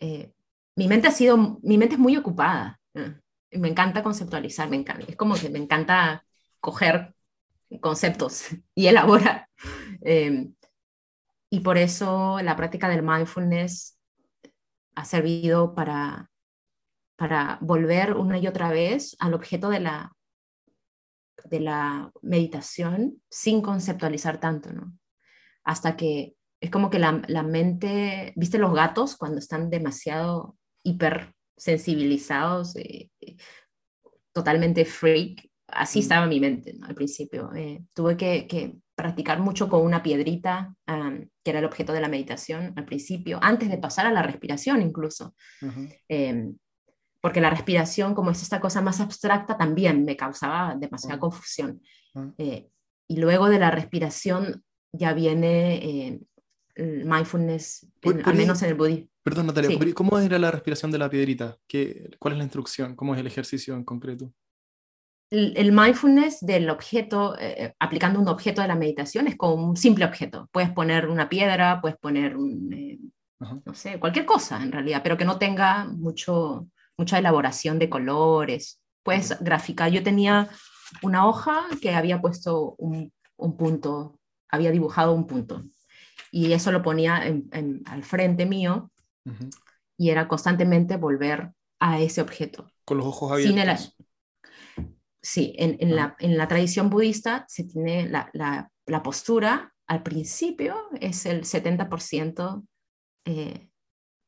eh, 0.00 0.32
mi 0.76 0.88
mente 0.88 1.08
ha 1.08 1.12
sido, 1.12 1.36
mi 1.62 1.76
mente 1.78 1.94
es 1.94 2.00
muy 2.00 2.16
ocupada. 2.16 2.80
Me 3.52 3.68
encanta 3.68 4.02
conceptualizar, 4.02 4.68
me 4.68 4.76
encanta, 4.76 5.04
es 5.08 5.16
como 5.16 5.34
que 5.34 5.50
me 5.50 5.58
encanta 5.58 6.24
coger 6.60 7.14
conceptos 7.80 8.46
y 8.74 8.86
elaborar. 8.86 9.48
Em, 10.02 10.54
y 11.50 11.60
por 11.60 11.78
eso 11.78 12.40
la 12.42 12.56
práctica 12.56 12.88
del 12.88 13.02
mindfulness 13.02 13.98
ha 14.94 15.04
servido 15.04 15.74
para, 15.74 16.30
para 17.16 17.58
volver 17.60 18.14
una 18.14 18.38
y 18.38 18.46
otra 18.46 18.70
vez 18.70 19.16
al 19.18 19.34
objeto 19.34 19.68
de 19.68 19.80
la, 19.80 20.12
de 21.44 21.60
la 21.60 22.10
meditación 22.22 23.20
sin 23.28 23.62
conceptualizar 23.62 24.38
tanto, 24.38 24.72
¿no? 24.72 24.92
Hasta 25.64 25.96
que 25.96 26.36
es 26.60 26.70
como 26.70 26.90
que 26.90 26.98
la, 26.98 27.22
la, 27.26 27.42
mente, 27.42 28.32
¿viste 28.36 28.58
los 28.58 28.74
gatos 28.74 29.16
cuando 29.16 29.38
están 29.38 29.70
demasiado 29.70 30.56
hipersensibilizados, 30.82 31.39
eh, 32.76 33.10
eh, 33.20 33.36
totalmente 34.32 34.84
freak? 34.84 35.48
Así 35.68 36.00
estaba 36.00 36.26
mi 36.26 36.40
mente 36.40 36.74
al 36.82 36.94
principio. 36.94 37.52
Eh, 37.54 37.84
tuve 37.94 38.16
que, 38.16 38.46
que, 38.46 38.76
practicar 38.94 39.40
mucho 39.40 39.70
con 39.70 39.80
una 39.80 40.02
piedrita, 40.02 40.74
que 40.86 41.50
era 41.50 41.60
el 41.60 41.64
objeto 41.64 41.94
de 41.94 42.02
la 42.02 42.08
meditación 42.08 42.74
al 42.76 42.84
principio, 42.84 43.38
antes 43.40 43.70
de 43.70 43.78
pasar 43.78 44.04
a 44.04 44.12
la 44.12 44.22
respiración 44.22 44.82
incluso. 44.82 45.34
Em, 46.06 46.54
porque 47.22 47.40
la 47.40 47.48
respiración, 47.48 48.14
como 48.14 48.30
es 48.30 48.42
esta 48.42 48.60
cosa 48.60 48.82
más 48.82 49.00
abstracta, 49.00 49.56
también 49.56 50.04
me 50.04 50.18
causaba 50.18 50.76
demasiada 50.78 51.18
confusión. 51.18 51.80
y 53.08 53.16
luego 53.16 53.48
de 53.48 53.58
la 53.58 53.70
respiración 53.70 54.62
ya 54.92 55.14
viene 55.14 56.20
mindfulness, 56.80 57.86
al 58.24 58.34
menos 58.34 58.62
en 58.62 58.68
el 58.68 58.74
budismo. 58.74 59.10
Perdón, 59.22 59.48
Natalia, 59.48 59.78
¿cómo 59.94 60.18
era 60.18 60.38
la 60.38 60.50
respiración 60.50 60.90
de 60.90 60.98
la 60.98 61.10
piedrita? 61.10 61.58
¿Qué, 61.66 62.10
¿Cuál 62.18 62.32
es 62.32 62.38
la 62.38 62.44
instrucción? 62.44 62.96
¿Cómo 62.96 63.14
es 63.14 63.20
el 63.20 63.26
ejercicio 63.26 63.74
en 63.74 63.84
concreto? 63.84 64.32
El, 65.30 65.72
mindfulness 65.72 66.40
del 66.40 66.70
objeto, 66.70 67.38
eh, 67.38 67.54
eh, 67.64 67.74
aplicando 67.78 68.18
un 68.18 68.28
objeto 68.28 68.62
de 68.62 68.68
la 68.68 68.74
meditación, 68.74 69.28
es 69.28 69.36
como 69.36 69.64
un 69.64 69.76
simple 69.76 70.04
objeto. 70.04 70.48
Puedes 70.50 70.70
poner 70.70 71.08
una 71.08 71.28
piedra, 71.28 71.80
puedes 71.80 71.98
poner, 71.98 72.34
eh, 72.72 72.98
no 73.38 73.74
sé, 73.74 74.00
cualquier 74.00 74.24
cosa 74.24 74.60
en 74.60 74.72
realidad, 74.72 75.02
pero 75.04 75.16
que 75.16 75.24
no 75.24 75.38
tenga 75.38 75.84
mucho, 75.84 76.66
mucha 76.96 77.18
elaboración 77.18 77.78
de 77.78 77.90
colores. 77.90 78.80
Puedes 79.04 79.38
graficar. 79.40 79.92
Yo 79.92 80.02
tenía 80.02 80.48
una 81.02 81.28
hoja 81.28 81.66
que 81.80 81.94
había 81.94 82.20
puesto 82.20 82.74
un, 82.78 83.12
un 83.36 83.56
punto, 83.56 84.18
había 84.48 84.72
dibujado 84.72 85.12
un 85.12 85.26
punto 85.26 85.62
y 86.30 86.52
eso 86.52 86.72
lo 86.72 86.82
ponía 86.82 87.26
en, 87.26 87.82
al 87.86 88.04
frente 88.04 88.46
mío 88.46 88.90
y 89.96 90.10
era 90.10 90.28
constantemente 90.28 90.96
volver 90.96 91.52
a 91.78 92.00
ese 92.00 92.20
objeto. 92.20 92.70
Con 92.84 92.98
los 92.98 93.06
ojos 93.06 93.32
abiertos. 93.32 93.96
sí, 95.22 95.54
en, 95.58 95.76
en, 95.80 95.96
la, 95.96 96.16
en, 96.18 96.36
la, 96.36 96.48
tradición 96.48 96.90
budista 96.90 97.44
se 97.48 97.64
tiene 97.64 98.08
la, 98.08 98.30
la, 98.32 98.70
la 98.86 99.02
postura, 99.02 99.74
al 99.86 100.02
principio 100.02 100.88
es 101.00 101.26
el 101.26 101.42
70%. 101.42 102.64
Eh, 103.24 103.68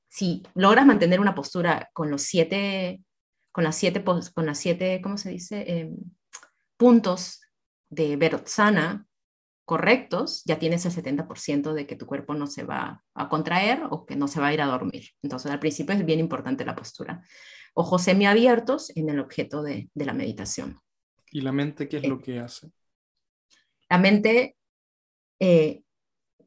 si 0.09 0.43
logras 0.55 0.85
mantener 0.85 1.21
una 1.21 1.35
postura 1.35 1.89
con 1.93 2.11
los 2.11 2.23
siete, 2.23 3.03
con 3.53 3.65
las 3.65 3.77
siete, 3.77 4.03
con 4.05 4.47
las 4.47 4.59
siete 4.59 5.01
¿cómo 5.03 5.17
se 5.17 5.31
dice? 5.31 5.65
Em, 5.69 5.97
puntos 6.77 7.41
de 7.89 8.17
Verotsana, 8.17 9.07
correctos, 9.65 10.43
ya 10.45 10.59
tienes 10.59 10.85
el 10.87 10.93
70% 10.93 11.73
de 11.73 11.87
que 11.87 11.97
tu 11.97 12.07
cuerpo 12.07 12.35
no 12.35 12.47
se 12.47 12.65
va 12.65 13.05
a 13.15 13.29
contraer 13.29 13.85
o 13.91 14.05
que 14.05 14.17
no 14.17 14.29
se 14.29 14.41
va 14.41 14.49
a 14.49 14.55
ir 14.55 14.61
a 14.61 14.67
dormir. 14.67 15.11
Entonces, 15.23 15.51
al 15.51 15.61
principio 15.61 15.95
es 15.95 16.05
bien 16.05 16.19
importante 16.19 16.65
la 16.65 16.75
postura. 16.75 17.23
Ojos 17.75 18.03
semiabiertos 18.03 18.95
en 18.97 19.09
el 19.09 19.21
objeto 19.21 19.63
de, 19.63 19.89
la 19.95 20.13
meditación. 20.13 20.81
¿Y 21.31 21.41
la 21.41 21.53
mente 21.53 21.89
qué 21.89 21.99
es 21.99 22.07
lo 22.07 22.17
eh, 22.17 22.23
que 22.23 22.41
hace? 22.41 22.71
La 23.89 23.99
mente, 23.99 24.57
eh, 25.39 25.83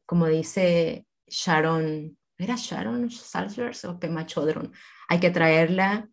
como 0.04 0.26
dice 0.26 1.06
Sharon, 1.26 2.16
¿era 2.38 2.54
Sharon 2.56 3.10
Salzers 3.10 3.84
o 3.86 3.98
Pema 3.98 4.26
Chodron? 4.26 4.72
Hay 5.08 5.18
que 5.18 5.30
traerla 5.30 6.08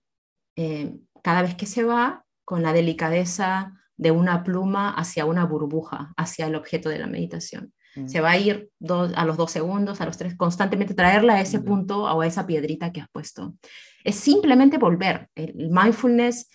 eh, 0.56 0.96
cada 1.22 1.42
vez 1.42 1.56
que 1.56 1.66
se 1.66 1.84
va 1.84 2.26
con 2.46 2.64
la 2.64 2.74
delicadeza 2.74 3.74
de 3.98 4.12
una 4.12 4.44
pluma 4.44 4.92
hacia 4.92 5.26
una 5.26 5.46
burbuja, 5.46 6.14
hacia 6.18 6.48
el 6.48 6.56
objeto 6.56 6.90
de 6.90 7.00
la 7.00 7.08
meditación. 7.08 7.74
Mm. 7.96 8.08
Se 8.08 8.22
va 8.22 8.32
a 8.32 8.38
ir 8.38 8.70
a 8.80 9.26
los 9.26 9.38
dos 9.38 9.52
segundos, 9.52 10.02
a 10.02 10.06
los 10.06 10.18
tres, 10.18 10.36
constantemente 10.36 10.94
traerla 10.94 11.36
a 11.36 11.42
ese 11.42 11.60
punto 11.60 12.04
o 12.04 12.22
a 12.22 12.28
esa 12.28 12.48
piedrita 12.48 12.92
que 12.92 13.02
has 13.02 13.10
puesto. 13.10 13.56
Es 14.04 14.16
simplemente 14.16 14.78
volver. 14.78 15.30
El 15.36 15.70
mindfulness, 15.70 16.50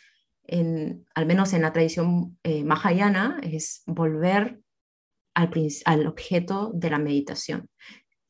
en, 0.44 1.06
al 1.14 1.26
menos 1.26 1.52
en 1.52 1.62
la 1.62 1.72
tradición 1.72 2.38
eh, 2.42 2.64
mahayana, 2.64 3.38
es 3.42 3.82
volver 3.86 4.60
al, 5.34 5.50
al 5.84 6.06
objeto 6.06 6.72
de 6.74 6.90
la 6.90 6.98
meditación. 6.98 7.68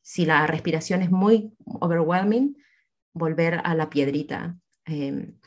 Si 0.01 0.25
la 0.25 0.47
respiración 0.47 1.01
es 1.01 1.11
muy 1.11 1.51
overwhelming, 1.65 2.55
volver 3.13 3.61
a 3.63 3.75
la 3.75 3.89
piedrita. 3.89 4.57
Em, 4.85 5.37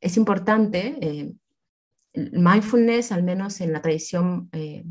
es 0.00 0.16
importante, 0.16 0.98
eh, 1.00 1.34
mindfulness, 2.14 3.12
al 3.12 3.22
menos 3.22 3.60
en 3.60 3.72
la 3.72 3.82
tradición, 3.82 4.48
eh, 4.52 4.84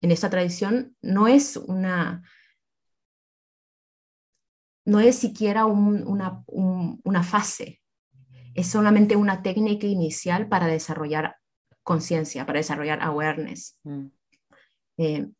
en 0.00 0.10
esta 0.10 0.30
tradición, 0.30 0.96
no 1.02 1.28
es 1.28 1.56
una, 1.56 2.22
no 4.84 5.00
es 5.00 5.16
siquiera 5.16 5.66
una, 5.66 6.44
una 6.46 7.22
fase, 7.22 7.80
es 8.54 8.66
solamente 8.66 9.16
una 9.16 9.42
técnica 9.42 9.86
inicial 9.86 10.48
para 10.48 10.66
desarrollar 10.66 11.36
conciencia, 11.82 12.46
para 12.46 12.58
desarrollar 12.58 13.02
awareness. 13.02 13.78
Mm. 13.84 14.06
Eh, 14.98 15.30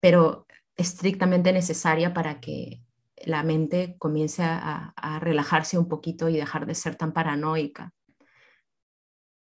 pero 0.00 0.46
estrictamente 0.76 1.52
necesaria 1.52 2.12
para 2.12 2.40
que 2.40 2.82
la 3.24 3.42
mente 3.42 3.96
comience 3.98 4.42
a, 4.44 4.92
relajarse 5.20 5.78
un 5.78 5.88
poquito 5.88 6.28
y 6.28 6.36
dejar 6.36 6.66
de 6.66 6.74
ser 6.74 6.96
tan 6.96 7.12
paranoica. 7.12 7.92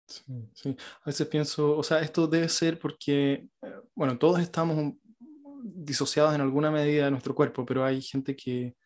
Sí, 0.09 0.23
sí, 0.55 0.77
a 1.03 1.07
veces 1.07 1.27
pienso, 1.27 1.77
o 1.77 1.83
sea, 1.83 2.01
esto 2.01 2.29
debe 2.29 2.49
ser 2.49 2.79
porque, 2.79 3.49
eh, 3.63 3.75
bueno, 3.95 4.17
todos 4.19 4.41
estamos 4.41 4.95
disociados 5.65 6.35
en 6.35 6.41
alguna 6.41 6.71
medida 6.71 7.07
de 7.07 7.11
nuestro 7.11 7.35
cuerpo, 7.35 7.67
pero 7.67 7.85
hay 7.85 8.01
gente 8.01 8.37
que, 8.37 8.77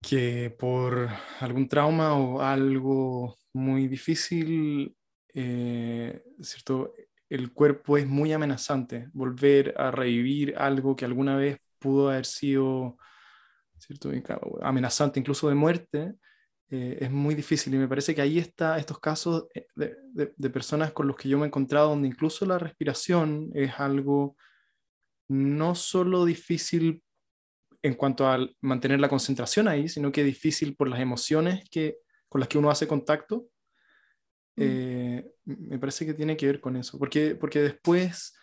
que 0.00 0.54
por 0.58 1.08
algún 1.40 1.68
trauma 1.68 2.14
o 2.14 2.40
algo 2.40 3.36
muy 3.52 3.88
difícil, 3.88 4.96
eh, 5.34 6.22
¿cierto? 6.40 6.94
El 7.28 7.52
cuerpo 7.52 7.98
es 7.98 8.06
muy 8.06 8.32
amenazante. 8.32 9.08
Volver 9.12 9.74
a 9.78 9.90
revivir 9.90 10.54
algo 10.56 10.94
que 10.94 11.04
alguna 11.04 11.36
vez 11.36 11.58
pudo 11.78 12.10
haber 12.10 12.26
sido 12.26 12.98
¿cierto? 13.78 14.10
amenazante 14.62 15.20
incluso 15.20 15.48
de 15.48 15.54
muerte, 15.54 16.14
eh, 16.70 16.98
es 17.00 17.10
muy 17.10 17.34
difícil. 17.34 17.74
Y 17.74 17.78
me 17.78 17.88
parece 17.88 18.14
que 18.14 18.22
ahí 18.22 18.38
está 18.38 18.78
estos 18.78 18.98
casos 18.98 19.46
eh, 19.54 19.66
de, 19.74 20.32
de, 20.36 20.50
personas 20.50 20.92
con 20.92 21.06
los 21.06 21.16
que 21.16 21.28
yo 21.28 21.38
me 21.38 21.44
he 21.44 21.48
encontrado, 21.48 21.90
donde 21.90 22.08
incluso 22.08 22.44
la 22.44 22.58
respiración 22.58 23.50
es 23.54 23.78
algo 23.78 24.36
no 25.28 25.74
solo 25.74 26.24
difícil 26.24 27.02
en 27.82 27.94
cuanto 27.94 28.26
a 28.28 28.38
mantener 28.60 29.00
la 29.00 29.08
concentración 29.08 29.68
ahí, 29.68 29.88
sino 29.88 30.10
que 30.10 30.24
difícil 30.24 30.74
por 30.74 30.88
las 30.88 31.00
emociones 31.00 31.68
que, 31.70 31.98
con 32.28 32.40
las 32.40 32.48
que 32.48 32.58
uno 32.58 32.70
hace 32.70 32.88
contacto. 32.88 33.48
Mm. 34.56 34.62
Eh, 34.62 35.26
me 35.44 35.78
parece 35.78 36.04
que 36.04 36.14
tiene 36.14 36.36
que 36.36 36.46
ver 36.46 36.60
con 36.60 36.76
eso, 36.76 36.98
porque, 36.98 37.36
porque 37.36 37.60
después 37.60 38.36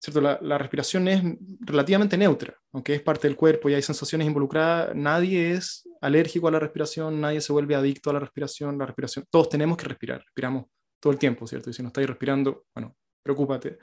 ¿cierto? 0.00 0.20
La, 0.20 0.58
respiración 0.58 1.06
es 1.08 1.22
relativamente 1.60 2.16
neutra, 2.16 2.56
aunque 2.72 2.94
es 2.94 3.02
parte 3.02 3.28
del 3.28 3.36
cuerpo 3.36 3.68
y 3.68 3.74
hay 3.74 3.82
sensaciones 3.82 4.26
involucradas, 4.26 4.94
nadie 4.94 5.52
es 5.52 5.86
alérgico 6.00 6.48
a 6.48 6.50
la 6.50 6.58
respiración, 6.58 7.20
nadie 7.20 7.40
se 7.40 7.52
vuelve 7.52 7.74
adicto 7.74 8.08
a 8.10 8.14
la 8.14 8.20
respiración, 8.20 8.78
la 8.78 8.86
respiración, 8.86 9.26
todos 9.30 9.50
tenemos 9.50 9.76
que 9.76 9.86
respirar, 9.86 10.22
respiramos 10.24 10.64
todo 10.98 11.12
el 11.12 11.18
tiempo, 11.18 11.46
¿cierto? 11.46 11.68
Y 11.68 11.74
si 11.74 11.82
no 11.82 11.88
estáis 11.88 12.06
respirando, 12.06 12.64
bueno, 12.74 12.96
preocúpate. 13.22 13.78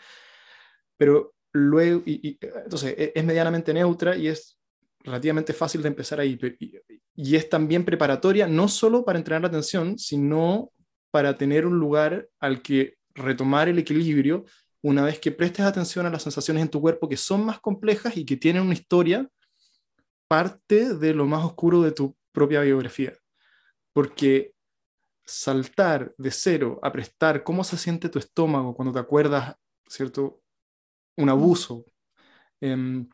Pero 0.98 1.36
luego, 1.54 2.02
y, 2.06 2.40
entonces, 2.42 2.96
e, 2.98 3.12
es, 3.14 3.24
medianamente 3.24 3.74
neutra 3.74 4.16
y 4.16 4.28
es 4.28 4.60
relativamente 5.00 5.54
fácil 5.54 5.84
de 5.84 5.90
empezar 5.90 6.20
ahí, 6.20 6.40
y, 6.60 6.74
y 7.16 7.36
es 7.36 7.48
también 7.48 7.86
preparatoria, 7.86 8.48
no 8.48 8.68
solo 8.68 9.06
para 9.06 9.20
entrenar 9.20 9.44
la 9.44 9.50
atención, 9.50 10.00
sino 10.00 10.72
para 11.12 11.36
tener 11.36 11.68
un 11.68 11.80
lugar 11.80 12.28
al 12.40 12.64
que 12.64 12.98
retomar 13.14 13.70
el 13.70 13.80
equilibrio 13.80 14.46
una 14.82 15.04
vez 15.04 15.20
que 15.20 15.32
prestes 15.32 15.66
atención 15.66 16.06
a 16.06 16.10
las 16.10 16.24
sensaciones 16.24 16.64
en 16.64 16.70
tu 16.70 16.82
cuerpo 16.82 17.10
que 17.10 17.18
son 17.18 17.46
más 17.46 17.60
complejas 17.60 18.16
y 18.18 18.26
que 18.26 18.38
tienen 18.38 18.64
una 18.64 18.74
historia, 18.74 19.28
parte 20.28 20.94
de 20.96 21.14
lo 21.14 21.26
más 21.26 21.46
oscuro 21.46 21.82
de 21.82 21.92
tu 21.92 22.16
propia 22.32 22.62
biografía. 22.62 23.14
Porque 23.94 24.54
saltar 25.26 26.14
de 26.18 26.32
cero 26.32 26.80
a 26.82 26.92
prestar 26.92 27.44
cómo 27.44 27.64
se 27.64 27.78
siente 27.78 28.10
tu 28.10 28.20
estómago 28.20 28.76
cuando 28.76 28.94
te 28.94 29.00
acuerdas, 29.00 29.56
¿cierto? 29.88 30.42
Un 31.18 31.30
abuso, 31.30 31.86
em, 32.62 33.10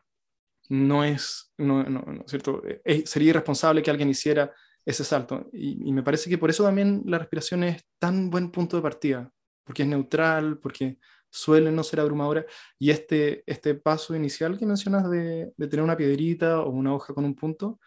no 0.68 1.04
es, 1.04 1.52
no, 1.58 1.84
¿cierto? 2.26 2.62
Eh, 2.84 3.04
sería 3.06 3.30
irresponsable 3.30 3.82
que 3.82 3.90
alguien 3.90 4.10
hiciera 4.10 4.52
ese 4.84 5.04
salto. 5.04 5.48
Y, 5.52 5.88
y, 5.88 5.92
me 5.92 6.02
parece 6.02 6.28
que 6.30 6.38
por 6.38 6.50
eso 6.50 6.64
también 6.64 7.02
la 7.06 7.18
respiración 7.18 7.64
es 7.64 7.84
tan 7.98 8.30
buen 8.30 8.50
punto 8.50 8.76
de 8.76 8.82
partida, 8.82 9.30
porque 9.64 9.82
es 9.82 9.88
neutral, 9.88 10.58
porque 10.58 10.98
suele 11.34 11.72
no 11.72 11.82
ser 11.82 12.00
abrumadora. 12.00 12.46
Y 12.78 12.90
este, 12.90 13.42
este 13.46 13.74
paso 13.74 14.14
inicial 14.14 14.56
que 14.56 14.66
mencionas 14.66 15.10
de, 15.10 15.52
de 15.56 15.68
tener 15.68 15.82
una 15.82 15.96
piedrita 15.96 16.60
o 16.60 16.70
una 16.70 16.94
hoja 16.94 17.12
con 17.12 17.24
un 17.24 17.34
punto, 17.34 17.80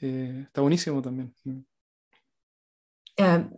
eh, 0.00 0.42
está 0.46 0.60
buenísimo 0.60 1.00
también. 1.00 1.34
Eh, 3.16 3.48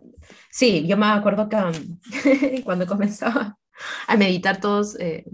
sí, 0.49 0.87
yo 0.87 0.95
me 0.95 1.07
acuerdo 1.07 1.49
que 1.49 1.57
um, 1.57 1.99
cuando 2.63 2.87
comenzaba 2.87 3.57
a 4.07 4.15
meditar 4.15 4.61
todos 4.61 4.97
eh, 4.99 5.25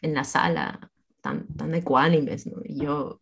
en 0.00 0.14
la 0.14 0.24
sala, 0.24 0.90
tan, 1.20 1.46
tan 1.56 1.74
ecuánimes, 1.74 2.46
¿no? 2.46 2.60
y 2.64 2.82
yo, 2.82 3.20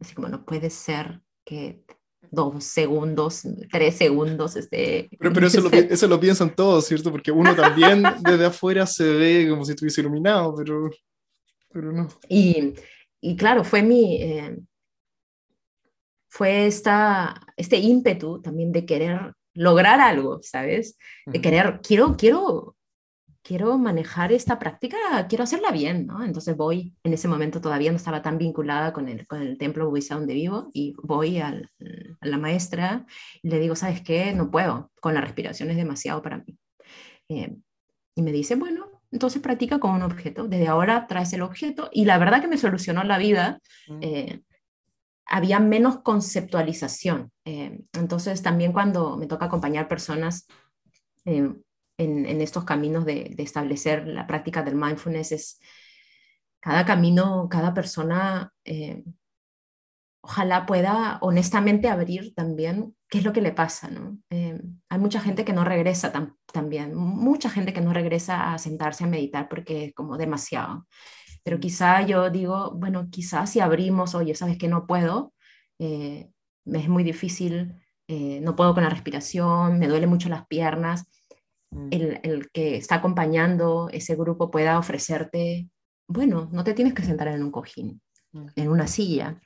así 0.00 0.14
como 0.14 0.28
no 0.28 0.44
puede 0.44 0.70
ser 0.70 1.20
que 1.44 1.84
dos 2.30 2.64
segundos, 2.64 3.42
tres 3.70 3.96
segundos. 3.96 4.56
Este, 4.56 5.08
pero, 5.18 5.32
pero 5.32 5.46
eso, 5.46 5.60
lo, 5.60 5.70
eso, 5.72 6.06
lo, 6.08 6.20
piensan 6.20 6.54
todos, 6.54 6.86
¿cierto? 6.86 7.10
Porque 7.10 7.32
uno 7.32 7.54
también 7.54 8.02
desde 8.20 8.46
afuera 8.46 8.86
se 8.86 9.04
ve 9.04 9.46
como 9.48 9.64
si 9.64 9.72
estuviese 9.72 10.00
iluminado, 10.00 10.54
pero, 10.56 10.90
pero 11.70 11.92
no. 11.92 12.08
Y, 12.28 12.74
y 13.20 13.36
claro, 13.36 13.64
fue 13.64 13.82
mi... 13.82 14.22
Eh, 14.22 14.58
fue 16.28 16.66
esta, 16.66 17.38
este 17.58 17.76
ímpetu 17.76 18.40
también 18.40 18.72
de 18.72 18.86
querer 18.86 19.34
lograr 19.52 20.00
algo, 20.00 20.40
¿sabes? 20.42 20.96
De 21.26 21.42
querer, 21.42 21.80
quiero, 21.82 22.16
quiero 22.16 22.74
quiero 23.42 23.76
manejar 23.76 24.32
esta 24.32 24.58
práctica, 24.58 24.96
quiero 25.28 25.44
hacerla 25.44 25.70
bien, 25.72 26.06
¿no? 26.06 26.24
Entonces 26.24 26.56
voy, 26.56 26.94
en 27.02 27.12
ese 27.12 27.28
momento 27.28 27.60
todavía 27.60 27.90
no 27.90 27.96
estaba 27.96 28.22
tan 28.22 28.38
vinculada 28.38 28.92
con 28.92 29.08
el, 29.08 29.26
con 29.26 29.42
el 29.42 29.58
templo 29.58 29.88
budista 29.88 30.14
donde 30.14 30.34
vivo, 30.34 30.68
y 30.72 30.94
voy 31.02 31.38
a 31.38 31.60
la 32.20 32.38
maestra 32.38 33.04
y 33.42 33.48
le 33.48 33.58
digo, 33.58 33.74
¿sabes 33.74 34.00
qué? 34.00 34.32
No 34.32 34.50
puedo, 34.50 34.90
con 35.00 35.14
la 35.14 35.20
respiración 35.20 35.70
es 35.70 35.76
demasiado 35.76 36.22
para 36.22 36.38
mí. 36.38 36.56
Eh, 37.28 37.56
y 38.14 38.22
me 38.22 38.32
dice, 38.32 38.54
bueno, 38.54 39.02
entonces 39.10 39.42
practica 39.42 39.80
con 39.80 39.90
un 39.92 40.02
objeto, 40.02 40.46
desde 40.46 40.68
ahora 40.68 41.06
traes 41.06 41.32
el 41.32 41.42
objeto, 41.42 41.90
y 41.92 42.04
la 42.04 42.18
verdad 42.18 42.40
que 42.40 42.48
me 42.48 42.58
solucionó 42.58 43.02
la 43.02 43.18
vida. 43.18 43.60
Mm. 43.88 43.98
Eh, 44.02 44.42
había 45.24 45.60
menos 45.60 46.00
conceptualización. 46.02 47.30
Eh, 47.44 47.80
entonces, 47.94 48.42
también 48.42 48.72
cuando 48.72 49.16
me 49.16 49.26
toca 49.26 49.46
acompañar 49.46 49.88
personas, 49.88 50.46
en, 51.98 52.40
estos 52.40 52.64
caminos 52.64 53.04
de, 53.04 53.34
establecer 53.38 54.06
la 54.06 54.26
práctica 54.26 54.62
del 54.62 54.74
mindfulness 54.74 55.32
es 55.32 55.60
cada 56.60 56.84
camino, 56.84 57.48
cada 57.50 57.74
persona, 57.74 58.52
eh, 58.64 59.02
ojalá 60.20 60.64
pueda 60.64 61.18
honestamente 61.20 61.88
abrir 61.88 62.34
también 62.34 62.94
qué 63.08 63.18
es 63.18 63.24
lo 63.24 63.32
que 63.32 63.40
le 63.40 63.52
pasa. 63.52 63.90
¿no? 63.90 64.18
Eh, 64.30 64.60
hay 64.88 64.98
mucha 64.98 65.20
gente 65.20 65.44
que 65.44 65.52
no 65.52 65.64
regresa 65.64 66.12
también, 66.52 66.94
mucha 66.94 67.50
gente 67.50 67.72
que 67.72 67.80
no 67.80 67.92
regresa 67.92 68.54
a 68.54 68.58
sentarse 68.58 69.04
a 69.04 69.08
meditar 69.08 69.48
porque 69.48 69.86
es 69.86 69.94
como 69.94 70.16
demasiado. 70.16 70.86
Pero 71.42 71.58
quizá 71.58 72.02
yo 72.02 72.30
digo, 72.30 72.72
bueno, 72.76 73.08
quizás 73.10 73.50
si 73.50 73.58
abrimos, 73.58 74.14
oye, 74.14 74.36
sabes 74.36 74.56
que 74.56 74.68
no 74.68 74.86
puedo, 74.86 75.34
eh, 75.80 76.30
es 76.64 76.88
muy 76.88 77.02
difícil, 77.02 77.74
no 78.42 78.54
puedo 78.54 78.74
con 78.74 78.82
la 78.82 78.90
respiración, 78.90 79.78
me 79.78 79.88
duele 79.88 80.06
mucho 80.06 80.28
las 80.28 80.46
piernas 80.46 81.06
El, 81.90 82.50
que 82.52 82.76
está 82.76 82.96
acompañando 82.96 83.88
ese 83.92 84.14
grupo 84.14 84.50
pueda 84.50 84.78
ofrecerte, 84.78 85.68
bueno, 86.06 86.50
no 86.52 86.64
te 86.64 86.74
tienes 86.74 86.92
que 86.92 87.02
sentar 87.02 87.28
en 87.28 87.42
un 87.42 87.50
cojín, 87.50 88.02
en 88.56 88.68
una 88.68 88.86
silla, 88.86 89.40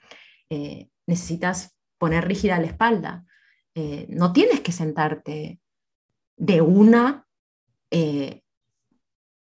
eh, 0.50 0.88
necesitas 1.06 1.76
poner 1.98 2.26
rígida 2.26 2.58
la 2.58 2.66
espalda, 2.66 3.24
eh, 3.74 4.06
no 4.08 4.32
tienes 4.32 4.60
que 4.60 4.72
sentarte 4.72 5.60
de 6.36 6.60
una 6.60 7.26
eh, 7.90 8.42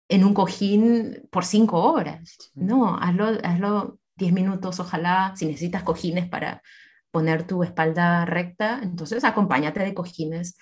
en 0.08 0.24
un 0.24 0.34
cojín 0.34 1.28
por 1.30 1.44
cinco 1.44 1.82
horas, 1.82 2.52
no, 2.54 2.96
hazlo, 2.96 3.38
hazlo 3.42 3.98
diez 4.14 4.32
minutos, 4.32 4.78
ojalá, 4.78 5.32
si 5.36 5.46
necesitas 5.46 5.82
cojines 5.82 6.28
para 6.28 6.62
poner 7.10 7.46
tu 7.46 7.62
espalda 7.62 8.24
recta, 8.24 8.80
entonces 8.82 9.24
acompáñate 9.24 9.80
de 9.80 9.94
cojines 9.94 10.56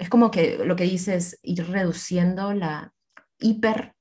es 0.00 0.08
como 0.08 0.30
que 0.30 0.64
lo 0.64 0.76
que 0.76 0.84
dices, 0.84 1.38
ir 1.42 1.66
reduciendo 1.68 2.54
la 2.54 2.94
hiper 3.38 3.94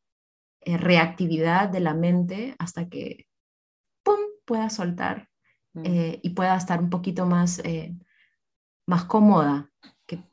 eh, 0.62 0.78
reactividad 0.78 1.68
de 1.68 1.82
la 1.82 1.94
mente 1.94 2.56
hasta 2.58 2.88
que 2.88 3.28
¡pum! 4.02 4.20
pueda 4.46 4.70
soltar 4.70 5.30
mm. 5.74 5.86
eh, 5.86 6.20
y 6.24 6.30
pueda 6.30 6.56
estar 6.56 6.80
un 6.80 6.90
poquito 6.90 7.26
más, 7.26 7.60
eh, 7.66 7.94
más 8.88 9.04
cómoda, 9.06 9.70
que 10.06 10.24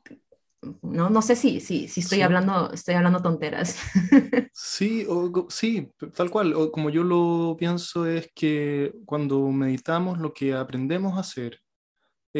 no, 0.81 1.09
no 1.09 1.21
sé 1.21 1.35
si, 1.35 1.59
si, 1.59 1.89
si 1.89 1.99
estoy, 1.99 2.21
hablando, 2.21 2.71
estoy 2.71 2.95
hablando 2.95 3.21
tonteras. 3.21 3.77
Sí, 4.59 5.05
o, 5.07 5.45
sí, 5.49 5.91
tal 6.15 6.31
cual. 6.31 6.53
O 6.55 6.71
como 6.71 6.89
yo 6.89 7.03
lo 7.03 7.55
pienso 7.59 8.07
es 8.07 8.31
que 8.33 8.91
cuando 9.05 9.47
meditamos 9.49 10.17
lo 10.17 10.33
que 10.33 10.55
aprendemos 10.55 11.15
a 11.15 11.19
hacer 11.19 11.61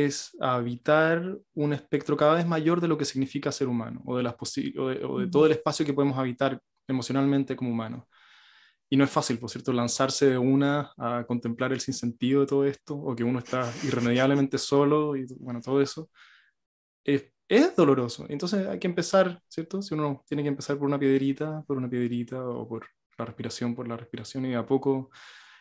es 0.05 0.35
habitar 0.39 1.37
un 1.53 1.73
espectro 1.73 2.15
cada 2.15 2.35
vez 2.35 2.45
mayor 2.45 2.81
de 2.81 2.87
lo 2.87 2.97
que 2.97 3.05
significa 3.05 3.51
ser 3.51 3.67
humano 3.67 4.01
o 4.05 4.17
de, 4.17 4.23
las 4.23 4.35
o 4.77 4.87
de, 4.89 5.05
o 5.05 5.19
de 5.19 5.27
todo 5.27 5.45
el 5.45 5.53
espacio 5.53 5.85
que 5.85 5.93
podemos 5.93 6.17
habitar 6.17 6.61
emocionalmente 6.87 7.55
como 7.55 7.71
humanos. 7.71 8.05
Y 8.89 8.95
no 8.97 9.03
es 9.03 9.09
fácil, 9.09 9.37
por 9.39 9.49
cierto, 9.49 9.73
lanzarse 9.73 10.27
de 10.29 10.37
una 10.37 10.93
a 10.97 11.25
contemplar 11.27 11.73
el 11.73 11.81
sinsentido 11.81 12.41
de 12.41 12.47
todo 12.47 12.65
esto, 12.65 12.95
o 12.95 13.15
que 13.15 13.23
uno 13.23 13.39
está 13.39 13.71
irremediablemente 13.83 14.57
solo, 14.57 15.15
y 15.15 15.25
bueno, 15.39 15.61
todo 15.61 15.81
eso. 15.81 16.09
Es, 17.03 17.25
es 17.47 17.75
doloroso. 17.75 18.25
Entonces 18.29 18.67
hay 18.67 18.79
que 18.79 18.87
empezar, 18.87 19.41
¿cierto? 19.47 19.81
Si 19.81 19.93
uno 19.93 20.23
tiene 20.27 20.43
que 20.43 20.49
empezar 20.49 20.77
por 20.77 20.87
una 20.87 20.99
piedrita, 20.99 21.63
por 21.67 21.77
una 21.77 21.89
piedrita, 21.89 22.41
o 22.47 22.67
por 22.67 22.87
la 23.17 23.25
respiración, 23.25 23.75
por 23.75 23.87
la 23.87 23.97
respiración, 23.97 24.45
y 24.45 24.49
de 24.49 24.55
a 24.55 24.65
poco. 24.65 25.09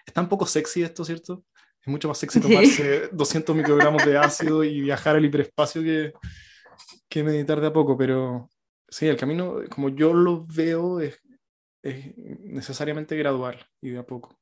Es 0.06 0.14
tan 0.14 0.28
poco 0.28 0.46
sexy 0.46 0.82
esto, 0.82 1.04
¿cierto? 1.04 1.44
Es 1.86 1.90
mucho 1.92 2.08
más 2.08 2.18
sexy 2.18 2.40
tomarse 2.40 3.08
200 3.12 3.54
microgramos 3.54 4.04
de 4.04 4.18
ácido 4.18 4.64
y 4.64 4.80
viajar 4.80 5.14
al 5.14 5.24
hiperespacio 5.24 5.82
que, 5.82 6.12
que 7.08 7.22
meditar 7.22 7.60
de 7.60 7.68
a 7.68 7.72
poco, 7.72 7.96
pero 7.96 8.50
sí, 8.88 9.06
el 9.06 9.16
camino, 9.16 9.60
como 9.70 9.90
yo 9.90 10.12
lo 10.12 10.44
veo, 10.46 10.98
es, 10.98 11.22
es 11.82 12.16
necesariamente 12.16 13.16
gradual 13.16 13.64
y 13.80 13.90
de 13.90 13.98
a 13.98 14.02
poco. 14.04 14.36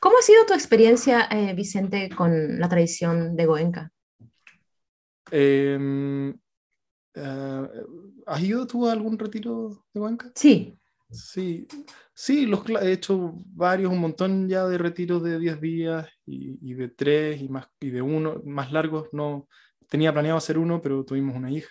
¿Cómo 0.00 0.16
ha 0.16 0.22
sido 0.22 0.46
tu 0.46 0.54
experiencia, 0.54 1.28
eh, 1.30 1.52
Vicente, 1.54 2.08
con 2.08 2.58
la 2.58 2.70
tradición 2.70 3.36
de 3.36 3.44
Goenka? 3.44 3.92
Em, 5.30 6.30
eh, 7.14 7.68
¿Has 8.24 8.42
ido 8.42 8.66
tú 8.66 8.88
a 8.88 8.92
algún 8.92 9.18
retiro 9.18 9.84
de 9.92 10.00
Goenka? 10.00 10.32
Sí. 10.34 10.78
Sí, 11.14 11.66
sí 12.12 12.46
los, 12.46 12.68
he 12.68 12.92
hecho 12.92 13.34
varios, 13.46 13.92
un 13.92 14.00
montón 14.00 14.48
ya 14.48 14.66
de 14.66 14.78
retiros 14.78 15.22
de 15.22 15.38
10 15.38 15.60
días 15.60 16.08
y, 16.26 16.58
y, 16.60 16.74
de 16.74 16.88
3 16.88 17.40
y, 17.40 17.48
más, 17.48 17.68
y 17.80 17.90
de 17.90 18.02
uno, 18.02 18.40
más 18.44 18.72
largos. 18.72 19.08
No, 19.12 19.48
tenía 19.88 20.12
planeado 20.12 20.38
hacer 20.38 20.58
uno, 20.58 20.80
pero 20.80 21.04
tuvimos 21.04 21.36
una 21.36 21.50
hija, 21.50 21.70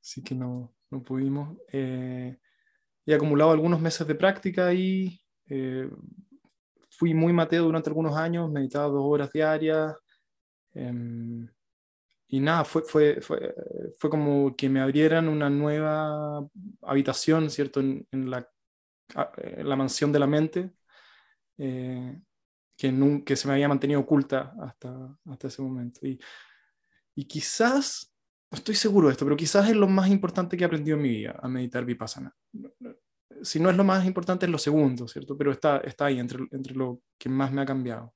así 0.00 0.22
que 0.22 0.34
no, 0.34 0.74
no 0.90 1.02
pudimos. 1.02 1.56
Eh, 1.72 2.38
he 3.06 3.14
acumulado 3.14 3.52
algunos 3.52 3.80
meses 3.80 4.06
de 4.06 4.14
práctica 4.14 4.72
y 4.72 5.20
eh, 5.48 5.88
fui 6.90 7.14
muy 7.14 7.32
mateo 7.32 7.64
durante 7.64 7.90
algunos 7.90 8.16
años, 8.16 8.50
meditaba 8.50 8.88
dos 8.88 9.04
horas 9.04 9.32
diarias. 9.32 9.94
Em, 10.74 11.48
y 12.28 12.40
nada, 12.40 12.64
fue, 12.64 12.82
fue, 12.82 13.20
fue, 13.20 13.54
fue, 13.98 14.10
como 14.10 14.56
que 14.56 14.68
me 14.68 14.80
abrieran 14.80 15.28
una 15.28 15.48
nueva 15.48 16.44
habitación, 16.82 17.50
¿cierto? 17.50 17.80
En, 17.80 18.06
en, 18.10 18.30
la, 18.30 18.48
en 19.36 19.68
la, 19.68 19.76
mansión 19.76 20.12
de 20.12 20.18
la 20.18 20.26
mente, 20.26 20.72
eh, 21.58 22.20
que, 22.76 22.90
nunca, 22.90 23.24
que 23.26 23.36
se 23.36 23.46
me 23.46 23.54
había 23.54 23.68
mantenido 23.68 24.00
oculta 24.00 24.54
hasta, 24.60 25.16
hasta 25.26 25.48
ese 25.48 25.62
momento. 25.62 26.00
Y, 26.04 26.18
y 27.14 27.24
quizás 27.26 28.12
no 28.50 28.56
estoy 28.56 28.74
seguro 28.74 29.08
de 29.08 29.12
esto, 29.12 29.24
pero 29.24 29.36
quizás 29.36 29.68
es 29.68 29.76
lo 29.76 29.86
más 29.86 30.08
importante 30.08 30.56
que 30.56 30.64
he 30.64 30.66
aprendido 30.66 30.96
en 30.96 31.02
mi 31.02 31.10
vida, 31.10 31.38
a 31.40 31.48
meditar 31.48 31.84
vipassana. 31.84 32.34
Si 33.42 33.60
no 33.60 33.70
es 33.70 33.76
lo 33.76 33.84
más 33.84 34.04
importante, 34.04 34.46
es 34.46 34.52
lo 34.52 34.58
segundo, 34.58 35.06
¿cierto? 35.06 35.36
Pero 35.36 35.52
está, 35.52 35.78
está 35.78 36.06
ahí, 36.06 36.18
entre, 36.18 36.44
entre 36.50 36.74
lo 36.74 37.02
que 37.18 37.28
más 37.28 37.52
me 37.52 37.62
ha 37.62 37.66
cambiado. 37.66 38.14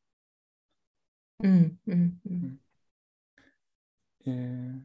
Mm, 1.38 1.78
mm, 1.86 2.20
mm. 2.24 2.58
Eh, 4.26 4.84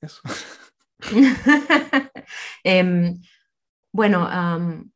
eso. 0.00 0.22
eh, 2.64 3.14
bueno, 3.92 4.28
um, 4.28 4.90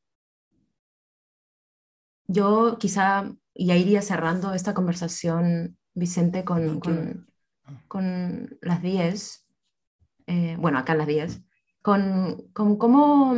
yo 2.27 2.77
quizá 2.79 3.33
ya 3.55 3.77
iría 3.77 4.03
cerrando 4.03 4.55
esta 4.55 4.75
conversación, 4.75 5.79
Vicente, 5.95 6.45
con, 6.45 6.81
con 6.81 7.27
con 7.89 8.59
las 8.61 8.83
10, 8.83 9.47
eh, 10.27 10.57
bueno, 10.59 10.79
acá 10.79 10.95
las 10.95 11.07
10, 11.07 11.43
con, 11.83 12.49
con 12.53 12.77
cómo, 12.77 13.35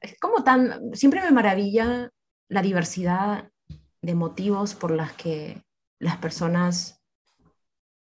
es 0.00 0.18
como 0.20 0.44
tan, 0.44 0.94
siempre 0.94 1.22
me 1.22 1.30
maravilla 1.30 2.10
la 2.48 2.62
diversidad 2.62 3.50
de 4.00 4.14
motivos 4.14 4.74
por 4.74 4.90
las 4.90 5.12
que 5.12 5.62
las 5.98 6.16
personas 6.16 7.01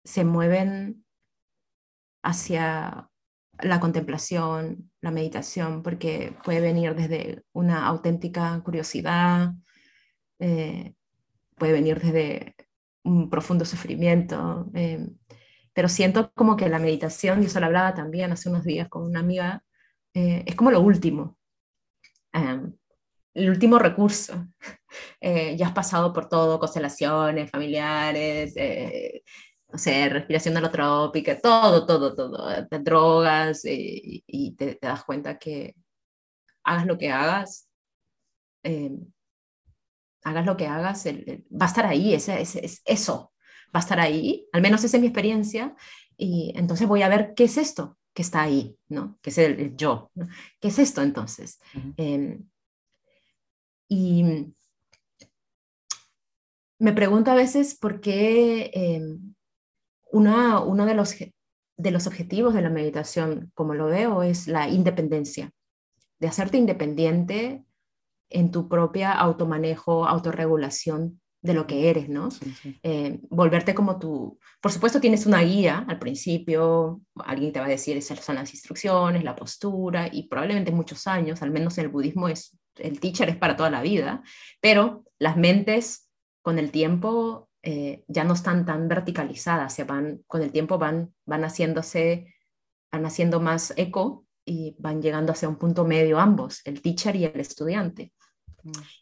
se 0.08 0.24
mueven 0.24 1.04
hacia 2.24 3.10
la 3.60 3.80
contemplación, 3.82 4.90
la 5.02 5.12
meditación, 5.12 5.84
porque 5.84 6.34
puede 6.46 6.62
venir 6.62 6.96
desde 6.96 7.44
una 7.52 7.86
auténtica 7.88 8.62
curiosidad, 8.64 9.54
eh, 10.40 10.94
puede 11.58 11.74
venir 11.74 12.00
desde 12.00 12.56
un 13.04 13.30
profundo 13.30 13.66
sufrimiento. 13.66 14.70
Eh, 14.76 15.10
pero 15.74 15.90
siento 15.90 16.32
como 16.34 16.56
que 16.56 16.70
la 16.70 16.80
meditación, 16.80 17.42
yo 17.42 17.50
se 17.50 17.60
lo 17.60 17.66
hablaba 17.66 17.94
también 17.94 18.32
hace 18.32 18.48
unos 18.50 18.64
días 18.64 18.88
con 18.88 19.04
una 19.04 19.20
amiga, 19.20 19.62
eh, 20.14 20.44
es 20.46 20.56
como 20.56 20.72
lo 20.72 20.80
último, 20.80 21.38
el 22.32 23.50
último 23.50 23.78
recurso. 23.78 24.48
Ya 25.22 25.68
has 25.68 25.74
pasado 25.74 26.14
por 26.14 26.30
todo, 26.30 26.60
constelaciones 26.60 27.52
familiares, 27.52 28.56
no 29.72 29.78
sé, 29.78 30.10
respiración 30.10 30.56
alotrópica, 30.58 31.40
todo, 31.40 31.86
todo, 31.86 32.16
todo, 32.16 32.48
drogas, 32.82 33.62
y 33.66 34.56
te, 34.58 34.76
te, 34.76 34.88
das 34.88 35.04
cuenta 35.04 35.38
que 35.38 35.76
hagas 36.64 36.86
lo 36.86 36.98
que 36.98 37.12
hagas, 37.12 37.70
em, 38.64 39.12
hagas 40.24 40.46
lo 40.46 40.58
que 40.58 40.68
hagas, 40.68 41.06
va 41.06 41.66
a 41.66 41.70
estar 41.70 41.86
ahí, 41.86 42.14
ese, 42.14 42.42
es 42.42 42.82
eso, 42.86 43.34
va 43.76 43.80
a 43.80 43.84
estar 43.84 44.00
ahí, 44.00 44.48
al 44.52 44.62
menos 44.62 44.84
esa 44.84 44.98
es 44.98 45.02
mi 45.02 45.08
experiencia, 45.08 45.76
y 46.18 46.54
entonces 46.56 46.88
voy 46.88 47.02
a 47.04 47.10
ver 47.10 47.34
qué 47.36 47.46
es 47.46 47.58
esto 47.58 47.98
que 48.14 48.24
está 48.24 48.42
ahí, 48.42 48.78
¿no? 48.90 49.20
Que 49.22 49.30
es 49.30 49.38
el, 49.38 49.78
yo, 49.78 50.12
¿qué 50.60 50.70
es 50.70 50.80
esto 50.80 51.02
entonces? 51.02 51.60
Em, 51.98 52.50
y 53.88 54.54
me 56.80 56.94
pregunto 56.94 57.32
a 57.32 57.36
veces 57.36 57.76
por 57.76 58.02
qué 58.02 58.72
em, 60.14 60.68
uno 60.68 60.86
de 60.86 60.94
los, 60.94 61.16
de 61.78 61.92
los 61.92 62.08
objetivos 62.08 62.54
de 62.54 62.62
la 62.62 62.70
meditación, 62.70 63.52
como 63.54 63.74
lo 63.74 63.88
veo, 63.88 64.24
es 64.24 64.48
la 64.48 64.68
independencia, 64.70 65.52
de 66.20 66.28
hacerte 66.28 66.58
independiente 66.58 67.64
en 68.30 68.52
tu 68.52 68.68
propia 68.68 69.14
automanejo, 69.14 70.08
autorregulación 70.08 71.22
de 71.42 71.54
lo 71.54 71.68
que 71.68 71.90
eres, 71.90 72.10
¿no? 72.10 72.30
Eh, 72.84 73.20
volverte 73.30 73.76
como 73.76 74.00
tú. 74.00 74.40
Por 74.60 74.72
supuesto 74.72 75.00
tienes 75.00 75.26
una 75.26 75.42
guía 75.42 75.86
al 75.88 76.00
principio, 76.00 77.02
alguien 77.16 77.54
te 77.54 77.60
va 77.60 77.68
a 77.68 77.70
decir 77.70 77.96
esas 77.96 78.20
son 78.20 78.36
las 78.36 78.54
instrucciones, 78.54 79.24
la 79.24 79.36
postura, 79.36 80.10
y 80.12 80.28
probablemente 80.28 80.72
muchos 80.72 81.08
años, 81.08 81.42
al 81.42 81.52
menos 81.52 81.78
en 81.78 81.86
el 81.86 81.92
budismo 81.92 82.28
es, 82.28 82.58
el 82.76 83.00
teacher 83.00 83.30
es 83.30 83.38
para 83.38 83.56
toda 83.56 83.70
la 83.70 83.82
vida, 83.82 84.24
pero 84.60 85.06
las 85.20 85.38
mentes 85.38 86.10
con 86.42 86.60
el 86.60 86.72
tiempo 86.72 87.47
eh, 87.70 88.06
ya 88.08 88.24
no 88.24 88.34
están 88.34 88.66
tan 88.66 88.88
verticalizadas, 88.88 89.74
se 89.74 89.84
van, 89.84 90.24
con 90.26 90.42
el 90.42 90.54
tiempo 90.54 90.78
van, 90.78 91.14
van 91.26 91.44
haciéndose, 91.44 92.34
van 92.90 93.06
haciendo 93.06 93.42
más 93.42 93.74
eco 93.76 94.26
y 94.46 94.78
van 94.80 95.02
llegando 95.02 95.34
hacia 95.34 95.50
un 95.50 95.58
punto 95.58 95.84
medio 95.84 96.18
ambos, 96.18 96.62
el 96.64 96.82
teacher 96.82 97.18
y 97.18 97.26
el 97.26 97.38
estudiante. 97.38 98.14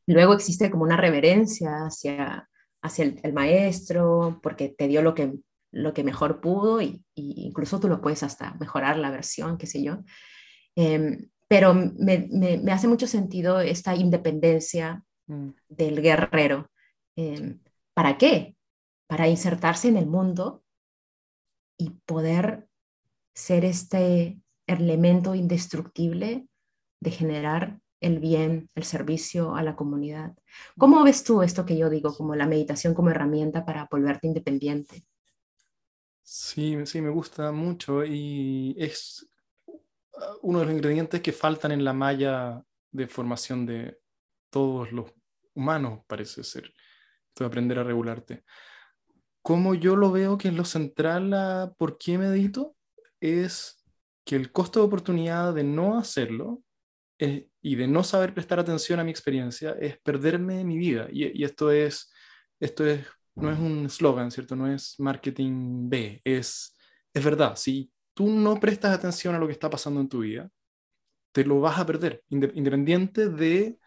Luego 0.07 0.33
existe 0.33 0.71
como 0.71 0.83
una 0.83 0.97
reverencia 0.97 1.85
hacia, 1.85 2.49
hacia 2.81 3.13
el, 3.21 3.33
maestro, 3.33 4.39
porque 4.41 4.69
te 4.75 4.87
dio 4.87 5.03
lo 5.03 5.13
que, 5.13 5.31
lo 5.71 5.93
que 5.93 6.03
mejor 6.03 6.41
pudo 6.41 6.81
y, 6.81 7.05
incluso 7.13 7.79
tú 7.79 7.87
lo 7.87 8.01
puedes 8.01 8.23
hasta 8.23 8.55
mejorar 8.55 8.97
la 8.97 9.11
versión, 9.11 9.59
qué 9.59 9.67
sé 9.67 9.83
yo. 9.83 9.99
Em, 10.75 11.29
pero 11.47 11.75
me, 11.75 12.27
me, 12.31 12.71
hace 12.71 12.87
mucho 12.87 13.05
sentido 13.05 13.59
esta 13.59 13.93
independencia 13.95 15.03
mm. 15.27 15.49
del 15.69 16.01
guerrero. 16.01 16.71
Em, 17.15 17.59
¿Para 17.93 18.17
qué? 18.17 18.54
Para 19.07 19.27
insertarse 19.27 19.87
en 19.87 19.97
el 19.97 20.07
mundo 20.07 20.63
y 21.77 21.91
poder 22.05 22.67
ser 23.33 23.65
este 23.65 24.39
elemento 24.67 25.35
indestructible 25.35 26.47
de 26.99 27.11
generar 27.11 27.79
el 27.99 28.19
bien, 28.19 28.69
el 28.75 28.83
servicio 28.83 29.55
a 29.55 29.63
la 29.63 29.75
comunidad. 29.75 30.35
¿Cómo 30.77 31.03
ves 31.03 31.23
tú 31.23 31.41
esto 31.41 31.65
que 31.65 31.77
yo 31.77 31.89
digo, 31.89 32.15
como 32.15 32.35
la 32.35 32.47
meditación 32.47 32.93
como 32.93 33.09
herramienta 33.09 33.65
para 33.65 33.87
volverte 33.89 34.27
independiente? 34.27 35.03
Sí, 36.21 36.77
sí, 36.85 37.01
me 37.01 37.09
gusta 37.09 37.51
mucho 37.51 38.03
y 38.03 38.75
es 38.79 39.27
uh, 39.67 39.79
uno 40.41 40.59
de 40.59 40.65
los 40.65 40.73
ingredientes 40.73 41.21
que 41.21 41.31
faltan 41.31 41.71
en 41.71 41.83
la 41.83 41.93
malla 41.93 42.63
de 42.91 43.07
formación 43.07 43.65
de 43.65 43.99
todos 44.49 44.91
los 44.91 45.13
humanos, 45.53 46.01
parece 46.07 46.43
ser, 46.43 46.73
de 47.35 47.45
aprender 47.45 47.77
a 47.79 47.83
regularte. 47.83 48.43
Como 49.45 49.75
yo 49.75 49.95
lo 49.95 50.11
veo 50.11 50.39
que 50.39 50.47
es 50.47 50.55
lo 50.55 50.65
central 50.65 51.31
a 51.35 51.71
por 51.77 51.99
qué 51.99 52.17
medito, 52.17 52.75
es 53.19 53.77
que 54.25 54.35
el 54.35 54.51
costo 54.51 54.79
de 54.79 54.87
oportunidad 54.87 55.53
de 55.53 55.63
no 55.63 55.99
hacerlo 55.99 56.63
y 57.19 57.75
de 57.75 57.87
no 57.87 58.03
saber 58.03 58.33
prestar 58.33 58.59
atención 58.59 58.99
a 58.99 59.03
mi 59.03 59.11
experiencia 59.11 59.75
es 59.79 59.99
perderme 59.99 60.63
mi 60.63 60.79
vida. 60.79 61.07
Y, 61.11 61.43
esto 61.43 61.69
es, 61.69 62.11
esto 62.59 62.87
es, 62.87 63.05
no 63.35 63.51
es 63.51 63.59
un 63.59 63.87
slogan, 63.87 64.31
¿cierto? 64.31 64.55
No 64.55 64.65
es 64.65 64.99
marketing 64.99 65.89
B, 65.89 66.21
es, 66.23 66.75
es 67.13 67.23
verdad. 67.23 67.55
Si 67.55 67.91
tú 68.15 68.27
no 68.27 68.59
prestas 68.59 68.95
atención 68.95 69.35
a 69.35 69.39
lo 69.39 69.45
que 69.45 69.53
está 69.53 69.69
pasando 69.69 70.01
en 70.01 70.09
tu 70.09 70.21
vida, 70.21 70.49
te 71.31 71.45
lo 71.45 71.59
vas 71.61 71.77
a 71.77 71.85
perder, 71.85 72.23
independiente 72.29 73.29
de, 73.29 73.77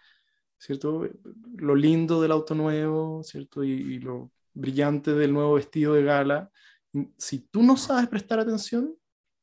¿cierto? 0.56 1.08
Lo 1.56 1.74
lindo 1.74 2.22
del 2.22 2.30
auto 2.30 2.54
nuevo, 2.54 3.24
¿cierto? 3.24 3.64
Y, 3.64 3.98
lo 3.98 4.30
brillante 4.58 5.14
del 5.14 5.32
nuevo 5.32 5.54
vestido 5.54 5.94
de 5.94 6.02
gala. 6.02 6.50
Si 7.16 7.40
tú 7.40 7.62
no 7.62 7.76
sabes 7.76 8.08
prestar 8.08 8.40
atención, 8.40 8.94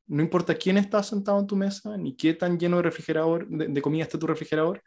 no 0.08 0.22
importa 0.22 0.56
quién 0.56 0.78
está 0.78 1.02
sentado 1.02 1.40
en 1.40 1.48
tu 1.48 1.56
mesa, 1.56 1.98
ni 1.98 2.16
qué 2.16 2.34
tan 2.34 2.60
lleno 2.60 2.78
de 2.78 2.84
refrigerador, 2.84 3.48
de, 3.48 3.82
comida 3.82 4.04
está 4.04 4.20
tu 4.20 4.28
refrigerador, 4.28 4.84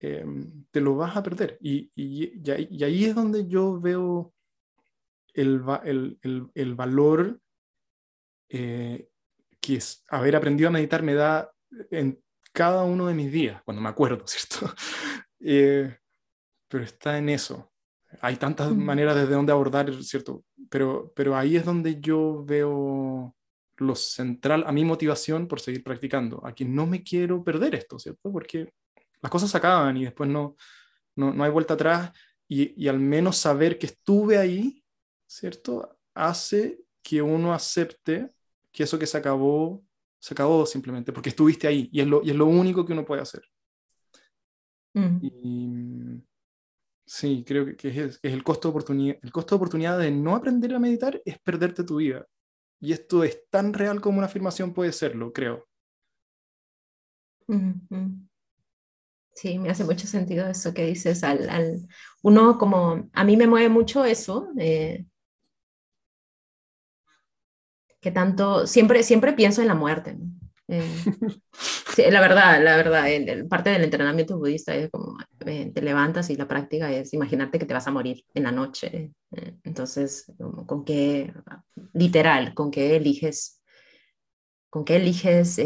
eh, 0.00 0.24
te 0.70 0.80
lo 0.80 0.96
vas 0.96 1.16
a 1.16 1.22
perder. 1.22 1.58
Y, 1.60 1.90
y, 1.94 2.50
ahí, 2.50 3.04
es 3.04 3.14
donde 3.14 3.46
yo 3.48 3.80
veo 3.80 4.32
el, 5.34 5.60
valor 6.74 7.40
eh, 8.48 9.08
que 9.60 9.76
es, 9.76 10.04
haber 10.08 10.36
aprendido 10.36 10.68
a 10.68 10.72
meditar 10.72 11.02
me 11.02 11.14
da 11.14 11.52
en 11.90 12.20
cada 12.52 12.82
uno 12.84 13.06
de 13.06 13.14
mis 13.14 13.30
días, 13.30 13.62
cuando 13.62 13.80
me 13.80 13.88
acuerdo, 13.88 14.24
¿cierto? 14.26 14.74
Eh, 15.40 15.96
pero 16.68 16.84
está 16.84 17.18
en 17.18 17.28
eso. 17.28 17.69
Hay 18.20 18.36
tantas 18.36 18.74
maneras 18.74 19.16
desde 19.16 19.34
donde 19.34 19.52
abordar, 19.52 19.92
¿cierto? 20.02 20.44
Pero, 20.68 21.12
pero 21.14 21.36
ahí 21.36 21.56
es 21.56 21.64
donde 21.64 22.00
yo 22.00 22.44
veo 22.44 23.34
lo 23.76 23.94
central 23.94 24.64
a 24.66 24.72
mi 24.72 24.84
motivación 24.84 25.48
por 25.48 25.60
seguir 25.60 25.82
practicando, 25.82 26.44
a 26.44 26.54
que 26.54 26.64
no 26.64 26.86
me 26.86 27.02
quiero 27.02 27.42
perder 27.42 27.74
esto, 27.74 27.98
¿cierto? 27.98 28.30
Porque 28.30 28.72
las 29.22 29.30
cosas 29.30 29.50
se 29.50 29.56
acaban 29.56 29.96
y 29.96 30.04
después 30.04 30.28
no, 30.28 30.56
no, 31.16 31.32
no 31.32 31.44
hay 31.44 31.50
vuelta 31.50 31.74
atrás 31.74 32.12
y, 32.46 32.82
y, 32.82 32.88
al 32.88 32.98
menos 32.98 33.36
saber 33.36 33.78
que 33.78 33.86
estuve 33.86 34.36
ahí, 34.36 34.84
¿cierto? 35.26 35.98
Hace 36.14 36.80
que 37.02 37.22
uno 37.22 37.54
acepte 37.54 38.32
que 38.72 38.82
eso 38.82 38.98
que 38.98 39.06
se 39.06 39.16
acabó, 39.16 39.82
se 40.18 40.34
acabó 40.34 40.66
simplemente, 40.66 41.12
porque 41.12 41.30
estuviste 41.30 41.66
ahí 41.66 41.88
y 41.92 42.00
es 42.00 42.06
lo, 42.06 42.22
y 42.22 42.30
es 42.30 42.36
lo 42.36 42.46
único 42.46 42.84
que 42.84 42.92
uno 42.92 43.04
puede 43.04 43.22
hacer. 43.22 43.42
Y, 44.92 46.22
sí, 47.10 47.44
creo 47.44 47.76
que, 47.76 47.88
es, 47.88 48.20
el, 48.22 48.44
costo 48.44 48.68
de 48.68 48.70
oportunidad, 48.70 49.16
el 49.20 49.32
costo 49.32 49.54
de 49.54 49.56
oportunidad 49.56 49.98
de 49.98 50.12
no 50.12 50.36
aprender 50.36 50.72
a 50.72 50.78
meditar 50.78 51.20
es 51.24 51.40
perderte 51.40 51.82
tu 51.82 51.96
vida. 51.96 52.24
Y 52.78 52.92
esto 52.92 53.24
es 53.24 53.48
tan 53.50 53.74
real 53.74 54.00
como 54.00 54.18
una 54.18 54.28
afirmación 54.28 54.72
puede 54.72 54.92
serlo, 54.92 55.32
creo. 55.32 55.66
Sí, 59.34 59.58
me 59.58 59.70
hace 59.70 59.82
mucho 59.82 60.06
sentido 60.06 60.46
eso 60.46 60.72
que 60.72 60.86
dices. 60.86 61.24
Al, 61.24 61.50
al 61.50 61.88
uno 62.22 62.56
como, 62.58 63.10
a 63.12 63.24
mí 63.24 63.36
me 63.36 63.48
mueve 63.48 63.68
mucho 63.68 64.04
eso, 64.04 64.48
eh, 64.56 65.04
que 68.00 68.12
tanto, 68.12 68.68
siempre, 68.68 69.02
siempre 69.02 69.32
pienso 69.32 69.60
en 69.62 69.68
la 69.68 69.74
muerte. 69.74 70.16
Eh, 70.72 70.88
sí, 71.94 72.04
la 72.10 72.20
verdad, 72.20 72.62
la 72.62 72.76
verdad, 72.76 73.10
el, 73.10 73.48
parte 73.48 73.70
del 73.70 73.82
entrenamiento 73.82 74.38
budista 74.38 74.72
es 74.74 74.88
como 74.88 75.18
eh, 75.44 75.72
te 75.74 75.82
levantas 75.82 76.30
y 76.30 76.36
la 76.36 76.46
práctica 76.46 76.92
es 76.92 77.12
imaginarte 77.12 77.58
que 77.58 77.66
te 77.66 77.74
vas 77.74 77.88
a 77.88 77.90
morir 77.90 78.24
en 78.34 78.44
la 78.44 78.52
noche. 78.52 79.12
Eh, 79.32 79.56
entonces, 79.64 80.32
¿con 80.66 80.84
qué, 80.84 81.34
literal, 81.92 82.54
con 82.54 82.70
qué 82.70 82.94
eliges, 82.94 83.60
con 84.70 84.84
qué 84.84 84.96
eliges 84.96 85.60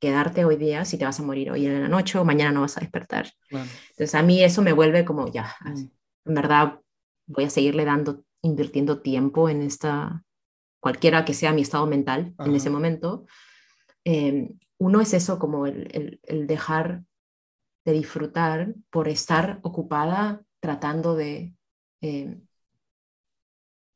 quedarte 0.00 0.46
hoy 0.46 0.56
día 0.56 0.86
si 0.86 0.96
te 0.96 1.04
vas 1.04 1.20
a 1.20 1.24
morir 1.24 1.50
hoy 1.50 1.66
en 1.66 1.82
la 1.82 1.88
noche 1.88 2.18
o 2.18 2.24
mañana 2.24 2.50
no 2.50 2.62
vas 2.62 2.78
a 2.78 2.80
despertar? 2.80 3.30
Entonces, 3.50 4.14
a 4.14 4.22
mí 4.22 4.42
eso 4.42 4.62
me 4.62 4.72
vuelve 4.72 5.04
como 5.04 5.30
ya, 5.30 5.54
mm. 5.62 5.78
en 6.24 6.34
verdad, 6.34 6.80
voy 7.26 7.44
a 7.44 7.50
seguirle 7.50 7.84
dando, 7.84 8.24
invirtiendo 8.40 9.02
tiempo 9.02 9.50
en 9.50 9.60
esta 9.60 10.24
cualquiera 10.80 11.26
que 11.26 11.34
sea 11.34 11.52
mi 11.52 11.60
estado 11.60 11.86
mental 11.86 12.34
en 12.38 12.54
ese 12.54 12.70
momento, 12.70 13.26
eh, 14.04 14.50
uno 14.78 15.00
es 15.00 15.12
eso, 15.14 15.38
como 15.38 15.66
el, 15.66 16.20
dejar 16.46 17.02
de 17.84 17.92
disfrutar 17.92 18.74
por 18.90 19.08
estar 19.08 19.58
ocupada 19.62 20.42
tratando 20.60 21.16
de... 21.16 21.54
Eh, 22.00 22.38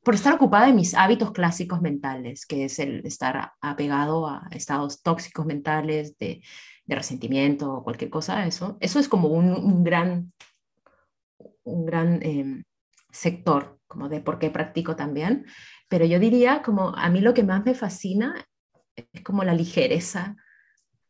por 0.03 0.15
estar 0.15 0.33
ocupada 0.33 0.67
en 0.67 0.75
mis 0.75 0.95
hábitos 0.95 1.31
clásicos 1.31 1.81
mentales, 1.81 2.45
que 2.45 2.65
es 2.65 2.77
el 2.79 3.05
estar 3.05 3.53
apegado 3.61 4.27
a 4.27 4.49
estados 4.51 5.01
tóxicos 5.01 5.45
mentales, 5.45 6.17
de, 6.17 6.41
resentimiento 6.85 7.71
o 7.71 7.83
cualquier 7.83 8.09
cosa, 8.09 8.45
eso, 8.45 8.77
eso 8.81 8.99
es 8.99 9.07
como 9.07 9.29
un, 9.29 9.85
gran, 9.85 10.33
un 11.63 11.85
gran 11.85 12.21
eh, 12.21 12.63
sector 13.09 13.79
como 13.87 14.09
de 14.09 14.19
por 14.19 14.37
qué 14.37 14.49
practico 14.49 14.97
también, 14.97 15.45
pero 15.87 16.03
yo 16.03 16.19
diría 16.19 16.61
como 16.61 16.89
a 16.89 17.09
mí 17.09 17.21
lo 17.21 17.33
que 17.33 17.43
más 17.43 17.63
me 17.63 17.73
fascina 17.73 18.35
es 18.95 19.23
como 19.23 19.43
la 19.43 19.53
ligereza 19.53 20.35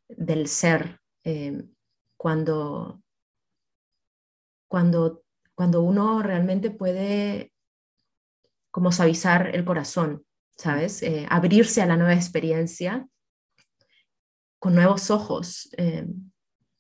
del 0.08 0.48
ser 0.48 1.02
eh, 1.24 1.64
cuando, 2.18 3.02
cuando, 4.68 5.24
cuando 5.56 5.82
uno 5.82 6.22
realmente 6.22 6.72
puede 6.72 7.52
como 8.72 8.92
suavizar 8.92 9.56
el 9.56 9.66
corazón, 9.66 10.26
¿sabes? 10.58 11.04
Eh, 11.04 11.28
abrirse 11.30 11.82
a 11.82 11.86
la 11.86 11.98
nueva 11.98 12.14
experiencia 12.14 13.08
con 14.60 14.76
nuevos 14.76 15.12
ojos. 15.12 15.70
Eh, 15.78 16.08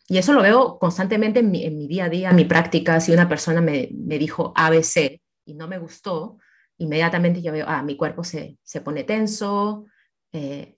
y 0.08 0.18
eso 0.18 0.34
lo 0.34 0.41
veo 0.41 0.80
constantemente 0.80 1.39
en 1.39 1.51
mi, 1.51 1.88
día 1.88 2.06
a 2.06 2.10
día, 2.10 2.30
en 2.30 2.36
mi 2.36 2.45
práctica. 2.45 2.99
Si 2.99 3.12
una 3.12 3.30
persona 3.30 3.62
me, 3.62 3.89
me 3.93 4.18
dijo 4.18 4.54
ABC 4.56 5.22
y 5.45 5.54
no 5.54 5.68
me 5.68 5.78
gustó, 5.78 6.39
inmediatamente 6.78 7.41
yo 7.41 7.51
veo, 7.51 7.66
ah, 7.68 7.84
mi 7.84 7.95
cuerpo 7.95 8.24
se, 8.24 8.58
se 8.64 8.82
pone 8.82 9.04
tenso, 9.04 9.86
eh, 10.32 10.78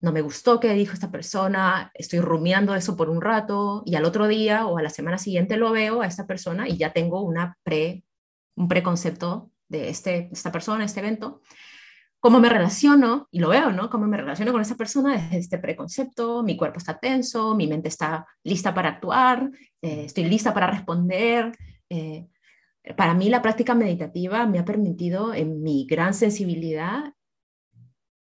no 0.00 0.12
me 0.12 0.20
gustó 0.20 0.60
que 0.60 0.72
dijo 0.74 0.92
esta 0.92 1.10
persona, 1.10 1.90
estoy 1.94 2.20
rumiando 2.20 2.74
eso 2.74 2.96
por 2.96 3.08
un 3.08 3.20
rato 3.20 3.82
y 3.86 3.94
al 3.94 4.04
otro 4.04 4.28
día 4.28 4.66
o 4.66 4.78
a 4.78 4.82
la 4.82 4.90
semana 4.90 5.18
siguiente 5.18 5.56
lo 5.56 5.72
veo 5.72 6.02
a 6.02 6.06
esta 6.06 6.26
persona 6.26 6.68
y 6.68 6.76
ya 6.76 6.92
tengo 6.92 7.22
una 7.22 7.56
pre, 7.62 8.04
un 8.56 8.68
preconcepto 8.68 9.50
de 9.68 9.88
este, 9.88 10.28
esta 10.32 10.52
persona, 10.52 10.84
este 10.84 11.00
evento. 11.00 11.40
Cómo 12.20 12.40
me 12.40 12.48
relaciono, 12.48 13.28
y 13.30 13.38
lo 13.38 13.50
veo, 13.50 13.70
¿no? 13.72 13.88
Cómo 13.88 14.06
me 14.06 14.16
relaciono 14.16 14.50
con 14.50 14.60
esta 14.60 14.74
persona 14.74 15.16
desde 15.16 15.38
este 15.38 15.58
preconcepto, 15.58 16.42
mi 16.42 16.56
cuerpo 16.56 16.78
está 16.78 16.98
tenso, 16.98 17.54
mi 17.54 17.66
mente 17.66 17.88
está 17.88 18.26
lista 18.42 18.74
para 18.74 18.88
actuar, 18.88 19.50
eh, 19.82 20.04
estoy 20.06 20.24
lista 20.24 20.52
para 20.52 20.66
responder. 20.66 21.52
Eh, 21.88 22.26
para 22.96 23.14
mí 23.14 23.28
la 23.28 23.42
práctica 23.42 23.74
meditativa 23.74 24.46
me 24.46 24.58
ha 24.58 24.64
permitido 24.64 25.34
en 25.34 25.62
mi 25.62 25.86
gran 25.86 26.14
sensibilidad 26.14 27.12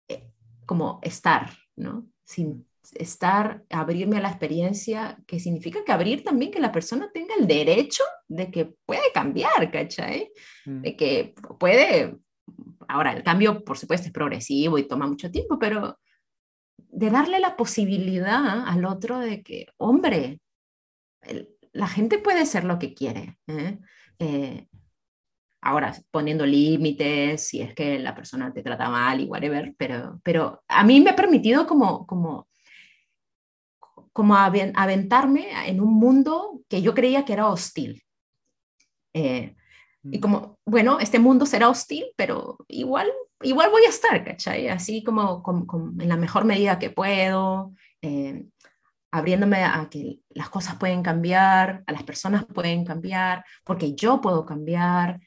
eh, 0.08 0.32
como 0.66 0.98
estar, 1.02 1.50
¿no? 1.76 2.06
Sin 2.24 2.66
estar, 2.94 3.62
abrirme 3.70 4.18
a 4.18 4.20
la 4.20 4.28
experiencia, 4.28 5.18
que 5.26 5.38
significa 5.38 5.84
que 5.84 5.92
abrir 5.92 6.24
también 6.24 6.50
que 6.50 6.60
la 6.60 6.72
persona 6.72 7.10
tenga 7.12 7.34
el 7.38 7.46
derecho 7.46 8.02
de 8.28 8.50
que 8.50 8.74
puede 8.84 9.12
cambiar, 9.14 9.70
¿cachai? 9.70 10.30
Mm. 10.66 10.80
De 10.82 10.96
que 10.96 11.34
puede, 11.58 12.16
ahora 12.88 13.12
el 13.12 13.22
cambio 13.22 13.64
por 13.64 13.78
supuesto 13.78 14.06
es 14.06 14.12
progresivo 14.12 14.78
y 14.78 14.88
toma 14.88 15.06
mucho 15.06 15.30
tiempo, 15.30 15.58
pero 15.58 15.98
de 16.76 17.10
darle 17.10 17.40
la 17.40 17.56
posibilidad 17.56 18.66
al 18.66 18.84
otro 18.84 19.18
de 19.18 19.42
que, 19.42 19.66
hombre, 19.78 20.40
la 21.72 21.88
gente 21.88 22.18
puede 22.18 22.44
ser 22.46 22.64
lo 22.64 22.78
que 22.78 22.94
quiere. 22.94 23.38
¿eh? 23.46 23.78
Eh, 24.18 24.66
ahora 25.62 25.94
poniendo 26.10 26.44
límites, 26.44 27.46
si 27.46 27.62
es 27.62 27.72
que 27.74 27.98
la 27.98 28.14
persona 28.14 28.52
te 28.52 28.62
trata 28.62 28.90
mal 28.90 29.20
y 29.20 29.24
whatever, 29.24 29.72
pero, 29.78 30.20
pero 30.24 30.62
a 30.66 30.82
mí 30.82 31.00
me 31.00 31.10
ha 31.10 31.16
permitido 31.16 31.66
como, 31.66 32.04
como, 32.06 32.48
como 34.12 34.36
aventarme 34.36 35.46
en 35.68 35.80
un 35.80 35.94
mundo 35.94 36.60
que 36.68 36.82
yo 36.82 36.94
creía 36.94 37.24
que 37.24 37.32
era 37.32 37.48
hostil. 37.48 38.02
Eh, 39.14 39.54
y 40.02 40.18
mm. 40.18 40.20
como, 40.20 40.58
bueno, 40.66 40.98
este 40.98 41.20
mundo 41.20 41.46
será 41.46 41.68
hostil, 41.68 42.06
pero 42.16 42.58
igual, 42.66 43.10
igual 43.42 43.70
voy 43.70 43.84
a 43.84 43.90
estar, 43.90 44.24
¿cachai? 44.24 44.68
Así 44.68 45.04
como, 45.04 45.44
en 46.00 46.08
la 46.08 46.16
mejor 46.16 46.44
medida 46.44 46.80
que 46.80 46.90
puedo, 46.90 47.72
eh, 48.02 48.46
abriéndome 49.12 49.62
a 49.62 49.88
que 49.88 50.18
las 50.30 50.48
cosas 50.48 50.74
pueden 50.74 51.04
cambiar, 51.04 51.84
a 51.86 51.92
las 51.92 52.02
personas 52.02 52.46
pueden 52.46 52.84
cambiar, 52.84 53.44
porque 53.62 53.94
yo 53.94 54.20
puedo 54.20 54.44
cambiar. 54.44 55.20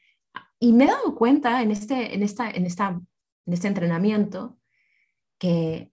Y 0.59 0.73
me 0.73 0.85
he 0.85 0.87
dado 0.87 1.15
cuenta 1.15 1.61
en 1.61 1.71
este, 1.71 2.13
en 2.13 2.23
esta, 2.23 2.49
en 2.49 2.65
esta, 2.65 2.89
en 3.45 3.53
este 3.53 3.67
entrenamiento 3.67 4.57
que, 5.37 5.91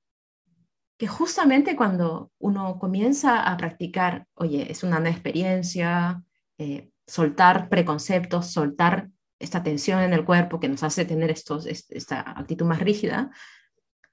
que 0.98 1.06
justamente 1.06 1.74
cuando 1.74 2.30
uno 2.38 2.78
comienza 2.78 3.42
a 3.42 3.56
practicar, 3.56 4.26
oye, 4.34 4.70
es 4.70 4.82
una 4.82 5.00
nueva 5.00 5.14
experiencia, 5.14 6.22
eh, 6.58 6.90
soltar 7.06 7.68
preconceptos, 7.68 8.52
soltar 8.52 9.08
esta 9.38 9.62
tensión 9.62 10.00
en 10.00 10.12
el 10.12 10.24
cuerpo 10.24 10.60
que 10.60 10.68
nos 10.68 10.82
hace 10.84 11.04
tener 11.04 11.30
estos, 11.30 11.66
esta 11.66 12.20
actitud 12.20 12.64
más 12.64 12.78
rígida, 12.78 13.30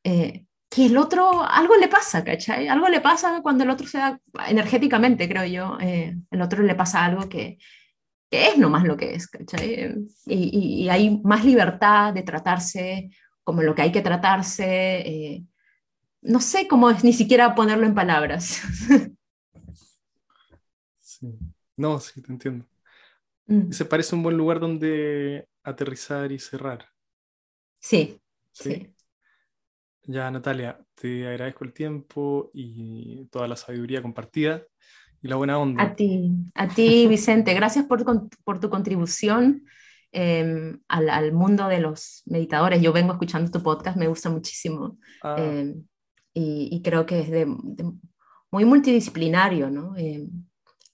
eh, 0.04 0.46
que 0.70 0.86
el 0.86 0.98
otro, 0.98 1.44
algo 1.44 1.76
le 1.78 1.88
pasa, 1.88 2.24
¿cachai? 2.24 2.68
Algo 2.68 2.88
le 2.90 3.02
pasa 3.02 3.42
cuando 3.42 3.64
el 3.64 3.70
otro 3.70 3.88
se 3.88 3.98
da, 3.98 4.20
energéticamente, 4.48 5.28
creo 5.28 5.46
yo, 5.46 5.78
eh, 5.80 6.16
el 6.30 6.42
otro 6.42 6.64
le 6.64 6.76
pasa 6.76 7.06
algo 7.06 7.28
que, 7.28 7.58
que 8.30 8.50
es 8.50 8.58
nomás 8.58 8.84
lo 8.84 8.96
que 8.96 9.16
es, 9.16 9.28
¿cachai? 9.28 9.96
Y, 10.26 10.84
y, 10.84 10.90
hay 10.90 11.20
más 11.24 11.44
libertad 11.44 12.14
de 12.14 12.24
tratarse 12.24 13.10
como 13.44 13.64
lo 13.64 13.74
que 13.74 13.82
hay 13.82 13.92
que 13.92 14.02
tratarse, 14.02 15.00
eh, 15.00 15.44
no 16.22 16.40
sé 16.40 16.68
cómo 16.68 16.90
es, 16.90 17.04
ni 17.04 17.14
siquiera 17.14 17.56
ponerlo 17.56 17.86
en 17.86 17.96
palabras. 17.96 18.62
Sí. 21.02 21.38
No, 21.76 22.00
sí, 22.00 22.22
te 22.22 22.32
entiendo. 22.32 22.66
Mm. 23.46 23.72
Se 23.72 23.84
parece 23.84 24.16
un 24.16 24.24
buen 24.24 24.38
lugar 24.38 24.62
donde 24.62 25.50
aterrizar 25.64 26.32
y 26.32 26.40
cerrar. 26.40 26.86
sí. 27.80 28.22
sí. 28.54 28.94
Ya, 30.04 30.32
Natalia, 30.32 30.80
te 30.96 31.28
agradezco 31.28 31.66
el 31.66 31.74
tiempo 31.74 32.52
y 32.54 33.26
toda 33.26 33.50
la 33.50 33.58
sabiduría 33.58 34.02
compartida 34.02 34.66
y 35.22 35.28
la 35.28 35.36
buena 35.36 35.60
onda. 35.60 35.84
A 35.84 35.96
ti, 35.96 36.32
a 36.54 36.68
ti, 36.68 37.08
Vicente, 37.08 37.54
gracias 37.54 37.86
por, 37.86 38.04
por 38.44 38.60
tu 38.60 38.70
contribución 38.70 39.66
em, 40.12 40.80
al, 40.88 41.10
al, 41.10 41.34
mundo 41.34 41.68
de 41.68 41.80
los 41.80 42.24
meditadores. 42.26 42.82
Yo 42.82 42.94
vengo 42.94 43.14
escuchando 43.14 43.52
tu 43.52 43.62
podcast, 43.62 43.98
me 43.98 44.08
gusta 44.08 44.30
muchísimo 44.30 44.98
ah. 45.24 45.36
em, 45.38 45.84
y, 46.34 46.70
y, 46.72 46.82
creo 46.82 47.06
que 47.06 47.22
es 47.22 47.30
de, 47.30 47.46
muy 48.52 48.66
multidisciplinario, 48.66 49.70
¿no? 49.70 49.96
Em, 49.98 50.30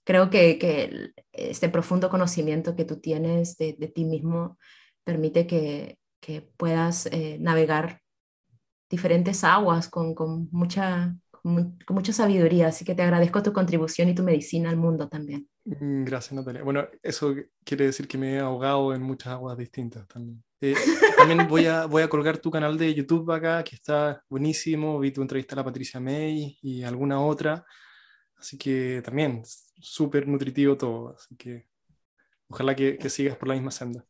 creo 0.03 0.29
que, 0.29 0.57
que, 0.57 1.11
este 1.31 1.69
profundo 1.69 2.09
conocimiento 2.09 2.75
que 2.75 2.85
tú 2.85 2.99
tienes 3.01 3.57
de, 3.57 3.73
de 3.73 3.87
ti 3.87 4.05
mismo 4.05 4.57
permite 5.03 5.45
que, 5.45 5.99
que 6.19 6.41
puedas 6.41 7.07
eh, 7.07 7.37
navegar 7.39 8.01
diferentes 8.89 9.43
aguas 9.43 9.89
con, 9.89 10.15
con 10.15 10.47
mucha, 10.51 11.15
con, 11.45 11.77
mucha 11.89 12.11
sabiduría. 12.11 12.67
Así 12.67 12.83
que 12.83 12.95
te 12.95 13.03
agradezco 13.03 13.43
tu 13.43 13.53
contribución 13.53 14.09
y 14.09 14.15
tu 14.15 14.23
medicina 14.23 14.69
al 14.69 14.77
mundo 14.77 15.07
también. 15.07 15.47
Mm, 15.65 16.03
gracias, 16.03 16.33
Natalia. 16.33 16.63
Bueno, 16.63 16.87
eso 17.03 17.35
quiere 17.63 17.85
decir 17.85 18.07
que 18.07 18.17
me 18.17 18.35
he 18.35 18.39
ahogado 18.39 18.93
en 18.93 19.01
muchas 19.01 19.33
aguas 19.33 19.57
distintas 19.57 20.07
también. 20.07 20.43
Eh, 20.61 20.73
también 21.17 21.47
voy 21.47 21.67
a, 21.67 21.85
voy 21.85 22.03
a 22.03 22.09
colgar 22.09 22.39
tu 22.39 22.49
canal 22.49 22.77
de 22.77 22.93
YouTube 22.93 23.31
acá, 23.31 23.63
que 23.63 23.75
está 23.75 24.23
buenísimo. 24.27 24.99
Vi 24.99 25.11
tu 25.11 25.21
entrevista 25.21 25.53
a 25.55 25.57
la 25.57 25.63
Patricia 25.63 25.99
May 25.99 26.57
y 26.61 26.83
alguna 26.83 27.21
otra. 27.21 27.65
Así 28.37 28.57
que 28.57 29.01
también, 29.03 29.43
súper 29.79 30.27
nutritivo 30.27 30.75
todo. 30.75 31.15
Así 31.15 31.35
que 31.35 31.67
ojalá 32.47 32.75
que, 32.75 32.97
que 32.97 33.09
sigas 33.09 33.37
por 33.37 33.47
la 33.47 33.53
misma 33.53 33.71
senda. 33.71 34.03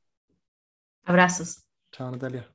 Abrazos. 1.03 1.65
Chao, 1.91 2.09
Natalia. 2.09 2.55